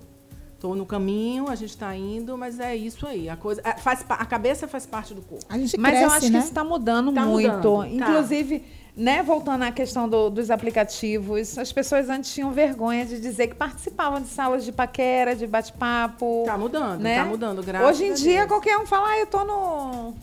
Estou 0.55 0.75
no 0.75 0.87
caminho, 0.87 1.51
a 1.51 1.55
gente 1.55 1.71
está 1.71 1.95
indo, 1.95 2.37
mas 2.37 2.59
é 2.59 2.75
isso 2.75 3.07
aí. 3.07 3.29
A 3.29 3.37
coisa 3.37 3.61
é, 3.63 3.77
faz 3.77 4.05
a 4.09 4.25
cabeça 4.25 4.67
faz 4.67 4.87
parte 4.87 5.13
do 5.13 5.21
corpo. 5.21 5.45
A 5.51 5.59
gente 5.59 5.79
mas 5.79 5.91
cresce, 5.91 6.05
eu 6.05 6.11
acho 6.11 6.25
né? 6.27 6.31
que 6.31 6.39
isso 6.39 6.49
está 6.49 6.65
mudando 6.65 7.13
tá 7.13 7.27
muito. 7.27 7.71
Mudando, 7.71 7.99
tá. 7.99 8.11
Inclusive, 8.11 8.61
tá. 8.61 8.67
né, 8.97 9.23
voltando 9.23 9.65
à 9.65 9.71
questão 9.71 10.09
do, 10.09 10.31
dos 10.31 10.51
aplicativos, 10.51 11.59
as 11.59 11.71
pessoas 11.73 12.09
antes 12.09 12.33
tinham 12.33 12.53
vergonha 12.53 13.05
de 13.05 13.21
dizer 13.21 13.49
que 13.49 13.55
participavam 13.55 14.23
de 14.23 14.29
salas 14.29 14.65
de 14.65 14.73
paquera, 14.73 15.37
de 15.37 15.47
bate-papo. 15.47 16.45
Tá 16.47 16.57
mudando, 16.57 17.01
né? 17.03 17.17
tá 17.17 17.25
mudando, 17.27 17.63
graças 17.63 17.91
Hoje 17.91 18.05
em 18.07 18.15
dia, 18.15 18.47
qualquer 18.47 18.79
um 18.79 18.87
fala, 18.87 19.11
ah, 19.11 19.19
eu 19.19 19.27
tô 19.27 19.45
no 19.45 20.15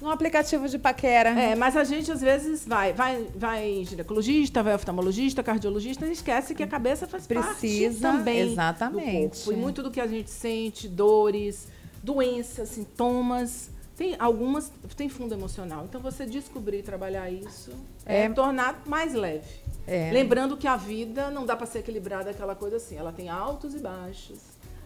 no 0.00 0.10
aplicativo 0.10 0.68
de 0.68 0.78
paquera. 0.78 1.30
É, 1.30 1.54
mas 1.54 1.76
a 1.76 1.84
gente 1.84 2.10
às 2.10 2.20
vezes 2.20 2.66
vai, 2.66 2.92
vai, 2.92 3.26
vai 3.34 3.84
ginecologista, 3.84 4.62
vai 4.62 4.74
oftalmologista, 4.74 5.42
cardiologista 5.42 6.06
e 6.06 6.12
esquece 6.12 6.54
que 6.54 6.62
a 6.62 6.66
cabeça 6.66 7.06
faz 7.06 7.26
Precisa, 7.26 8.08
parte 8.08 8.18
também 8.18 8.52
exatamente. 8.52 9.38
do 9.40 9.44
corpo. 9.44 9.52
E 9.52 9.56
muito 9.56 9.82
do 9.82 9.90
que 9.90 10.00
a 10.00 10.06
gente 10.06 10.30
sente, 10.30 10.88
dores, 10.88 11.68
doenças, 12.02 12.68
sintomas, 12.70 13.70
tem 13.96 14.14
algumas 14.18 14.70
tem 14.96 15.08
fundo 15.08 15.34
emocional. 15.34 15.84
Então 15.88 16.00
você 16.00 16.24
descobrir 16.24 16.82
trabalhar 16.82 17.28
isso 17.30 17.72
é, 18.06 18.22
é 18.22 18.28
tornar 18.28 18.82
mais 18.86 19.12
leve. 19.12 19.68
É. 19.86 20.10
Lembrando 20.12 20.56
que 20.56 20.68
a 20.68 20.76
vida 20.76 21.30
não 21.30 21.44
dá 21.44 21.56
para 21.56 21.66
ser 21.66 21.80
equilibrada 21.80 22.30
aquela 22.30 22.54
coisa 22.54 22.76
assim, 22.76 22.96
ela 22.96 23.12
tem 23.12 23.28
altos 23.28 23.74
e 23.74 23.78
baixos. 23.78 24.38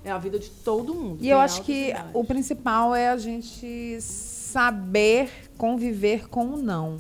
É 0.05 0.11
a 0.11 0.19
vida 0.19 0.39
de 0.39 0.51
todo 0.51 0.95
mundo. 0.95 1.19
E 1.21 1.29
eu 1.29 1.39
acho 1.39 1.63
que 1.63 1.93
o 2.13 2.25
principal 2.25 2.93
é 2.93 3.09
a 3.09 3.17
gente 3.17 3.99
saber 4.53 5.31
conviver 5.57 6.29
com 6.29 6.45
o 6.47 6.57
não. 6.57 6.99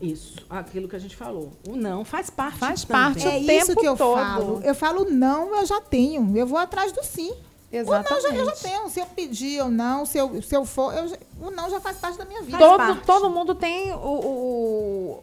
Isso, 0.00 0.44
aquilo 0.50 0.88
que 0.88 0.96
a 0.96 0.98
gente 0.98 1.14
falou. 1.14 1.52
O 1.68 1.76
não 1.76 2.04
faz 2.04 2.28
parte. 2.28 2.58
Faz 2.58 2.84
também. 2.84 3.02
parte. 3.02 3.26
É 3.26 3.58
isso 3.58 3.76
que 3.76 3.86
eu 3.86 3.96
todo. 3.96 4.16
falo. 4.16 4.60
Eu 4.62 4.74
falo 4.74 5.10
não, 5.10 5.54
eu 5.56 5.66
já 5.66 5.80
tenho. 5.80 6.36
Eu 6.36 6.46
vou 6.46 6.58
atrás 6.58 6.92
do 6.92 7.02
sim. 7.02 7.32
Exatamente. 7.70 8.26
O 8.26 8.28
não 8.28 8.30
já, 8.30 8.36
eu 8.36 8.44
já 8.46 8.52
tenho. 8.52 8.88
Se 8.88 9.00
eu 9.00 9.06
pedir 9.06 9.62
ou 9.62 9.70
não, 9.70 10.04
se 10.04 10.18
eu, 10.18 10.42
se 10.42 10.54
eu 10.56 10.64
for, 10.64 10.92
eu, 10.94 11.06
o 11.40 11.50
não 11.50 11.70
já 11.70 11.80
faz 11.80 11.96
parte 11.98 12.18
da 12.18 12.24
minha 12.24 12.42
vida. 12.42 12.58
Todo, 12.58 13.00
todo 13.02 13.30
mundo 13.30 13.54
tem 13.54 13.92
o, 13.92 13.96
o 13.96 15.20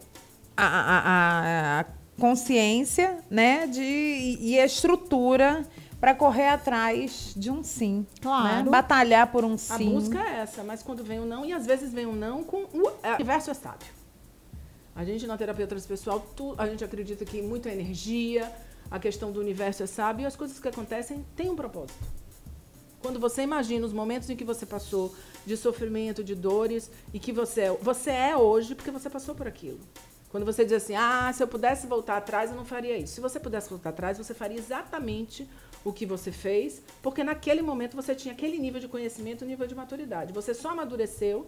a, 0.56 0.66
a, 0.66 1.80
a, 1.80 1.84
consciência, 2.18 3.18
né, 3.30 3.66
de, 3.66 4.38
e 4.40 4.58
a 4.58 4.64
estrutura 4.64 5.66
para 6.02 6.16
correr 6.16 6.48
atrás 6.48 7.32
de 7.36 7.48
um 7.48 7.62
sim. 7.62 8.04
Claro. 8.20 8.64
Né? 8.64 8.70
Batalhar 8.72 9.30
por 9.30 9.44
um 9.44 9.56
sim. 9.56 9.72
A 9.72 9.78
busca 9.92 10.18
é 10.18 10.40
essa, 10.40 10.64
mas 10.64 10.82
quando 10.82 11.04
vem 11.04 11.20
o 11.20 11.22
um 11.22 11.26
não, 11.26 11.44
e 11.44 11.52
às 11.52 11.64
vezes 11.64 11.92
vem 11.92 12.06
o 12.06 12.10
um 12.10 12.16
não 12.16 12.42
com 12.42 12.64
o 12.74 12.90
é, 13.04 13.14
universo 13.14 13.52
estável. 13.52 13.86
A 14.96 15.04
gente, 15.04 15.28
na 15.28 15.38
terapia 15.38 15.64
transpessoal, 15.64 16.18
tu, 16.34 16.56
a 16.58 16.66
gente 16.66 16.82
acredita 16.82 17.24
que 17.24 17.40
muita 17.40 17.70
energia, 17.70 18.52
a 18.90 18.98
questão 18.98 19.30
do 19.30 19.38
universo 19.38 19.84
é 19.84 19.86
sábio 19.86 20.24
e 20.24 20.26
as 20.26 20.34
coisas 20.34 20.58
que 20.58 20.66
acontecem 20.66 21.24
têm 21.36 21.48
um 21.48 21.54
propósito. 21.54 21.94
Quando 23.00 23.20
você 23.20 23.42
imagina 23.42 23.86
os 23.86 23.92
momentos 23.92 24.28
em 24.28 24.34
que 24.34 24.42
você 24.42 24.66
passou 24.66 25.14
de 25.46 25.56
sofrimento, 25.56 26.24
de 26.24 26.34
dores, 26.34 26.90
e 27.14 27.20
que 27.20 27.30
você 27.30 27.60
é, 27.60 27.78
você 27.80 28.10
é 28.10 28.36
hoje 28.36 28.74
porque 28.74 28.90
você 28.90 29.08
passou 29.08 29.36
por 29.36 29.46
aquilo. 29.46 29.78
Quando 30.30 30.44
você 30.44 30.64
diz 30.64 30.72
assim, 30.72 30.96
ah, 30.96 31.30
se 31.32 31.44
eu 31.44 31.46
pudesse 31.46 31.86
voltar 31.86 32.16
atrás, 32.16 32.50
eu 32.50 32.56
não 32.56 32.64
faria 32.64 32.98
isso. 32.98 33.14
Se 33.14 33.20
você 33.20 33.38
pudesse 33.38 33.70
voltar 33.70 33.90
atrás, 33.90 34.18
você 34.18 34.34
faria 34.34 34.58
exatamente 34.58 35.46
o 35.84 35.92
que 35.92 36.06
você 36.06 36.30
fez, 36.30 36.82
porque 37.00 37.24
naquele 37.24 37.62
momento 37.62 37.96
você 37.96 38.14
tinha 38.14 38.32
aquele 38.32 38.58
nível 38.58 38.80
de 38.80 38.88
conhecimento, 38.88 39.44
nível 39.44 39.66
de 39.66 39.74
maturidade. 39.74 40.32
Você 40.32 40.54
só 40.54 40.70
amadureceu 40.70 41.46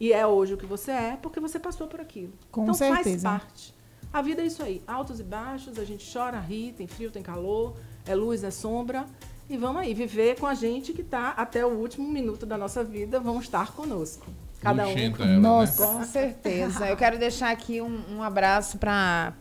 e 0.00 0.12
é 0.12 0.26
hoje 0.26 0.54
o 0.54 0.56
que 0.56 0.66
você 0.66 0.90
é 0.90 1.18
porque 1.20 1.40
você 1.40 1.58
passou 1.58 1.86
por 1.86 2.00
aquilo. 2.00 2.32
Com 2.50 2.62
então 2.62 2.74
certeza. 2.74 3.28
faz 3.28 3.42
parte. 3.42 3.74
A 4.12 4.22
vida 4.22 4.42
é 4.42 4.46
isso 4.46 4.62
aí, 4.62 4.80
altos 4.86 5.18
e 5.18 5.24
baixos, 5.24 5.78
a 5.78 5.84
gente 5.84 6.10
chora, 6.10 6.38
ri, 6.38 6.72
tem 6.72 6.86
frio, 6.86 7.10
tem 7.10 7.22
calor, 7.22 7.74
é 8.06 8.14
luz, 8.14 8.44
é 8.44 8.50
sombra. 8.50 9.06
E 9.50 9.56
vamos 9.56 9.82
aí, 9.82 9.92
viver 9.92 10.38
com 10.38 10.46
a 10.46 10.54
gente 10.54 10.92
que 10.92 11.02
está 11.02 11.30
até 11.30 11.66
o 11.66 11.70
último 11.70 12.08
minuto 12.08 12.46
da 12.46 12.56
nossa 12.56 12.82
vida, 12.82 13.20
vão 13.20 13.40
estar 13.40 13.72
conosco. 13.72 14.26
Cada 14.60 14.86
um. 14.86 14.94
Com, 15.12 15.22
ela, 15.22 15.64
né? 15.66 15.72
com 15.76 16.04
certeza. 16.06 16.88
Eu 16.88 16.96
quero 16.96 17.18
deixar 17.18 17.50
aqui 17.50 17.82
um, 17.82 18.16
um 18.16 18.22
abraço 18.22 18.78
para 18.78 19.34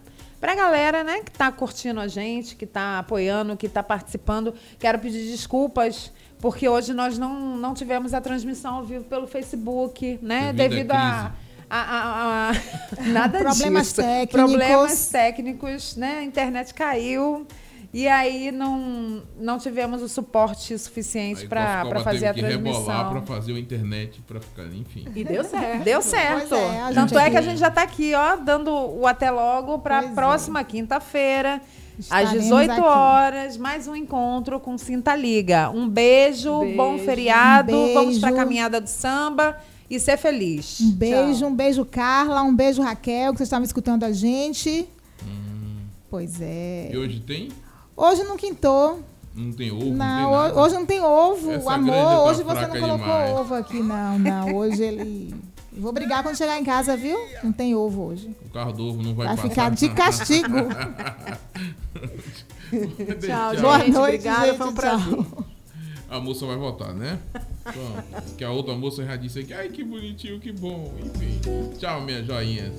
Pra 0.44 0.56
galera, 0.56 1.06
né, 1.06 1.22
que 1.22 1.32
tá 1.32 1.50
curtindo 1.54 2.02
a 2.02 2.08
gente, 2.10 2.58
que 2.58 2.66
tá 2.66 3.00
apoiando, 3.00 3.56
que 3.56 3.70
tá 3.70 3.82
participando, 3.82 4.54
quero 4.78 5.00
pedir 5.00 5.32
desculpas, 5.32 6.12
porque 6.38 6.68
hoje 6.68 6.94
nós 6.94 7.18
não, 7.18 7.56
não 7.56 7.74
tivemos 7.74 8.14
a 8.14 8.20
transmissão 8.20 8.76
ao 8.76 8.84
vivo 8.84 9.06
pelo 9.06 9.26
Facebook, 9.26 10.20
né? 10.22 10.52
Devido, 10.52 10.90
devido 10.90 10.92
a, 10.92 11.32
a, 11.70 11.80
a, 11.80 12.50
a, 12.50 12.54
nada 13.08 13.40
Problemas 13.48 13.84
disso. 13.88 14.02
técnicos. 14.02 14.34
Problemas 14.34 15.08
técnicos, 15.08 15.96
né? 15.96 16.18
A 16.18 16.24
internet 16.26 16.74
caiu. 16.74 17.48
E 17.94 18.08
aí 18.08 18.52
não, 18.52 19.22
não 19.40 19.60
tivemos 19.60 20.02
o 20.02 20.10
suporte 20.10 20.76
suficiente 20.80 21.48
para 21.48 21.86
fazer 22.04 22.26
a 22.26 22.34
transmissão. 22.34 22.86
para 22.86 23.22
fazer 23.22 23.54
a 23.54 23.60
internet 23.60 24.20
para 24.28 24.42
ficar, 24.42 24.66
enfim. 24.66 25.06
E 25.16 25.24
deu 25.24 25.44
certo. 25.44 25.84
Deu 25.84 26.02
certo. 26.02 26.56
É, 26.56 26.92
Tanto 26.92 27.20
é 27.20 27.30
que 27.30 27.38
a 27.38 27.42
gente 27.42 27.60
já 27.60 27.68
está 27.68 27.84
aqui, 27.84 28.16
ó, 28.16 28.36
dando 28.36 28.72
o 28.72 29.06
até 29.06 29.30
logo 29.30 29.78
para 29.78 30.00
a 30.00 30.04
é. 30.06 30.08
próxima 30.08 30.62
é. 30.62 30.64
quinta-feira. 30.64 31.62
Às 32.10 32.32
18 32.32 32.72
aqui. 32.72 32.82
horas, 32.82 33.58
mais 33.58 33.88
um 33.88 33.96
encontro 33.96 34.60
com 34.60 34.76
Sinta 34.76 35.16
Liga. 35.16 35.70
Um 35.70 35.88
beijo, 35.88 36.62
beijo 36.62 36.76
bom 36.76 36.98
feriado. 36.98 37.78
Um 37.78 37.94
Vamos 37.94 38.18
para 38.18 38.30
a 38.30 38.34
caminhada 38.34 38.82
do 38.82 38.88
samba 38.90 39.56
e 39.88 40.00
ser 40.00 40.18
feliz. 40.18 40.82
Um 40.82 40.92
beijo, 40.92 41.42
Tchau. 41.42 41.50
um 41.50 41.56
beijo, 41.56 41.86
Carla. 41.86 42.42
Um 42.42 42.56
beijo, 42.56 42.82
Raquel, 42.82 43.34
que 43.34 43.38
vocês 43.38 43.48
estavam 43.48 43.64
escutando 43.64 44.04
a 44.04 44.12
gente. 44.12 44.88
Hum. 45.24 45.84
Pois 46.10 46.42
é. 46.42 46.90
E 46.92 46.98
hoje 46.98 47.20
tem? 47.20 47.50
Hoje 47.96 48.24
não 48.24 48.38
quintou. 48.38 49.00
Não 49.36 49.52
tem 49.52 49.72
ovo? 49.72 49.86
Não, 49.86 50.32
não 50.32 50.58
hoje 50.62 50.76
não 50.76 50.86
tem 50.86 51.02
ovo. 51.02 51.52
Essa 51.52 51.74
Amor, 51.74 51.94
tá 51.94 52.24
hoje 52.24 52.44
você 52.44 52.68
não 52.68 52.80
colocou 52.80 52.98
demais. 52.98 53.32
ovo 53.32 53.56
aqui, 53.56 53.82
não, 53.82 54.20
não. 54.20 54.56
Hoje 54.56 54.84
ele. 54.84 55.36
Vou 55.76 55.92
brigar 55.92 56.22
quando 56.22 56.38
chegar 56.38 56.60
em 56.60 56.64
casa, 56.64 56.96
viu? 56.96 57.18
Não 57.44 57.52
tem 57.52 57.74
ovo 57.74 58.04
hoje. 58.04 58.36
O 58.46 58.50
carro 58.50 58.74
do 58.74 58.86
ovo 58.88 59.02
não 59.02 59.16
vai, 59.16 59.26
vai 59.26 59.36
passar. 59.36 59.48
Vai 59.48 59.50
ficar 59.50 59.70
de 59.72 59.90
castigo. 59.90 60.48
tchau, 63.26 63.56
Boa 63.60 63.80
gente. 63.80 63.92
Noite, 63.92 63.98
Obrigada, 63.98 64.48
gente, 64.48 64.58
foi 64.58 64.68
um 64.68 64.74
prazer. 64.74 65.26
A 66.10 66.20
moça 66.20 66.46
vai 66.46 66.58
votar, 66.58 66.94
né? 66.94 67.18
que 68.38 68.44
a 68.44 68.52
outra 68.52 68.76
moça 68.76 69.04
já 69.04 69.16
disse 69.16 69.40
aqui, 69.40 69.52
ai 69.52 69.70
que 69.70 69.84
bonitinho, 69.84 70.40
que 70.40 70.52
bom. 70.52 70.94
Enfim. 71.04 71.42
Tchau, 71.80 72.02
minha 72.02 72.24
joinhas. 72.24 72.72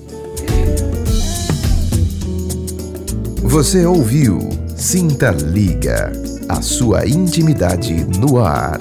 Você 3.47 3.85
ouviu 3.85 4.49
Sinta 4.75 5.31
Liga, 5.31 6.11
a 6.49 6.63
sua 6.63 7.07
intimidade 7.07 7.93
no 8.19 8.39
ar. 8.39 8.81